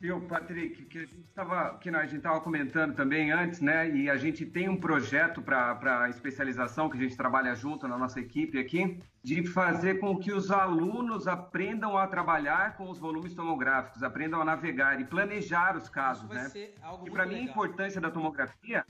Viu, 0.00 0.18
Patrick, 0.22 0.86
que 0.86 0.96
a 0.96 1.00
gente 1.02 1.20
estava 1.28 1.76
que 1.78 1.90
a 1.90 2.02
gente 2.04 2.16
estava 2.16 2.40
comentando 2.40 2.94
também 2.94 3.30
antes, 3.32 3.60
né? 3.60 3.90
E 3.90 4.08
a 4.08 4.16
gente 4.16 4.46
tem 4.46 4.66
um 4.66 4.80
projeto 4.80 5.42
para 5.42 6.08
especialização 6.08 6.88
que 6.88 6.96
a 6.96 7.00
gente 7.00 7.14
trabalha 7.14 7.54
junto 7.54 7.86
na 7.86 7.98
nossa 7.98 8.18
equipe 8.18 8.58
aqui, 8.58 8.98
de 9.22 9.46
fazer 9.46 10.00
com 10.00 10.16
que 10.16 10.32
os 10.32 10.50
alunos 10.50 11.28
aprendam 11.28 11.98
a 11.98 12.06
trabalhar 12.06 12.78
com 12.78 12.88
os 12.88 12.98
volumes 12.98 13.34
tomográficos, 13.34 14.02
aprendam 14.02 14.40
a 14.40 14.44
navegar 14.44 14.98
e 15.02 15.04
planejar 15.04 15.76
os 15.76 15.90
casos, 15.90 16.30
né? 16.30 16.50
E 17.04 17.10
para 17.10 17.26
mim 17.26 17.34
a 17.34 17.42
importância 17.42 18.00
da 18.00 18.10
tomografia, 18.10 18.86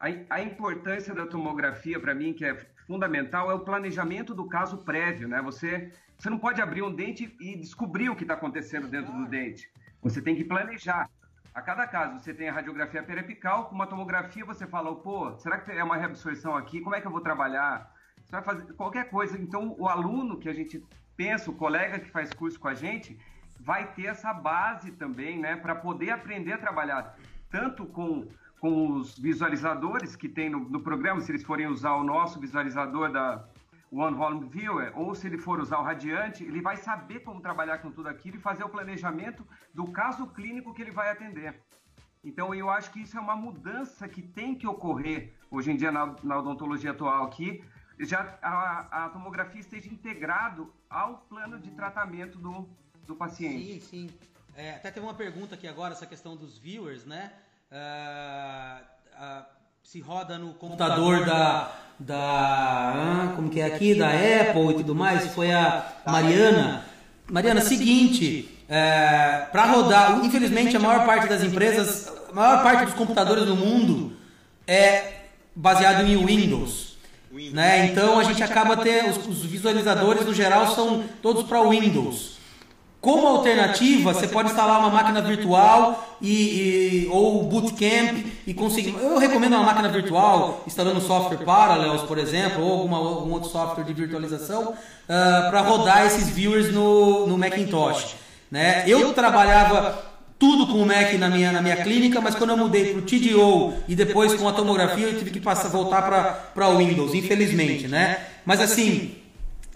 a, 0.00 0.06
a 0.30 0.42
importância 0.42 1.14
da 1.14 1.28
tomografia 1.28 2.00
para 2.00 2.12
mim 2.12 2.32
que 2.32 2.44
é 2.44 2.56
fundamental 2.88 3.52
é 3.52 3.54
o 3.54 3.60
planejamento 3.60 4.34
do 4.34 4.48
caso 4.48 4.78
prévio, 4.78 5.28
né? 5.28 5.40
Você 5.42 5.92
você 6.18 6.28
não 6.28 6.38
pode 6.38 6.60
abrir 6.60 6.82
um 6.82 6.92
dente 6.92 7.36
e 7.40 7.56
descobrir 7.56 8.08
o 8.08 8.16
que 8.16 8.24
está 8.24 8.34
acontecendo 8.34 8.88
dentro 8.88 9.12
do 9.12 9.26
dente. 9.26 9.70
Você 10.04 10.20
tem 10.20 10.36
que 10.36 10.44
planejar. 10.44 11.08
A 11.54 11.62
cada 11.62 11.86
caso, 11.86 12.20
você 12.20 12.34
tem 12.34 12.48
a 12.50 12.52
radiografia 12.52 13.02
periapical, 13.02 13.66
com 13.66 13.74
uma 13.74 13.86
tomografia 13.86 14.44
você 14.44 14.66
fala, 14.66 14.94
pô, 14.94 15.34
será 15.38 15.56
que 15.58 15.72
é 15.72 15.82
uma 15.82 15.96
reabsorção 15.96 16.54
aqui? 16.54 16.80
Como 16.82 16.94
é 16.94 17.00
que 17.00 17.06
eu 17.06 17.10
vou 17.10 17.22
trabalhar? 17.22 17.90
Você 18.22 18.32
vai 18.32 18.42
fazer 18.42 18.72
qualquer 18.74 19.08
coisa. 19.08 19.38
Então, 19.38 19.74
o 19.78 19.88
aluno 19.88 20.38
que 20.38 20.48
a 20.48 20.52
gente 20.52 20.84
pensa, 21.16 21.50
o 21.50 21.54
colega 21.54 21.98
que 21.98 22.10
faz 22.10 22.34
curso 22.34 22.60
com 22.60 22.68
a 22.68 22.74
gente, 22.74 23.18
vai 23.58 23.94
ter 23.94 24.06
essa 24.06 24.34
base 24.34 24.90
também, 24.92 25.38
né, 25.38 25.56
para 25.56 25.74
poder 25.74 26.10
aprender 26.10 26.52
a 26.52 26.58
trabalhar 26.58 27.16
tanto 27.48 27.86
com, 27.86 28.28
com 28.60 28.90
os 28.96 29.18
visualizadores 29.18 30.14
que 30.16 30.28
tem 30.28 30.50
no, 30.50 30.68
no 30.68 30.80
programa, 30.80 31.20
se 31.22 31.30
eles 31.30 31.44
forem 31.44 31.66
usar 31.66 31.94
o 31.94 32.04
nosso 32.04 32.38
visualizador 32.38 33.10
da, 33.10 33.42
One 33.94 34.16
Volume 34.16 34.48
Viewer, 34.48 34.92
ou 34.98 35.14
se 35.14 35.26
ele 35.28 35.38
for 35.38 35.60
usar 35.60 35.78
o 35.78 35.82
Radiante, 35.82 36.42
ele 36.42 36.60
vai 36.60 36.76
saber 36.76 37.20
como 37.20 37.40
trabalhar 37.40 37.78
com 37.78 37.92
tudo 37.92 38.08
aquilo 38.08 38.36
e 38.36 38.40
fazer 38.40 38.64
o 38.64 38.68
planejamento 38.68 39.46
do 39.72 39.86
caso 39.92 40.26
clínico 40.26 40.74
que 40.74 40.82
ele 40.82 40.90
vai 40.90 41.10
atender. 41.10 41.60
Então, 42.24 42.54
eu 42.54 42.68
acho 42.70 42.90
que 42.90 43.00
isso 43.02 43.16
é 43.16 43.20
uma 43.20 43.36
mudança 43.36 44.08
que 44.08 44.20
tem 44.20 44.54
que 44.54 44.66
ocorrer 44.66 45.34
hoje 45.50 45.70
em 45.70 45.76
dia 45.76 45.92
na, 45.92 46.16
na 46.24 46.38
odontologia 46.38 46.90
atual, 46.90 47.28
que 47.30 47.62
já 48.00 48.36
a, 48.42 49.04
a, 49.04 49.08
tomografia 49.10 49.60
esteja 49.60 49.88
integrado 49.88 50.72
ao 50.90 51.18
plano 51.18 51.60
de 51.60 51.70
tratamento 51.70 52.38
do, 52.38 52.68
do 53.06 53.14
paciente. 53.14 53.80
Sim, 53.80 54.08
sim. 54.08 54.18
É, 54.56 54.74
até 54.74 54.90
teve 54.90 55.06
uma 55.06 55.14
pergunta 55.14 55.54
aqui 55.54 55.68
agora, 55.68 55.92
essa 55.92 56.06
questão 56.06 56.36
dos 56.36 56.58
viewers, 56.58 57.04
né? 57.04 57.32
Uh, 57.70 58.84
uh, 59.14 59.53
se 59.84 60.00
roda 60.00 60.38
no 60.38 60.54
computador 60.54 61.26
da, 61.26 61.70
da 61.98 63.32
como 63.36 63.50
que 63.50 63.60
é 63.60 63.66
aqui, 63.66 63.94
da 63.94 64.08
Apple 64.08 64.70
e 64.70 64.74
tudo 64.78 64.94
mais, 64.94 65.32
foi 65.34 65.52
a 65.52 65.92
Mariana. 66.06 66.86
Mariana, 67.30 67.60
seguinte, 67.60 68.48
é, 68.66 69.46
para 69.52 69.66
rodar, 69.66 70.24
infelizmente 70.24 70.74
a 70.74 70.80
maior 70.80 71.04
parte 71.04 71.28
das 71.28 71.44
empresas, 71.44 72.10
a 72.30 72.34
maior 72.34 72.62
parte 72.62 72.86
dos 72.86 72.94
computadores 72.94 73.44
do 73.44 73.54
mundo 73.54 74.16
é 74.66 75.26
baseado 75.54 76.00
em 76.00 76.16
Windows. 76.16 76.96
Né? 77.52 77.86
Então 77.86 78.18
a 78.18 78.24
gente 78.24 78.42
acaba 78.42 78.78
ter 78.78 79.04
os, 79.10 79.18
os 79.26 79.44
visualizadores 79.44 80.24
no 80.24 80.32
geral 80.32 80.74
são 80.74 81.04
todos 81.20 81.42
para 81.44 81.62
Windows. 81.68 82.33
Como 83.04 83.26
alternativa, 83.26 84.14
você 84.14 84.26
pode 84.26 84.48
instalar 84.48 84.80
uma 84.80 84.88
máquina 84.88 85.20
virtual 85.20 86.16
e, 86.22 86.32
e, 87.04 87.08
ou 87.12 87.42
bootcamp 87.42 88.16
e 88.46 88.54
conseguir. 88.54 88.96
Eu 88.98 89.18
recomendo 89.18 89.52
uma 89.52 89.62
máquina 89.62 89.90
virtual 89.90 90.62
instalando 90.66 91.02
software 91.02 91.44
Parallels, 91.44 92.00
por 92.04 92.16
exemplo, 92.16 92.64
ou 92.64 92.72
alguma, 92.72 92.96
algum 92.96 93.30
outro 93.30 93.50
software 93.50 93.84
de 93.84 93.92
virtualização 93.92 94.70
uh, 94.70 94.76
ah, 95.06 95.48
para 95.50 95.60
rodar 95.60 96.06
esses 96.06 96.30
viewers 96.30 96.72
no, 96.72 97.26
no 97.26 97.36
Macintosh. 97.36 98.16
Né? 98.50 98.84
Eu 98.86 99.12
trabalhava 99.12 100.02
tudo 100.38 100.66
com 100.66 100.78
o 100.78 100.86
Mac 100.86 101.12
na 101.18 101.28
minha, 101.28 101.52
na 101.52 101.60
minha 101.60 101.76
clínica, 101.76 102.22
mas 102.22 102.34
quando 102.34 102.50
eu 102.50 102.56
mudei 102.56 102.94
para 102.94 103.00
o 103.00 103.02
TDO 103.02 103.74
e 103.86 103.94
depois 103.94 104.32
com 104.32 104.48
a 104.48 104.52
tomografia, 104.54 105.08
eu 105.08 105.18
tive 105.18 105.30
que 105.30 105.40
passar, 105.40 105.68
voltar 105.68 106.00
para 106.54 106.68
o 106.70 106.78
Windows, 106.78 107.12
infelizmente. 107.12 107.86
Né? 107.86 108.16
Mas 108.46 108.60
assim 108.62 109.23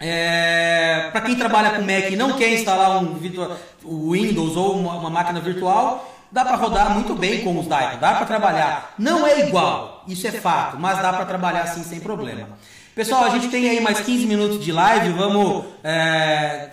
É, 0.00 1.08
para 1.10 1.22
quem 1.22 1.34
trabalha 1.34 1.70
com 1.70 1.82
Mac 1.82 2.10
e 2.10 2.16
não 2.16 2.34
quer 2.34 2.52
instalar 2.52 3.02
um 3.02 3.18
Windows 3.18 4.56
ou 4.56 4.78
uma, 4.78 4.94
uma 4.94 5.10
máquina 5.10 5.40
virtual, 5.40 6.08
dá 6.30 6.44
para 6.44 6.56
rodar 6.56 6.94
muito 6.94 7.14
bem 7.14 7.42
com 7.42 7.58
os 7.58 7.66
Daico, 7.66 7.98
dá 7.98 8.14
para 8.14 8.26
trabalhar. 8.26 8.94
Não 8.98 9.26
é 9.26 9.46
igual, 9.46 10.04
isso 10.06 10.26
é 10.26 10.32
fato, 10.32 10.78
mas 10.78 11.00
dá 11.02 11.12
para 11.12 11.24
trabalhar 11.24 11.62
assim 11.62 11.82
sem 11.82 12.00
problema. 12.00 12.48
Pessoal, 12.94 13.24
a 13.24 13.30
gente 13.30 13.48
tem 13.48 13.68
aí 13.68 13.80
mais 13.80 14.00
15 14.00 14.26
minutos 14.26 14.64
de 14.64 14.72
live, 14.72 15.10
vamos 15.10 15.64
é, 15.84 16.70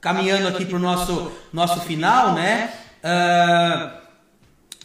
caminhando 0.00 0.48
aqui 0.48 0.64
para 0.64 0.76
o 0.76 0.80
nosso, 0.80 1.32
nosso 1.52 1.80
final, 1.80 2.34
né? 2.34 2.72
Uh, 3.02 4.02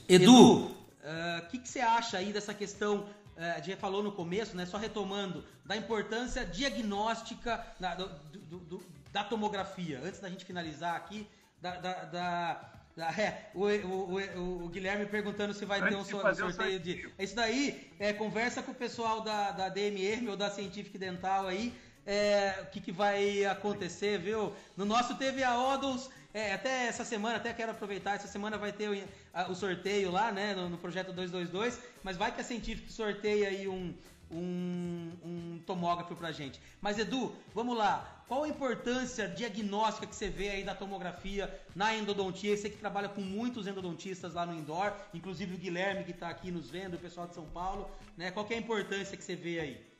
Edu, 0.07 0.33
o 0.33 0.59
uh, 0.63 1.47
que, 1.49 1.57
que 1.57 1.67
você 1.67 1.79
acha 1.79 2.17
aí 2.17 2.31
dessa 2.31 2.53
questão 2.53 3.05
a 3.38 3.61
gente 3.61 3.77
falou 3.77 4.01
no 4.01 4.11
começo, 4.11 4.55
né, 4.55 4.65
só 4.65 4.77
retomando, 4.77 5.43
da 5.65 5.75
importância 5.75 6.45
diagnóstica 6.45 7.65
da, 7.79 7.95
do, 7.95 8.07
do, 8.07 8.59
do, 8.59 8.85
da 9.11 9.23
tomografia. 9.23 10.01
Antes 10.03 10.19
da 10.19 10.29
gente 10.29 10.45
finalizar 10.45 10.95
aqui, 10.95 11.27
da, 11.61 11.75
da, 11.75 12.03
da 12.05 12.71
é, 13.17 13.51
o, 13.53 13.65
o, 13.65 14.65
o, 14.65 14.69
Guilherme 14.69 15.05
perguntando 15.05 15.53
se 15.53 15.65
vai 15.65 15.79
Antes 15.79 15.89
ter 15.89 16.01
um, 16.01 16.05
sorteio, 16.05 16.35
sorteio 16.35 16.79
de. 16.79 17.09
Isso 17.19 17.35
daí, 17.35 17.91
é, 17.99 18.11
conversa 18.11 18.63
com 18.63 18.71
o 18.71 18.75
pessoal 18.75 19.21
da, 19.21 19.51
da 19.51 19.69
DMR 19.69 20.27
ou 20.29 20.35
da 20.35 20.49
Científica 20.49 20.97
Dental 20.97 21.45
aí, 21.47 21.71
é, 22.07 22.63
o 22.63 22.65
que, 22.71 22.81
que 22.81 22.91
vai 22.91 23.45
acontecer, 23.45 24.17
viu? 24.17 24.51
No 24.75 24.83
nosso 24.83 25.15
teve 25.15 25.43
a 25.43 25.59
Odons 25.59 26.09
é, 26.38 26.53
até 26.53 26.85
essa 26.85 27.03
semana, 27.03 27.38
até 27.38 27.51
quero 27.51 27.71
aproveitar, 27.71 28.13
essa 28.13 28.27
semana 28.27 28.59
vai 28.59 28.71
ter 28.71 28.89
o, 28.89 29.07
a, 29.33 29.49
o 29.49 29.55
sorteio 29.55 30.11
lá, 30.11 30.31
né, 30.31 30.53
no, 30.53 30.69
no, 30.69 30.77
projeto 30.77 31.11
222, 31.11 31.79
mas 32.03 32.15
vai 32.15 32.31
que 32.31 32.39
a 32.39 32.43
Científica 32.43 32.91
sorteia 32.91 33.49
aí 33.49 33.67
um, 33.67 33.91
um, 34.29 35.11
um 35.25 35.59
tomógrafo 35.65 36.15
pra 36.15 36.31
gente. 36.31 36.61
Mas 36.79 36.99
Edu, 36.99 37.35
vamos 37.55 37.75
lá, 37.75 38.23
qual 38.27 38.43
a 38.43 38.47
importância 38.47 39.27
diagnóstica 39.27 40.05
que 40.05 40.15
você 40.15 40.29
vê 40.29 40.49
aí 40.49 40.63
da 40.63 40.75
tomografia 40.75 41.51
na 41.75 41.95
endodontia? 41.95 42.55
Você 42.55 42.69
que 42.69 42.77
trabalha 42.77 43.09
com 43.09 43.21
muitos 43.21 43.65
endodontistas 43.65 44.35
lá 44.35 44.45
no 44.45 44.53
indoor, 44.53 44.93
inclusive 45.15 45.55
o 45.55 45.57
Guilherme 45.57 46.03
que 46.03 46.11
está 46.11 46.29
aqui 46.29 46.51
nos 46.51 46.69
vendo, 46.69 46.97
o 46.97 46.99
pessoal 46.99 47.27
de 47.27 47.33
São 47.33 47.45
Paulo, 47.45 47.89
né? 48.15 48.29
Qual 48.29 48.45
é 48.51 48.53
a 48.53 48.59
importância 48.59 49.17
que 49.17 49.23
você 49.23 49.35
vê 49.35 49.59
aí? 49.59 49.96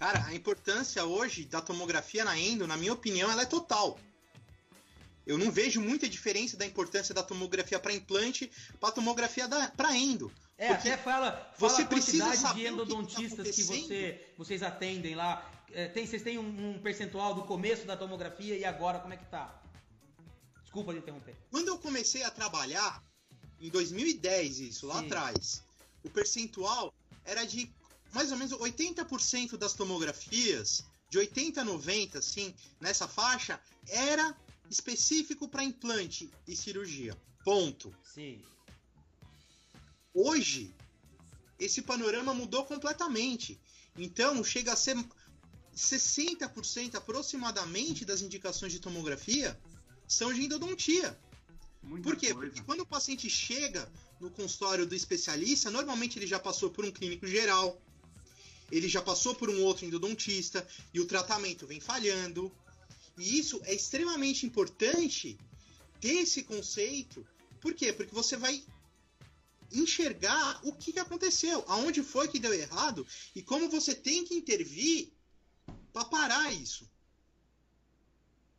Cara, 0.00 0.24
a 0.24 0.34
importância 0.34 1.04
hoje 1.04 1.44
da 1.44 1.60
tomografia 1.60 2.24
na 2.24 2.36
endo, 2.38 2.66
na 2.66 2.74
minha 2.74 2.94
opinião, 2.94 3.30
ela 3.30 3.42
é 3.42 3.44
total. 3.46 4.00
Eu 5.26 5.36
não 5.36 5.50
vejo 5.50 5.78
muita 5.78 6.08
diferença 6.08 6.56
da 6.56 6.64
importância 6.64 7.14
da 7.14 7.22
tomografia 7.22 7.78
para 7.78 7.92
implante 7.92 8.50
para 8.80 8.92
tomografia 8.92 9.46
para 9.76 9.94
endo. 9.94 10.32
É, 10.56 10.70
até 10.70 10.96
fala, 10.96 11.52
fala 11.54 11.72
você 11.72 11.82
a 11.82 11.86
quantidade 11.86 12.54
de 12.54 12.66
endodontistas 12.66 13.54
que, 13.54 13.62
tá 13.62 13.72
que, 13.74 13.84
você, 13.84 14.32
vocês 14.38 14.62
atendem 14.62 15.14
lá. 15.14 15.46
É, 15.70 15.86
tem, 15.86 16.06
vocês 16.06 16.22
têm 16.22 16.38
um, 16.38 16.70
um, 16.70 16.78
percentual 16.78 17.34
do 17.34 17.42
começo 17.42 17.86
da 17.86 17.94
tomografia 17.94 18.56
e 18.56 18.64
agora 18.64 19.00
como 19.00 19.12
é 19.12 19.18
que 19.18 19.26
tá? 19.26 19.62
Desculpa 20.62 20.94
de 20.94 21.00
interromper. 21.00 21.36
Quando 21.50 21.68
eu 21.68 21.76
comecei 21.76 22.22
a 22.22 22.30
trabalhar, 22.30 23.04
em 23.60 23.68
2010 23.68 24.60
isso, 24.60 24.86
lá 24.86 25.00
Sim. 25.00 25.06
atrás, 25.06 25.62
o 26.02 26.08
percentual 26.08 26.94
era 27.22 27.44
de 27.44 27.70
mais 28.12 28.30
ou 28.32 28.38
menos 28.38 28.52
80% 28.52 29.56
das 29.56 29.74
tomografias, 29.74 30.84
de 31.08 31.18
80 31.18 31.60
a 31.60 31.64
90, 31.64 32.18
assim, 32.18 32.54
nessa 32.80 33.08
faixa, 33.08 33.60
era 33.88 34.36
específico 34.70 35.48
para 35.48 35.64
implante 35.64 36.30
e 36.46 36.54
cirurgia. 36.54 37.16
Ponto. 37.44 37.94
Sim. 38.02 38.40
Hoje, 40.14 40.74
esse 41.58 41.82
panorama 41.82 42.32
mudou 42.34 42.64
completamente. 42.64 43.60
Então, 43.96 44.42
chega 44.44 44.72
a 44.72 44.76
ser 44.76 44.96
60% 45.74 46.94
aproximadamente 46.94 48.04
das 48.04 48.22
indicações 48.22 48.72
de 48.72 48.80
tomografia 48.80 49.58
são 50.06 50.32
de 50.32 50.44
endodontia. 50.44 51.18
Muita 51.82 52.08
Por 52.08 52.16
quê? 52.16 52.34
Coisa. 52.34 52.50
Porque 52.50 52.62
quando 52.64 52.80
o 52.80 52.86
paciente 52.86 53.30
chega 53.30 53.90
no 54.20 54.30
consultório 54.30 54.86
do 54.86 54.94
especialista, 54.94 55.70
normalmente 55.70 56.18
ele 56.18 56.26
já 56.26 56.38
passou 56.38 56.70
por 56.70 56.84
um 56.84 56.90
clínico 56.90 57.26
geral, 57.26 57.80
ele 58.70 58.88
já 58.88 59.02
passou 59.02 59.34
por 59.34 59.50
um 59.50 59.62
outro 59.62 59.84
endodontista 59.84 60.66
e 60.92 61.00
o 61.00 61.06
tratamento 61.06 61.66
vem 61.66 61.80
falhando. 61.80 62.52
E 63.18 63.38
isso 63.38 63.60
é 63.64 63.74
extremamente 63.74 64.46
importante 64.46 65.38
ter 66.00 66.22
esse 66.22 66.42
conceito. 66.42 67.26
Por 67.60 67.74
quê? 67.74 67.92
Porque 67.92 68.14
você 68.14 68.36
vai 68.36 68.62
enxergar 69.72 70.60
o 70.64 70.72
que 70.72 70.98
aconteceu, 70.98 71.64
aonde 71.68 72.02
foi 72.02 72.28
que 72.28 72.38
deu 72.38 72.52
errado 72.52 73.06
e 73.34 73.42
como 73.42 73.68
você 73.68 73.94
tem 73.94 74.24
que 74.24 74.34
intervir 74.34 75.12
para 75.92 76.04
parar 76.04 76.52
isso. 76.52 76.88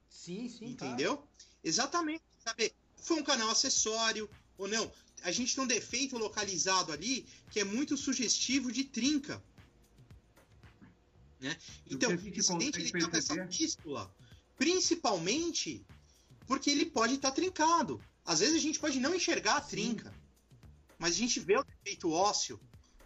Sim, 0.10 0.48
sim. 0.48 0.66
Entendeu? 0.68 1.18
Tá. 1.18 1.24
Exatamente. 1.64 2.24
Saber, 2.44 2.74
foi 2.96 3.20
um 3.20 3.24
canal 3.24 3.50
acessório 3.50 4.30
ou 4.58 4.68
não. 4.68 4.92
A 5.24 5.32
gente 5.32 5.54
tem 5.54 5.64
um 5.64 5.68
defeito 5.68 6.18
localizado 6.18 6.92
ali 6.92 7.26
que 7.52 7.60
é 7.60 7.64
muito 7.64 7.98
sugestivo 7.98 8.72
de 8.72 8.84
trinca. 8.84 9.44
Né? 11.42 11.58
Então, 11.90 12.12
esse 12.14 12.58
dente 12.58 12.80
ele 12.80 12.92
tá 12.92 13.10
com 13.10 13.18
essa 13.18 13.48
fístula, 13.48 14.14
principalmente 14.56 15.84
porque 16.46 16.70
ele 16.70 16.86
pode 16.86 17.16
estar 17.16 17.30
tá 17.30 17.36
trincado. 17.36 18.00
Às 18.24 18.40
vezes 18.40 18.56
a 18.56 18.60
gente 18.60 18.80
pode 18.80 19.00
não 19.00 19.16
enxergar 19.16 19.58
a 19.58 19.62
trinca, 19.62 20.10
Sim. 20.10 20.16
mas 21.00 21.16
a 21.16 21.18
gente 21.18 21.40
vê 21.40 21.58
o 21.58 21.64
defeito 21.64 22.12
ósseo, 22.12 22.60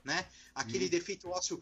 né? 0.04 0.26
Aquele 0.54 0.90
defeito 0.90 1.30
ósseo 1.30 1.62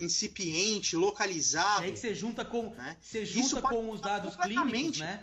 incipiente, 0.00 0.96
localizado. 0.96 1.82
E 1.82 1.86
aí 1.86 1.92
que 1.92 1.98
você 2.00 2.14
junta 2.14 2.44
com, 2.44 2.70
né? 2.70 2.96
você 3.00 3.24
junta 3.24 3.62
com 3.62 3.90
os 3.90 4.00
dados 4.00 4.34
clínicos, 4.36 4.98
né? 4.98 5.22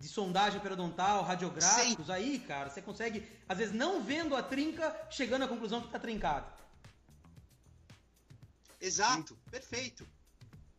De 0.00 0.08
sondagem 0.08 0.60
periodontal, 0.60 1.22
radiográficos, 1.22 2.06
Sim. 2.06 2.12
aí, 2.12 2.38
cara, 2.40 2.68
você 2.68 2.82
consegue, 2.82 3.26
às 3.48 3.56
vezes, 3.56 3.72
não 3.74 4.02
vendo 4.02 4.36
a 4.36 4.42
trinca, 4.42 4.94
chegando 5.10 5.44
à 5.44 5.48
conclusão 5.48 5.80
que 5.80 5.86
está 5.86 5.98
trincado. 5.98 6.46
Exato, 8.78 9.34
Sim. 9.34 9.50
perfeito. 9.50 10.06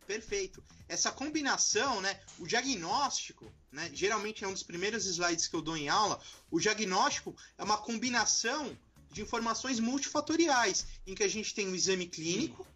Perfeito. 0.08 0.64
Essa 0.88 1.12
combinação, 1.12 2.00
né? 2.00 2.18
O 2.38 2.46
diagnóstico, 2.46 3.52
né? 3.70 3.90
Geralmente 3.92 4.42
é 4.42 4.48
um 4.48 4.54
dos 4.54 4.62
primeiros 4.62 5.04
slides 5.04 5.46
que 5.46 5.54
eu 5.54 5.60
dou 5.60 5.76
em 5.76 5.90
aula. 5.90 6.18
O 6.50 6.58
diagnóstico 6.58 7.36
é 7.58 7.62
uma 7.62 7.76
combinação 7.76 8.74
de 9.12 9.20
informações 9.20 9.78
multifatoriais, 9.78 10.86
em 11.06 11.14
que 11.14 11.22
a 11.22 11.28
gente 11.28 11.54
tem 11.54 11.68
o 11.68 11.74
exame 11.74 12.06
clínico, 12.06 12.66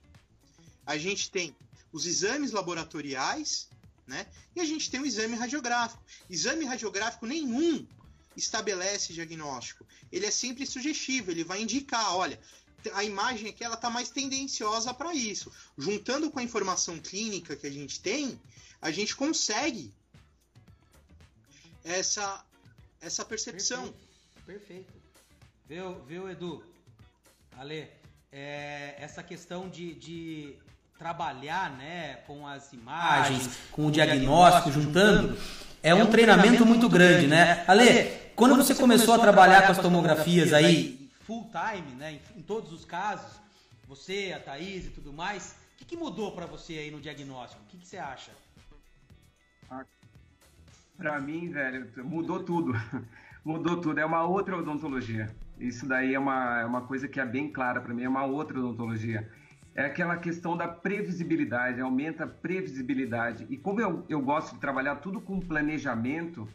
a 0.85 0.99
gente 0.99 1.31
tem 1.31 1.57
os 1.91 2.05
exames 2.05 2.53
laboratoriais, 2.53 3.67
né? 4.07 4.27
E 4.55 4.61
a 4.61 4.67
gente 4.67 4.91
tem 4.91 5.01
o 5.01 5.07
exame 5.07 5.35
radiográfico. 5.35 6.05
Exame 6.29 6.67
radiográfico 6.67 7.25
nenhum 7.25 7.87
estabelece 8.37 9.15
diagnóstico. 9.15 9.87
Ele 10.11 10.27
é 10.27 10.31
sempre 10.31 10.67
sugestivo, 10.67 11.31
ele 11.31 11.45
vai 11.45 11.63
indicar, 11.63 12.15
olha, 12.15 12.39
a 12.95 13.05
imagem 13.05 13.51
aqui 13.51 13.63
ela 13.65 13.77
tá 13.77 13.91
mais 13.91 14.11
tendenciosa 14.11 14.93
para 14.93 15.15
isso. 15.15 15.53
Juntando 15.77 16.31
com 16.31 16.39
a 16.39 16.43
informação 16.43 16.99
clínica 16.99 17.57
que 17.57 17.67
a 17.67 17.71
gente 17.71 18.01
tem, 18.01 18.41
a 18.81 18.91
gente 18.91 19.15
consegue 19.15 19.93
essa 21.85 22.45
essa 23.01 23.25
percepção. 23.25 23.93
Perfeito. 24.47 24.85
Perfeito. 24.87 24.93
Viu, 25.69 25.97
viu 26.07 26.31
Edu? 26.31 26.63
Ale, 27.59 27.89
é, 28.33 28.95
essa 28.99 29.23
questão 29.23 29.69
de, 29.69 29.95
de 29.95 30.55
trabalhar 30.99 31.71
né, 31.77 32.19
com 32.27 32.47
as 32.47 32.73
imagens, 32.73 33.51
com 33.73 33.87
o 33.87 33.91
diagnóstico, 33.91 34.71
juntando, 34.71 35.37
é 35.83 35.95
um 35.95 36.07
treinamento 36.07 36.65
muito 36.65 36.89
grande, 36.89 37.27
né? 37.27 37.65
Ale, 37.67 38.11
quando 38.37 38.57
você 38.57 38.75
começou 38.75 39.15
a 39.15 39.19
trabalhar 39.19 39.63
com 39.67 39.73
as 39.73 39.79
tomografias 39.79 40.53
aí, 40.53 41.02
full 41.27 41.51
time, 41.51 41.95
né, 41.97 42.13
em, 42.13 42.39
em 42.41 42.43
todos 42.43 42.73
os 42.73 42.85
casos, 42.85 43.41
você, 43.87 44.33
a 44.35 44.41
Thaís 44.41 44.87
e 44.87 44.91
tudo 44.91 45.13
mais, 45.13 45.57
o 45.75 45.79
que, 45.79 45.85
que 45.85 45.97
mudou 45.97 46.33
para 46.33 46.47
você 46.47 46.75
aí 46.75 46.91
no 46.91 47.01
diagnóstico? 47.01 47.63
O 47.63 47.67
que, 47.67 47.79
que 47.79 47.87
você 47.87 47.99
acha? 47.99 48.33
Ah, 49.71 49.85
para 50.97 51.21
mim, 51.21 51.51
velho, 51.51 51.91
mudou 52.05 52.43
tudo. 52.43 52.73
mudou 53.45 53.81
tudo. 53.81 53.99
É 53.99 54.05
uma 54.05 54.23
outra 54.25 54.57
odontologia. 54.57 55.35
Isso 55.59 55.87
daí 55.87 56.15
é 56.15 56.19
uma, 56.19 56.61
é 56.61 56.65
uma 56.65 56.83
coisa 56.83 57.09
que 57.09 57.21
é 57.21 57.27
bem 57.27 57.51
clara 57.51 57.81
para 57.81 57.93
mim, 57.93 58.05
é 58.05 58.09
uma 58.09 58.25
outra 58.25 58.59
odontologia. 58.59 59.29
É 59.75 59.87
aquela 59.87 60.17
questão 60.17 60.57
da 60.57 60.69
previsibilidade, 60.69 61.81
aumenta 61.81 62.25
a 62.25 62.27
previsibilidade. 62.27 63.47
E 63.49 63.57
como 63.57 63.81
eu, 63.81 64.05
eu 64.09 64.21
gosto 64.21 64.55
de 64.55 64.61
trabalhar 64.61 64.97
tudo 64.97 65.21
com 65.21 65.41
planejamento, 65.41 66.47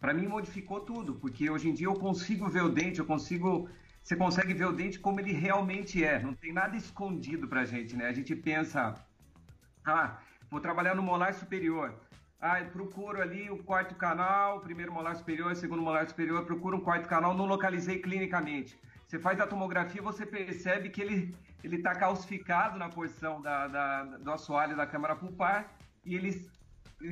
para 0.00 0.12
mim 0.12 0.26
modificou 0.26 0.80
tudo, 0.80 1.14
porque 1.14 1.48
hoje 1.48 1.68
em 1.68 1.74
dia 1.74 1.86
eu 1.86 1.94
consigo 1.94 2.48
ver 2.48 2.64
o 2.64 2.68
dente, 2.68 2.98
eu 2.98 3.06
consigo 3.06 3.68
você 4.04 4.14
consegue 4.14 4.52
ver 4.52 4.66
o 4.66 4.72
dente 4.72 5.00
como 5.00 5.18
ele 5.18 5.32
realmente 5.32 6.04
é. 6.04 6.22
Não 6.22 6.34
tem 6.34 6.52
nada 6.52 6.76
escondido 6.76 7.48
pra 7.48 7.64
gente, 7.64 7.96
né? 7.96 8.06
A 8.06 8.12
gente 8.12 8.36
pensa, 8.36 8.94
ah, 9.82 10.18
vou 10.50 10.60
trabalhar 10.60 10.94
no 10.94 11.02
molar 11.02 11.32
superior. 11.32 11.94
Ah, 12.38 12.60
eu 12.60 12.68
procuro 12.68 13.22
ali 13.22 13.50
o 13.50 13.56
quarto 13.64 13.94
canal, 13.94 14.60
primeiro 14.60 14.92
molar 14.92 15.16
superior, 15.16 15.56
segundo 15.56 15.80
molar 15.80 16.06
superior, 16.06 16.44
procuro 16.44 16.76
um 16.76 16.80
quarto 16.80 17.08
canal, 17.08 17.34
não 17.34 17.46
localizei 17.46 17.98
clinicamente. 17.98 18.78
Você 19.06 19.18
faz 19.18 19.40
a 19.40 19.46
tomografia, 19.46 20.02
você 20.02 20.26
percebe 20.26 20.90
que 20.90 21.00
ele 21.00 21.34
ele 21.62 21.76
está 21.76 21.94
calcificado 21.94 22.78
na 22.78 22.90
posição 22.90 23.40
da, 23.40 23.66
da, 23.66 24.02
do 24.18 24.30
assoalho 24.30 24.76
da 24.76 24.86
câmara 24.86 25.16
pulpar 25.16 25.72
e 26.04 26.14
ele 26.14 26.46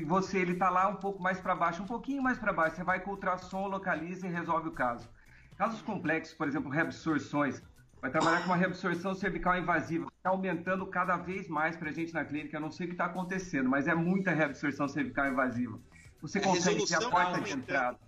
você 0.05 0.37
ele 0.41 0.53
está 0.53 0.69
lá 0.69 0.89
um 0.89 0.97
pouco 0.97 1.23
mais 1.23 1.41
para 1.41 1.55
baixo, 1.55 1.83
um 1.83 1.87
pouquinho 1.87 2.23
mais 2.23 2.39
para 2.39 2.53
baixo. 2.53 2.77
Você 2.77 2.85
vai 2.85 3.01
com 3.01 3.13
o 3.13 3.15
ultrassom, 3.15 3.67
localiza 3.67 4.27
e 4.27 4.31
resolve 4.31 4.69
o 4.69 4.73
caso. 4.73 5.09
Casos 5.57 5.83
complexos, 5.83 6.35
por 6.35 6.49
exemplo, 6.49 6.71
reabsorções, 6.71 7.63
vai 8.01 8.11
trabalhar 8.11 8.41
com 8.41 8.47
uma 8.47 8.57
reabsorção 8.57 9.15
cervical 9.15 9.57
invasiva, 9.57 10.07
está 10.17 10.31
aumentando 10.31 10.87
cada 10.87 11.17
vez 11.17 11.49
mais 11.49 11.77
para 11.77 11.91
a 11.91 11.93
gente 11.93 12.13
na 12.13 12.25
clínica. 12.25 12.57
Eu 12.57 12.61
não 12.61 12.71
sei 12.71 12.87
o 12.87 12.89
que 12.89 12.95
está 12.95 13.05
acontecendo, 13.07 13.69
mas 13.69 13.87
é 13.87 13.95
muita 13.95 14.33
reabsorção 14.33 14.89
cervical 14.89 15.29
invasiva. 15.29 15.79
Você 16.21 16.39
a 16.39 16.43
consegue 16.43 16.87
ter 16.87 16.97
a 16.97 17.11
porta 17.11 17.41
de 17.41 17.53
entrada. 17.53 17.99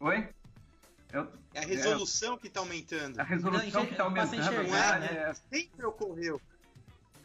Oi? 0.00 0.28
Eu, 1.12 1.28
é 1.54 1.60
a 1.60 1.66
resolução 1.66 2.34
é, 2.34 2.38
que 2.38 2.48
está 2.48 2.60
aumentando. 2.60 3.18
A 3.18 3.22
resolução 3.22 3.86
que 3.86 3.92
está 3.92 4.04
aumentando. 4.04 4.68
Não 4.68 4.76
é, 4.76 4.98
né? 4.98 5.06
é, 5.06 5.34
sempre 5.34 5.86
ocorreu. 5.86 6.40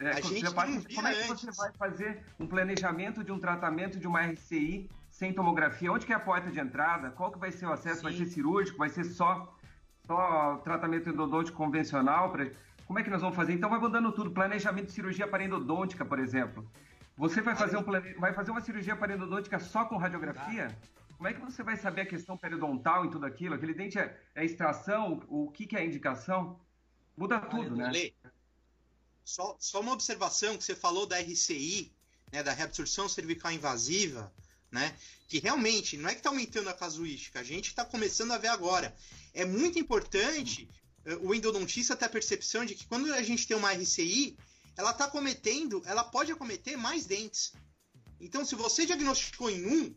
É, 0.00 0.10
a 0.10 0.20
gente 0.20 0.44
você, 0.44 0.94
como 0.94 1.08
é 1.08 1.14
que 1.14 1.28
você 1.28 1.50
vai 1.52 1.72
fazer 1.72 2.24
um 2.38 2.46
planejamento 2.46 3.22
de 3.22 3.30
um 3.30 3.38
tratamento 3.38 3.98
de 3.98 4.06
uma 4.06 4.26
RCI 4.26 4.90
sem 5.14 5.32
tomografia? 5.32 5.92
Onde 5.92 6.04
que 6.04 6.12
é 6.12 6.16
a 6.16 6.20
porta 6.20 6.50
de 6.50 6.58
entrada? 6.58 7.10
Qual 7.12 7.30
que 7.30 7.38
vai 7.38 7.52
ser 7.52 7.66
o 7.66 7.72
acesso? 7.72 7.98
Sim. 7.98 8.02
Vai 8.02 8.12
ser 8.14 8.26
cirúrgico? 8.26 8.78
Vai 8.78 8.88
ser 8.88 9.04
só, 9.04 9.56
só 10.04 10.56
tratamento 10.64 11.08
endodôntico 11.08 11.56
convencional? 11.56 12.32
Pra... 12.32 12.50
Como 12.84 12.98
é 12.98 13.02
que 13.04 13.10
nós 13.10 13.20
vamos 13.20 13.36
fazer? 13.36 13.52
Então 13.52 13.70
vai 13.70 13.78
mudando 13.78 14.10
tudo. 14.10 14.32
Planejamento 14.32 14.86
de 14.86 14.92
cirurgia 14.92 15.28
parendodôntica, 15.28 16.04
por 16.04 16.18
exemplo. 16.18 16.68
Você 17.16 17.40
vai 17.40 17.54
fazer, 17.54 17.76
um 17.76 17.84
plane... 17.84 18.12
vai 18.14 18.32
fazer 18.32 18.50
uma 18.50 18.60
cirurgia 18.60 18.96
parendodôntica 18.96 19.60
só 19.60 19.84
com 19.84 19.96
radiografia? 19.96 20.76
Como 21.16 21.28
é 21.28 21.32
que 21.32 21.40
você 21.40 21.62
vai 21.62 21.76
saber 21.76 22.00
a 22.00 22.06
questão 22.06 22.36
periodontal 22.36 23.04
e 23.04 23.10
tudo 23.10 23.24
aquilo? 23.24 23.54
Aquele 23.54 23.72
dente 23.72 23.96
é, 23.96 24.20
é 24.34 24.44
extração? 24.44 25.22
O, 25.28 25.44
o 25.44 25.50
que, 25.52 25.64
que 25.64 25.76
é 25.76 25.86
indicação? 25.86 26.58
Muda 27.16 27.38
tudo, 27.38 27.76
né? 27.76 27.92
Só, 29.24 29.56
só 29.60 29.80
uma 29.80 29.92
observação 29.92 30.58
que 30.58 30.64
você 30.64 30.74
falou 30.74 31.06
da 31.06 31.20
RCI, 31.20 31.92
né, 32.32 32.42
da 32.42 32.52
reabsorção 32.52 33.08
cervical 33.08 33.52
invasiva, 33.52 34.32
né? 34.74 34.96
Que 35.28 35.38
realmente 35.38 35.96
não 35.96 36.08
é 36.08 36.12
que 36.12 36.18
está 36.18 36.30
aumentando 36.30 36.68
a 36.68 36.74
casuística, 36.74 37.38
a 37.38 37.44
gente 37.44 37.68
está 37.68 37.84
começando 37.84 38.32
a 38.32 38.38
ver 38.38 38.48
agora. 38.48 38.94
É 39.32 39.44
muito 39.44 39.78
importante 39.78 40.68
uh, 41.06 41.28
o 41.28 41.32
endodontista 41.32 41.94
ter 41.94 42.06
a 42.06 42.08
percepção 42.08 42.64
de 42.64 42.74
que 42.74 42.84
quando 42.86 43.12
a 43.14 43.22
gente 43.22 43.46
tem 43.46 43.56
uma 43.56 43.72
RCI, 43.72 44.36
ela 44.76 44.90
está 44.90 45.06
cometendo, 45.06 45.80
ela 45.86 46.02
pode 46.02 46.32
acometer 46.32 46.76
mais 46.76 47.06
dentes. 47.06 47.52
Então, 48.20 48.44
se 48.44 48.56
você 48.56 48.84
diagnosticou 48.84 49.48
em 49.48 49.64
um, 49.64 49.94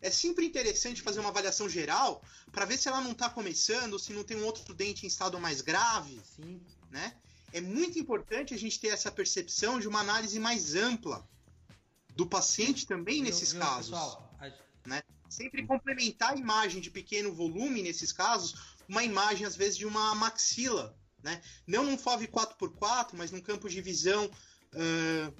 é 0.00 0.10
sempre 0.10 0.46
interessante 0.46 1.02
fazer 1.02 1.20
uma 1.20 1.28
avaliação 1.28 1.68
geral 1.68 2.22
para 2.50 2.64
ver 2.64 2.78
se 2.78 2.88
ela 2.88 3.02
não 3.02 3.12
está 3.12 3.28
começando, 3.28 3.98
se 3.98 4.14
não 4.14 4.24
tem 4.24 4.38
um 4.38 4.46
outro 4.46 4.72
dente 4.72 5.04
em 5.04 5.08
estado 5.08 5.38
mais 5.38 5.60
grave, 5.60 6.18
Sim. 6.34 6.62
né? 6.90 7.14
é 7.52 7.60
muito 7.60 7.98
importante 7.98 8.54
a 8.54 8.58
gente 8.58 8.80
ter 8.80 8.88
essa 8.88 9.10
percepção 9.10 9.78
de 9.78 9.88
uma 9.88 10.00
análise 10.00 10.38
mais 10.38 10.74
ampla 10.74 11.26
do 12.16 12.26
paciente 12.26 12.86
também 12.86 13.22
nesses 13.22 13.52
casos. 13.52 13.90
Pessoal, 13.90 14.36
a... 14.40 14.88
né? 14.88 15.02
Sempre 15.28 15.66
complementar 15.66 16.32
a 16.32 16.36
imagem 16.36 16.80
de 16.80 16.90
pequeno 16.90 17.32
volume 17.32 17.82
nesses 17.82 18.12
casos, 18.12 18.54
uma 18.88 19.04
imagem 19.04 19.46
às 19.46 19.54
vezes 19.54 19.76
de 19.76 19.84
uma 19.84 20.14
maxila, 20.14 20.96
né? 21.22 21.42
Não 21.66 21.84
num 21.84 21.98
FOV 21.98 22.26
4x4, 22.28 23.10
mas 23.12 23.30
num 23.30 23.40
campo 23.40 23.68
de 23.68 23.80
visão 23.82 24.24
uh, 24.26 25.34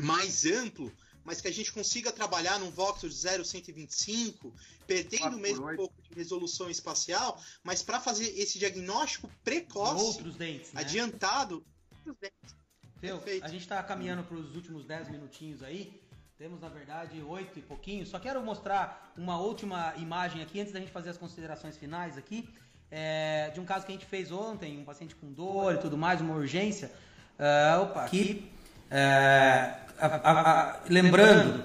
mais 0.00 0.44
amplo, 0.44 0.92
mas 1.22 1.40
que 1.40 1.48
a 1.48 1.52
gente 1.52 1.72
consiga 1.72 2.10
trabalhar 2.10 2.58
num 2.58 2.70
voxel 2.70 3.08
de 3.08 3.14
0,125, 3.14 4.52
perdendo 4.86 5.38
mesmo 5.38 5.70
um 5.70 5.76
pouco 5.76 5.94
de 6.02 6.14
resolução 6.14 6.68
espacial, 6.68 7.40
mas 7.62 7.82
para 7.82 8.00
fazer 8.00 8.26
esse 8.38 8.58
diagnóstico 8.58 9.30
precoce, 9.44 10.04
outros 10.04 10.36
dentes, 10.36 10.72
né? 10.72 10.80
adiantado, 10.80 11.64
outros 11.92 12.16
dentes. 12.18 12.63
Feu, 13.04 13.22
a 13.42 13.48
gente 13.48 13.60
está 13.60 13.82
caminhando 13.82 14.22
para 14.22 14.38
os 14.38 14.56
últimos 14.56 14.86
10 14.86 15.10
minutinhos 15.10 15.62
aí. 15.62 16.00
Temos, 16.38 16.58
na 16.58 16.70
verdade, 16.70 17.22
oito 17.22 17.58
e 17.58 17.62
pouquinho. 17.62 18.06
Só 18.06 18.18
quero 18.18 18.42
mostrar 18.42 19.12
uma 19.14 19.38
última 19.38 19.92
imagem 19.98 20.40
aqui, 20.40 20.58
antes 20.58 20.72
da 20.72 20.80
gente 20.80 20.90
fazer 20.90 21.10
as 21.10 21.18
considerações 21.18 21.76
finais 21.76 22.16
aqui, 22.16 22.48
é, 22.90 23.50
de 23.52 23.60
um 23.60 23.64
caso 23.66 23.84
que 23.84 23.92
a 23.92 23.94
gente 23.94 24.06
fez 24.06 24.32
ontem, 24.32 24.78
um 24.78 24.84
paciente 24.84 25.14
com 25.16 25.30
dor 25.30 25.74
e 25.74 25.78
tudo 25.78 25.98
mais, 25.98 26.22
uma 26.22 26.34
urgência. 26.34 26.90
Uh, 27.38 27.82
opa, 27.82 28.04
aqui. 28.04 28.50
É, 28.90 29.74
a, 30.00 30.06
a, 30.06 30.80
lembrando 30.88 31.62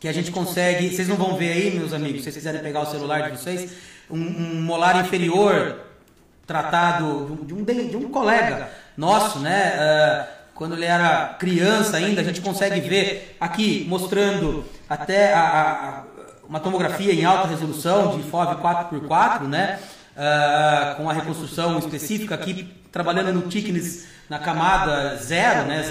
que 0.00 0.08
a 0.08 0.12
gente 0.12 0.32
consegue, 0.32 0.88
vocês 0.88 1.06
não 1.06 1.16
vão 1.16 1.36
ver 1.36 1.52
aí, 1.52 1.70
meus 1.78 1.92
amigos, 1.92 2.20
se 2.20 2.24
vocês 2.24 2.36
quiserem 2.36 2.62
pegar 2.62 2.80
o 2.80 2.86
celular 2.86 3.30
de 3.30 3.36
vocês, 3.36 3.76
um, 4.10 4.16
um 4.16 4.62
molar 4.62 5.04
inferior 5.04 5.80
tratado 6.46 7.26
de 7.44 7.52
um, 7.52 7.62
de 7.62 7.72
um, 7.72 7.88
de 7.88 7.96
um 7.98 8.10
colega 8.10 8.70
nosso, 8.96 9.38
né? 9.38 9.74
Uh, 9.76 10.41
quando 10.62 10.76
ele 10.76 10.84
era 10.84 11.34
criança 11.40 11.96
ainda, 11.96 12.20
a 12.20 12.24
gente 12.24 12.40
consegue 12.40 12.80
ver 12.80 13.36
aqui 13.40 13.84
mostrando 13.88 14.64
até 14.88 15.34
a, 15.34 15.40
a, 15.40 16.02
uma 16.48 16.60
tomografia 16.60 17.12
em 17.12 17.24
alta 17.24 17.48
resolução 17.48 18.16
de 18.16 18.22
FOV 18.22 18.62
4x4, 18.62 19.48
né? 19.48 19.80
Uh, 20.12 20.96
com 20.98 21.10
a 21.10 21.12
reconstrução 21.14 21.80
específica 21.80 22.36
aqui, 22.36 22.72
trabalhando 22.92 23.32
no 23.32 23.42
thickness 23.42 24.06
na 24.30 24.38
camada 24.38 25.16
0, 25.16 25.64
né, 25.64 25.82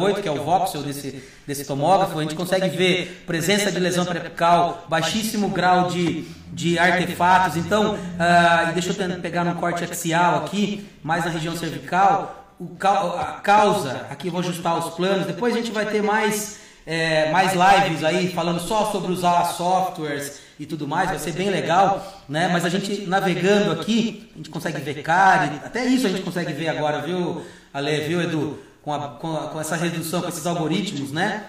008, 0.00 0.22
que 0.22 0.28
é 0.28 0.30
o 0.30 0.44
voxel 0.44 0.82
desse, 0.82 1.24
desse 1.44 1.64
tomógrafo, 1.64 2.16
a 2.16 2.22
gente 2.22 2.36
consegue 2.36 2.68
ver 2.68 3.24
presença 3.26 3.72
de 3.72 3.80
lesão 3.80 4.04
preapical, 4.04 4.86
baixíssimo 4.88 5.48
grau 5.48 5.88
de, 5.88 6.24
de 6.52 6.78
artefatos. 6.78 7.56
Então, 7.56 7.94
uh, 7.94 8.72
deixa 8.74 8.90
eu 8.90 9.20
pegar 9.20 9.42
no 9.42 9.56
corte 9.56 9.82
axial 9.82 10.36
aqui, 10.44 10.86
mais 11.02 11.24
na 11.24 11.32
região 11.32 11.56
cervical, 11.56 12.39
a 12.80 13.40
causa, 13.42 14.06
aqui 14.10 14.28
vou 14.28 14.40
ajustar 14.40 14.78
os 14.78 14.94
planos, 14.94 15.26
depois 15.26 15.54
a 15.54 15.56
gente 15.56 15.70
vai 15.70 15.86
ter 15.86 16.02
mais, 16.02 16.58
é, 16.86 17.30
mais 17.30 17.52
lives 17.52 18.04
aí 18.04 18.32
falando 18.32 18.60
só 18.60 18.92
sobre 18.92 19.12
usar 19.12 19.44
softwares 19.46 20.40
e 20.58 20.66
tudo 20.66 20.86
mais, 20.86 21.08
vai 21.08 21.18
ser 21.18 21.32
bem 21.32 21.48
legal, 21.48 22.22
né? 22.28 22.48
Mas 22.52 22.66
a 22.66 22.68
gente 22.68 23.06
navegando 23.06 23.72
aqui, 23.72 24.30
a 24.34 24.36
gente 24.36 24.50
consegue 24.50 24.78
ver 24.80 25.02
CARI, 25.02 25.60
até 25.64 25.86
isso 25.86 26.06
a 26.06 26.10
gente 26.10 26.22
consegue 26.22 26.52
ver 26.52 26.68
agora, 26.68 27.00
viu, 27.00 27.42
Ale, 27.72 28.00
viu, 28.00 28.20
Edu? 28.20 28.58
Com, 28.82 28.92
a, 28.92 29.08
com, 29.08 29.36
a, 29.36 29.48
com 29.48 29.60
essa 29.60 29.76
redução, 29.76 30.20
com 30.20 30.28
esses 30.28 30.46
algoritmos, 30.46 31.12
né? 31.12 31.44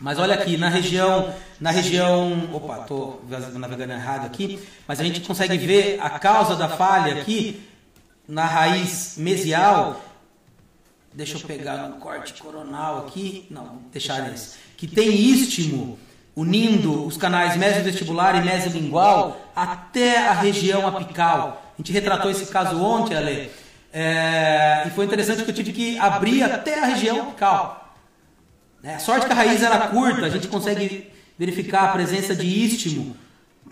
Mas 0.00 0.18
olha 0.18 0.34
aqui, 0.34 0.56
na 0.56 0.68
região, 0.68 1.32
na 1.58 1.70
região, 1.70 2.50
opa, 2.52 2.78
tô 2.78 3.20
navegando 3.54 3.92
errado 3.92 4.26
aqui, 4.26 4.58
mas 4.86 5.00
a 5.00 5.04
gente 5.04 5.20
consegue 5.20 5.56
ver 5.56 5.98
a 6.02 6.18
causa 6.18 6.56
da 6.56 6.68
falha 6.68 7.20
aqui 7.20 7.62
na 8.28 8.44
raiz 8.44 9.14
mesial. 9.16 10.03
Deixa 11.14 11.36
eu 11.36 11.40
pegar 11.42 11.88
no 11.88 11.96
corte 11.96 12.34
coronal 12.42 13.06
aqui, 13.06 13.46
não, 13.48 13.82
deixar 13.92 14.32
esse. 14.32 14.56
Que 14.76 14.86
tem 14.86 15.14
istmo 15.14 15.98
unindo 16.34 17.06
os 17.06 17.16
canais 17.16 17.56
mesovestibular 17.56 18.34
e 18.36 18.44
mesolingual 18.44 19.40
até 19.54 20.26
a 20.26 20.32
região 20.32 20.86
apical. 20.86 21.72
A 21.74 21.76
gente 21.78 21.92
retratou 21.92 22.30
esse 22.30 22.46
caso 22.46 22.82
ontem, 22.82 23.16
Ale 23.16 23.50
é, 23.96 24.82
e 24.88 24.90
foi 24.90 25.04
interessante 25.04 25.44
que 25.44 25.50
eu 25.50 25.54
tive 25.54 25.72
que 25.72 25.96
abrir 26.00 26.42
até 26.42 26.82
a 26.82 26.86
região 26.86 27.28
apical. 27.28 27.94
É, 28.82 28.96
a 28.96 28.98
sorte 28.98 29.26
que 29.26 29.32
a 29.32 29.36
raiz 29.36 29.62
era 29.62 29.86
curta, 29.86 30.26
a 30.26 30.28
gente 30.28 30.48
consegue 30.48 31.12
verificar 31.38 31.84
a 31.84 31.88
presença 31.92 32.34
de 32.34 32.44
istmo. 32.44 33.16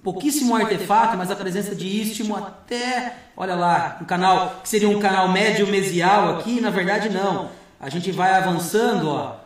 Pouquíssimo 0.03 0.57
artefato, 0.57 1.16
mas 1.16 1.30
a 1.30 1.36
presença 1.36 1.76
de 1.76 1.86
istmo 1.86 2.36
até, 2.36 3.14
olha 3.36 3.55
lá, 3.55 3.98
um 4.00 4.05
canal 4.05 4.61
que 4.61 4.68
seria 4.68 4.88
um 4.88 4.98
canal 4.98 5.28
médio 5.28 5.66
mesial 5.68 6.38
aqui, 6.38 6.61
na 6.61 6.70
verdade 6.70 7.09
não. 7.09 7.50
A 7.78 7.88
gente 7.88 8.11
vai 8.11 8.32
avançando, 8.32 9.09
ó, 9.09 9.36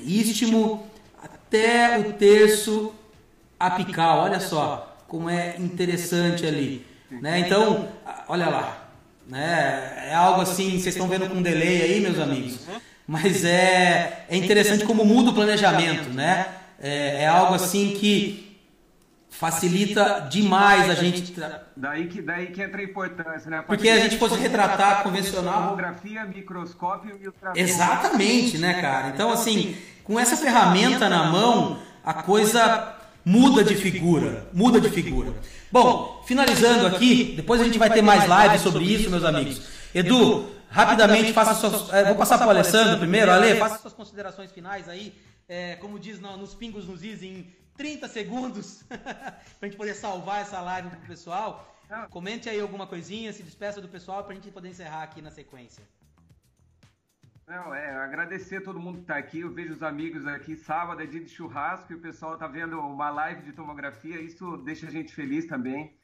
istmo 0.00 0.86
até 1.20 1.98
o 1.98 2.12
terço 2.12 2.94
apical. 3.58 4.20
Olha 4.20 4.38
só 4.38 4.96
como 5.08 5.28
é 5.28 5.56
interessante 5.58 6.46
ali, 6.46 6.86
né? 7.10 7.40
Então, 7.40 7.88
olha 8.28 8.48
lá, 8.48 8.88
né? 9.26 10.10
É 10.10 10.14
algo 10.14 10.42
assim, 10.42 10.70
vocês 10.72 10.94
estão 10.94 11.08
vendo 11.08 11.28
com 11.28 11.42
delay 11.42 11.82
aí, 11.82 12.00
meus 12.00 12.20
amigos. 12.20 12.60
Mas 13.04 13.44
é, 13.44 14.26
é 14.28 14.36
interessante 14.36 14.84
como 14.84 15.04
muda 15.04 15.30
o 15.30 15.34
planejamento, 15.34 16.10
né? 16.10 16.46
É, 16.80 17.24
é 17.24 17.26
algo 17.26 17.54
assim 17.54 17.96
que 17.98 18.47
facilita 19.38 20.26
demais 20.28 20.90
a 20.90 20.94
gente. 20.94 21.32
Daí 21.76 22.08
que, 22.08 22.20
daí 22.20 22.48
que 22.48 22.60
entra 22.60 22.80
a 22.80 22.84
importância, 22.84 23.48
né? 23.48 23.62
Porque 23.64 23.88
a 23.88 24.00
gente 24.00 24.18
fosse 24.18 24.34
retratar 24.36 25.04
convencional. 25.04 25.62
Tomografia, 25.62 26.24
microscópio 26.24 27.16
e 27.22 27.26
ultrassom. 27.28 27.58
Exatamente, 27.58 28.58
né, 28.58 28.80
cara? 28.80 29.10
Então, 29.10 29.30
assim, 29.30 29.76
com 30.02 30.18
essa 30.18 30.36
ferramenta 30.36 31.08
na 31.08 31.26
mão, 31.26 31.78
a 32.04 32.14
coisa 32.14 32.96
muda 33.24 33.62
de 33.62 33.76
figura. 33.76 34.48
Muda 34.52 34.80
de 34.80 34.90
figura. 34.90 35.32
Bom, 35.70 36.20
finalizando 36.26 36.88
aqui, 36.88 37.34
depois 37.36 37.60
a 37.60 37.64
gente 37.64 37.78
vai 37.78 37.90
ter 37.90 38.02
mais 38.02 38.24
lives 38.24 38.60
sobre 38.60 38.82
isso, 38.82 39.08
meus 39.08 39.24
amigos. 39.24 39.62
Edu, 39.94 40.50
rapidamente 40.68 41.32
faça 41.32 41.54
suas. 41.54 41.92
É, 41.92 42.06
vou 42.06 42.16
passar 42.16 42.38
para 42.38 42.48
o 42.48 42.50
Alessandro 42.50 42.98
primeiro. 42.98 43.30
Ale, 43.30 43.54
faça 43.54 43.78
suas 43.78 43.92
considerações 43.92 44.50
finais 44.50 44.88
aí. 44.88 45.14
É, 45.48 45.76
como 45.76 45.96
diz 45.96 46.20
no, 46.20 46.36
nos 46.36 46.54
pingos 46.54 46.86
nos 46.88 47.04
is, 47.04 47.22
em 47.22 47.46
30 47.78 48.08
segundos, 48.08 48.82
para 48.88 49.38
a 49.62 49.66
gente 49.66 49.76
poder 49.76 49.94
salvar 49.94 50.42
essa 50.42 50.60
live 50.60 50.90
para 50.90 50.98
o 50.98 51.06
pessoal. 51.06 51.50
comente 52.10 52.48
aí 52.48 52.60
alguma 52.60 52.86
coisinha, 52.86 53.32
se 53.32 53.42
despeça 53.42 53.80
do 53.80 53.88
pessoal 53.88 54.24
pra 54.24 54.34
gente 54.34 54.50
poder 54.50 54.68
encerrar 54.68 55.04
aqui 55.04 55.22
na 55.22 55.30
sequência. 55.30 55.84
Não, 57.46 57.74
é, 57.74 57.96
agradecer 57.96 58.56
a 58.56 58.60
todo 58.60 58.78
mundo 58.78 58.96
que 58.96 59.04
está 59.04 59.16
aqui. 59.16 59.40
Eu 59.40 59.50
vejo 59.50 59.72
os 59.72 59.82
amigos 59.82 60.26
aqui. 60.26 60.54
Sábado 60.54 61.02
é 61.02 61.06
dia 61.06 61.24
de 61.24 61.30
churrasco 61.30 61.90
e 61.90 61.96
o 61.96 62.00
pessoal 62.00 62.34
está 62.34 62.46
vendo 62.46 62.78
uma 62.78 63.08
live 63.10 63.42
de 63.42 63.52
tomografia. 63.52 64.20
Isso 64.20 64.58
deixa 64.58 64.86
a 64.86 64.90
gente 64.90 65.14
feliz 65.14 65.46
também. 65.46 65.96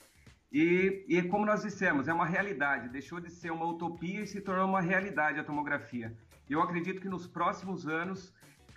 E, 0.50 1.04
e 1.06 1.22
como 1.24 1.44
nós 1.44 1.62
dissemos, 1.62 2.08
é 2.08 2.14
uma 2.14 2.24
realidade. 2.24 2.88
Deixou 2.88 3.20
de 3.20 3.30
ser 3.30 3.50
uma 3.50 3.66
utopia 3.66 4.22
e 4.22 4.26
se 4.26 4.40
tornou 4.40 4.66
uma 4.66 4.80
realidade 4.80 5.38
a 5.38 5.44
tomografia. 5.44 6.16
Eu 6.48 6.62
acredito 6.62 7.02
que 7.02 7.08
nos 7.08 7.26
próximos 7.26 7.86
anos 7.86 8.32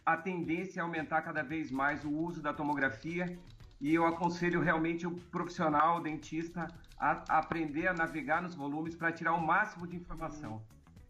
a 0.07 0.15
tendência 0.15 0.79
é 0.79 0.83
aumentar 0.83 1.21
cada 1.21 1.43
vez 1.43 1.69
mais 1.69 2.05
o 2.05 2.09
uso 2.09 2.41
da 2.41 2.53
tomografia 2.53 3.37
e 3.81 3.93
eu 3.93 4.05
aconselho 4.05 4.61
realmente 4.61 5.05
o 5.05 5.11
profissional, 5.11 5.97
o 5.97 6.01
dentista, 6.01 6.65
a, 6.97 7.39
aprender 7.39 7.87
a 7.87 7.93
navegar 7.93 8.41
nos 8.41 8.55
volumes 8.55 8.95
para 8.95 9.11
tirar 9.11 9.33
o 9.33 9.45
máximo 9.45 9.85
de 9.85 9.97
informação. 9.97 10.63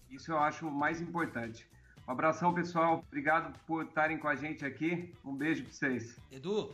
Isso 0.10 0.32
eu 0.32 0.39
acho 0.39 0.72
mais 0.72 1.00
importante. 1.00 1.70
Um 2.08 2.12
abração, 2.12 2.52
pessoal. 2.56 3.04
Obrigado 3.08 3.56
por 3.68 3.86
estarem 3.86 4.18
com 4.18 4.28
a 4.28 4.36
gente 4.36 4.66
aqui. 4.66 5.14
Um 5.24 5.36
beijo 5.36 5.62
para 5.64 5.74
vocês. 5.74 6.18
Edu? 6.32 6.74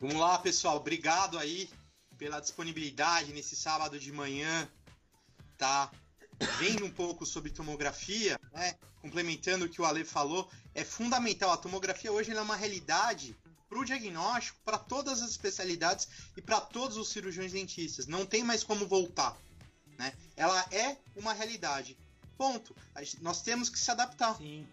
Vamos 0.00 0.16
lá, 0.16 0.38
pessoal. 0.38 0.78
Obrigado 0.78 1.38
aí 1.38 1.68
pela 2.16 2.40
disponibilidade 2.40 3.30
nesse 3.34 3.54
sábado 3.54 3.98
de 3.98 4.10
manhã. 4.10 4.66
Tá 5.58 5.90
vendo 6.58 6.84
um 6.84 6.90
pouco 6.90 7.24
sobre 7.24 7.50
tomografia, 7.50 8.38
né? 8.52 8.74
complementando 9.00 9.64
o 9.64 9.68
que 9.68 9.80
o 9.80 9.84
Ale 9.84 10.04
falou, 10.04 10.50
é 10.74 10.84
fundamental. 10.84 11.50
A 11.52 11.56
tomografia 11.56 12.12
hoje 12.12 12.32
é 12.32 12.40
uma 12.40 12.56
realidade 12.56 13.36
para 13.68 13.78
o 13.78 13.84
diagnóstico, 13.84 14.58
para 14.64 14.78
todas 14.78 15.22
as 15.22 15.30
especialidades 15.30 16.08
e 16.36 16.42
para 16.42 16.60
todos 16.60 16.96
os 16.96 17.08
cirurgiões 17.08 17.52
dentistas. 17.52 18.06
Não 18.06 18.26
tem 18.26 18.42
mais 18.42 18.62
como 18.62 18.86
voltar. 18.86 19.36
Né? 19.98 20.12
Ela 20.36 20.64
é 20.70 20.96
uma 21.16 21.32
realidade. 21.32 21.96
Ponto. 22.36 22.76
Nós 23.20 23.42
temos 23.42 23.68
que 23.68 23.78
se 23.78 23.90
adaptar. 23.90 24.36
Sim. 24.36 24.66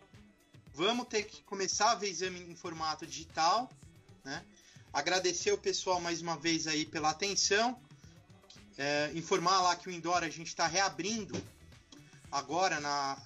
Vamos 0.74 1.07
ter 1.07 1.24
que 1.24 1.43
começar 1.43 1.91
a 1.91 1.95
ver 1.95 2.09
exame 2.09 2.39
em 2.41 2.55
formato 2.55 3.05
digital. 3.05 3.70
Né? 4.24 4.43
Agradecer 4.91 5.51
o 5.51 5.57
pessoal 5.57 5.99
mais 5.99 6.22
uma 6.22 6.38
vez 6.38 6.68
aí 6.68 6.86
pela 6.86 7.11
atenção. 7.11 7.80
É, 8.78 9.11
informar 9.13 9.61
lá 9.61 9.76
que 9.76 9.88
o 9.88 9.91
Indoor 9.91 10.24
a 10.24 10.30
gente 10.30 10.47
está 10.47 10.67
reabrindo 10.67 11.41
agora 12.32 12.80
na, 12.80 13.17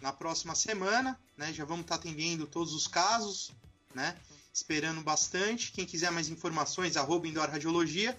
na 0.00 0.12
próxima 0.12 0.54
semana. 0.54 1.18
Né? 1.36 1.52
Já 1.52 1.64
vamos 1.64 1.82
estar 1.82 1.96
tá 1.96 2.00
atendendo 2.00 2.46
todos 2.46 2.72
os 2.72 2.86
casos. 2.86 3.50
Né? 3.94 4.16
Esperando 4.52 5.02
bastante. 5.02 5.72
Quem 5.72 5.84
quiser 5.84 6.10
mais 6.10 6.28
informações, 6.28 6.96
arroba 6.96 7.26
Indoor 7.28 7.50
Radiologia. 7.50 8.16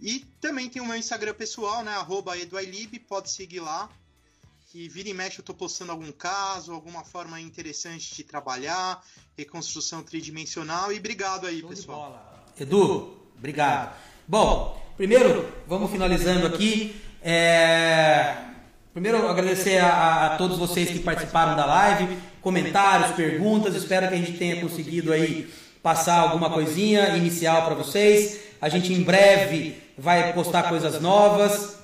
E 0.00 0.20
também 0.40 0.68
tem 0.68 0.80
o 0.80 0.86
meu 0.86 0.96
Instagram 0.96 1.34
pessoal, 1.34 1.82
né? 1.82 1.92
Arroba 1.92 2.38
Eduailib, 2.38 2.98
pode 3.00 3.30
seguir 3.30 3.60
lá. 3.60 3.90
Que 4.68 4.88
vira 4.88 5.08
e 5.08 5.14
mexe 5.14 5.40
eu 5.40 5.44
tô 5.44 5.54
postando 5.54 5.90
algum 5.90 6.12
caso, 6.12 6.72
alguma 6.72 7.02
forma 7.02 7.40
interessante 7.40 8.14
de 8.14 8.22
trabalhar, 8.22 9.02
reconstrução 9.36 10.02
tridimensional. 10.02 10.92
E 10.92 10.98
obrigado 10.98 11.46
aí, 11.46 11.60
Show 11.60 11.70
pessoal. 11.70 12.44
Edu, 12.56 13.18
obrigado. 13.36 13.98
Bom, 14.28 14.80
primeiro, 14.98 15.46
vamos 15.66 15.90
finalizando 15.90 16.46
aqui. 16.46 17.00
É... 17.22 18.34
Primeiro, 18.92 19.28
agradecer 19.28 19.78
a, 19.78 20.26
a, 20.26 20.30
todos 20.36 20.58
vocês 20.58 20.90
que 20.90 20.98
participaram 20.98 21.56
da 21.56 21.64
live, 21.64 22.18
comentários, 22.42 23.12
perguntas. 23.12 23.76
Espero 23.76 24.08
que 24.08 24.14
a 24.14 24.18
gente 24.18 24.32
tenha 24.32 24.60
conseguido 24.60 25.12
aí 25.12 25.48
passar 25.80 26.18
alguma 26.18 26.50
coisinha 26.50 27.16
inicial 27.16 27.64
para 27.64 27.76
vocês. 27.76 28.40
A 28.60 28.68
gente 28.68 28.92
em 28.92 29.02
breve 29.02 29.80
vai 29.96 30.32
postar 30.32 30.64
coisas 30.64 31.00
novas. 31.00 31.77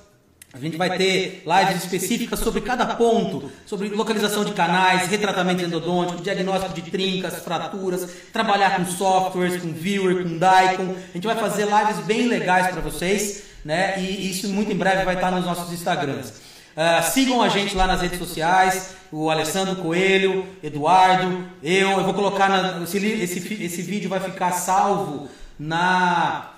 A 0.55 0.59
gente 0.59 0.77
vai 0.77 0.97
ter 0.97 1.43
lives 1.45 1.83
específicas 1.83 2.39
sobre 2.39 2.61
cada 2.61 2.85
ponto, 2.95 3.51
sobre 3.65 3.89
localização 3.89 4.45
de 4.45 4.53
canais, 4.53 5.09
retratamento 5.09 5.61
endodôntico, 5.61 6.21
diagnóstico 6.21 6.73
de 6.73 6.81
trincas, 6.83 7.39
fraturas, 7.43 8.09
trabalhar 8.31 8.77
com 8.77 8.85
softwares, 8.85 9.61
com 9.61 9.73
viewer, 9.73 10.23
com 10.23 10.37
Daikon. 10.37 10.95
A 11.09 11.13
gente 11.13 11.27
vai 11.27 11.35
fazer 11.35 11.65
lives 11.65 12.05
bem 12.05 12.27
legais 12.27 12.67
para 12.67 12.79
vocês, 12.79 13.43
né? 13.65 13.99
E 13.99 14.31
isso 14.31 14.47
muito 14.47 14.71
em 14.71 14.77
breve 14.77 15.03
vai 15.03 15.15
estar 15.15 15.29
nos 15.29 15.45
nossos 15.45 15.73
Instagrams. 15.73 16.29
Uh, 16.29 17.11
sigam 17.11 17.41
a 17.41 17.49
gente 17.49 17.75
lá 17.75 17.85
nas 17.85 17.99
redes 18.01 18.17
sociais, 18.17 18.95
o 19.11 19.29
Alessandro 19.29 19.75
Coelho, 19.75 20.45
Eduardo, 20.63 21.49
eu. 21.61 21.91
Eu 21.91 22.03
vou 22.05 22.13
colocar 22.13 22.47
na, 22.47 22.81
esse, 22.81 22.97
esse, 22.97 23.53
esse 23.61 23.81
vídeo 23.81 24.09
vai 24.09 24.21
ficar 24.21 24.53
salvo 24.53 25.27
na 25.59 26.54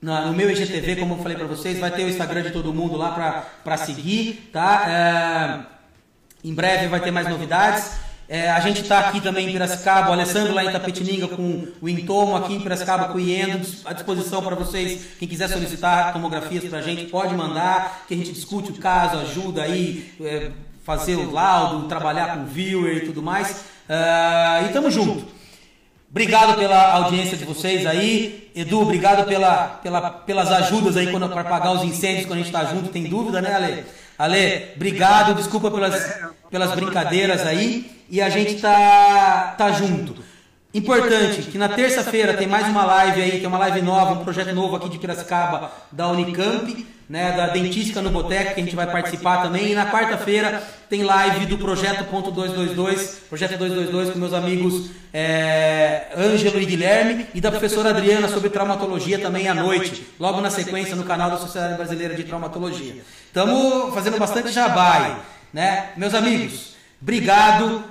no 0.00 0.32
meu 0.32 0.50
IGTV, 0.50 0.96
como 0.96 1.14
eu 1.14 1.18
falei 1.18 1.36
para 1.36 1.46
vocês, 1.46 1.78
vai 1.78 1.90
ter 1.90 2.04
o 2.04 2.08
Instagram 2.08 2.42
de 2.42 2.50
todo 2.50 2.72
mundo 2.72 2.96
lá 2.96 3.44
para 3.64 3.76
seguir, 3.76 4.48
tá? 4.52 4.84
É, 6.44 6.48
em 6.48 6.54
breve 6.54 6.86
vai 6.86 7.00
ter 7.00 7.10
mais 7.10 7.28
novidades. 7.28 7.92
É, 8.28 8.50
a 8.50 8.60
gente 8.60 8.82
está 8.82 9.00
aqui 9.00 9.22
também 9.22 9.48
em 9.48 9.52
Piracicaba, 9.52 10.10
o 10.10 10.12
Alessandro 10.12 10.52
lá 10.52 10.62
em 10.62 10.70
Tapetininga 10.70 11.28
com 11.28 11.66
o 11.80 11.88
Intomo, 11.88 12.36
aqui 12.36 12.54
em 12.54 12.60
Piracicaba 12.60 13.08
com 13.08 13.16
o 13.16 13.20
Iendo, 13.20 13.66
à 13.86 13.94
disposição 13.94 14.42
para 14.42 14.54
vocês. 14.54 15.16
Quem 15.18 15.26
quiser 15.26 15.48
solicitar 15.48 16.12
tomografias 16.12 16.62
para 16.64 16.80
a 16.80 16.82
gente, 16.82 17.06
pode 17.06 17.34
mandar, 17.34 18.04
que 18.06 18.12
a 18.12 18.16
gente 18.16 18.32
discute 18.32 18.70
o 18.70 18.74
caso, 18.74 19.16
ajuda 19.16 19.62
aí, 19.62 20.12
é, 20.20 20.50
fazer 20.84 21.16
o 21.16 21.30
laudo, 21.30 21.88
trabalhar 21.88 22.36
com 22.36 22.44
viewer 22.44 22.98
e 22.98 23.06
tudo 23.06 23.22
mais. 23.22 23.64
É, 23.88 24.66
e 24.66 24.72
tamo 24.74 24.90
junto. 24.90 25.37
Obrigado 26.10 26.56
pela 26.58 26.92
audiência 26.92 27.36
de 27.36 27.44
vocês 27.44 27.86
aí. 27.86 28.50
Edu, 28.54 28.80
obrigado 28.80 29.26
pela, 29.26 29.78
pela, 29.82 30.10
pelas 30.10 30.50
ajudas 30.50 30.96
aí 30.96 31.06
para 31.06 31.44
pagar 31.44 31.72
os 31.72 31.84
incêndios 31.84 32.26
quando 32.26 32.40
a 32.40 32.42
gente 32.42 32.54
está 32.54 32.64
junto. 32.64 32.88
Tem 32.88 33.04
dúvida, 33.04 33.42
né, 33.42 33.54
Ale? 33.54 33.84
Ale, 34.18 34.72
obrigado. 34.74 35.34
Desculpa 35.34 35.70
pelas, 35.70 36.18
pelas 36.50 36.72
brincadeiras 36.72 37.46
aí. 37.46 37.90
E 38.08 38.22
a 38.22 38.30
gente 38.30 38.54
tá, 38.54 39.54
tá 39.58 39.70
junto. 39.72 40.16
Importante 40.74 41.42
que 41.42 41.58
na 41.58 41.68
terça-feira 41.68 42.34
tem 42.34 42.46
mais 42.46 42.68
uma 42.68 42.84
live 42.84 43.22
aí, 43.22 43.30
tem 43.38 43.46
uma 43.46 43.58
live 43.58 43.82
nova, 43.82 44.12
um 44.12 44.24
projeto 44.24 44.54
novo 44.54 44.76
aqui 44.76 44.88
de 44.88 44.98
Piracicaba 44.98 45.72
da 45.90 46.08
Unicamp 46.08 46.86
né, 47.08 47.32
da 47.32 47.46
Dentística 47.46 48.02
no 48.02 48.10
Boteco, 48.10 48.54
que 48.54 48.60
a 48.60 48.64
gente 48.64 48.76
vai 48.76 48.86
participar 48.86 49.42
também. 49.42 49.72
E 49.72 49.74
na 49.74 49.90
quarta-feira 49.90 50.62
tem 50.90 51.02
live 51.02 51.46
do 51.46 51.56
Projeto 51.56 52.04
Ponto 52.04 52.30
222, 52.30 53.22
Projeto 53.28 53.56
222 53.56 54.10
com 54.10 54.18
meus 54.18 54.34
amigos 54.34 54.90
é, 55.12 56.08
Ângelo 56.16 56.60
e 56.60 56.66
Guilherme 56.66 57.26
e 57.34 57.40
da 57.40 57.50
professora 57.50 57.90
Adriana 57.90 58.28
sobre 58.28 58.50
traumatologia 58.50 59.18
também 59.18 59.48
à 59.48 59.54
noite, 59.54 60.06
logo 60.20 60.40
na 60.40 60.50
sequência 60.50 60.94
no 60.94 61.04
canal 61.04 61.30
da 61.30 61.38
Sociedade 61.38 61.76
Brasileira 61.76 62.14
de 62.14 62.24
Traumatologia. 62.24 62.96
Estamos 63.26 63.94
fazendo 63.94 64.18
bastante 64.18 64.52
jabai, 64.52 65.16
né? 65.52 65.90
Meus 65.96 66.14
amigos, 66.14 66.74
obrigado, 67.00 67.82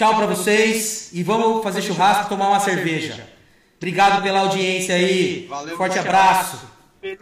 tchau 0.00 0.16
para 0.16 0.24
vocês 0.24 1.10
e 1.12 1.22
vamos 1.22 1.62
fazer 1.62 1.82
churrasco, 1.82 2.30
tomar 2.30 2.48
uma 2.48 2.60
cerveja. 2.60 3.28
Obrigado 3.76 4.22
pela 4.22 4.40
audiência 4.40 4.94
aí, 4.94 5.46
forte 5.76 5.98
abraço. 5.98 6.58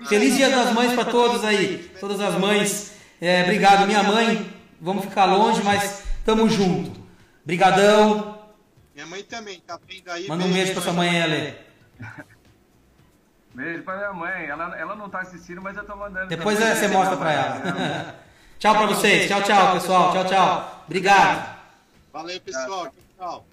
Feliz 0.09 0.37
Dia 0.37 0.49
das 0.49 0.72
Mães 0.72 0.93
para 0.93 1.07
todos 1.07 1.45
aí, 1.45 1.91
todas 1.99 2.20
as 2.20 2.37
mães. 2.37 2.93
É, 3.20 3.43
obrigado, 3.43 3.85
minha 3.85 4.05
mãe. 4.05 4.49
Vamos 4.81 5.05
ficar 5.07 5.24
longe, 5.24 5.61
mas 5.64 6.05
tamo 6.24 6.49
junto. 6.49 7.01
Brigadão. 7.45 8.39
Minha 8.95 9.07
mãe 9.09 9.24
também, 9.24 9.59
tá 9.59 9.76
vendo 9.85 10.09
aí. 10.12 10.29
Manda 10.29 10.45
um 10.45 10.53
beijo 10.53 10.72
pra 10.72 10.83
sua 10.83 10.93
mãe, 10.93 11.20
Ele. 11.20 11.57
Beijo 13.55 13.83
pra 13.83 13.97
minha 13.97 14.12
mãe. 14.12 14.47
Ela, 14.47 14.79
ela 14.79 14.95
não 14.95 15.09
tá 15.09 15.20
assistindo, 15.22 15.61
mas 15.61 15.76
eu 15.76 15.85
tô 15.85 15.97
mandando. 15.97 16.29
Depois 16.29 16.57
você 16.61 16.87
mostra 16.87 17.16
pra 17.16 17.33
ela. 17.33 18.14
tchau 18.57 18.74
pra 18.76 18.87
vocês. 18.87 19.26
Tchau, 19.26 19.43
tchau, 19.43 19.72
pessoal. 19.72 20.12
Tchau, 20.12 20.24
tchau. 20.26 20.85
Obrigado. 20.87 21.57
Valeu, 22.12 22.40
pessoal. 22.40 22.92
Tchau. 23.16 23.46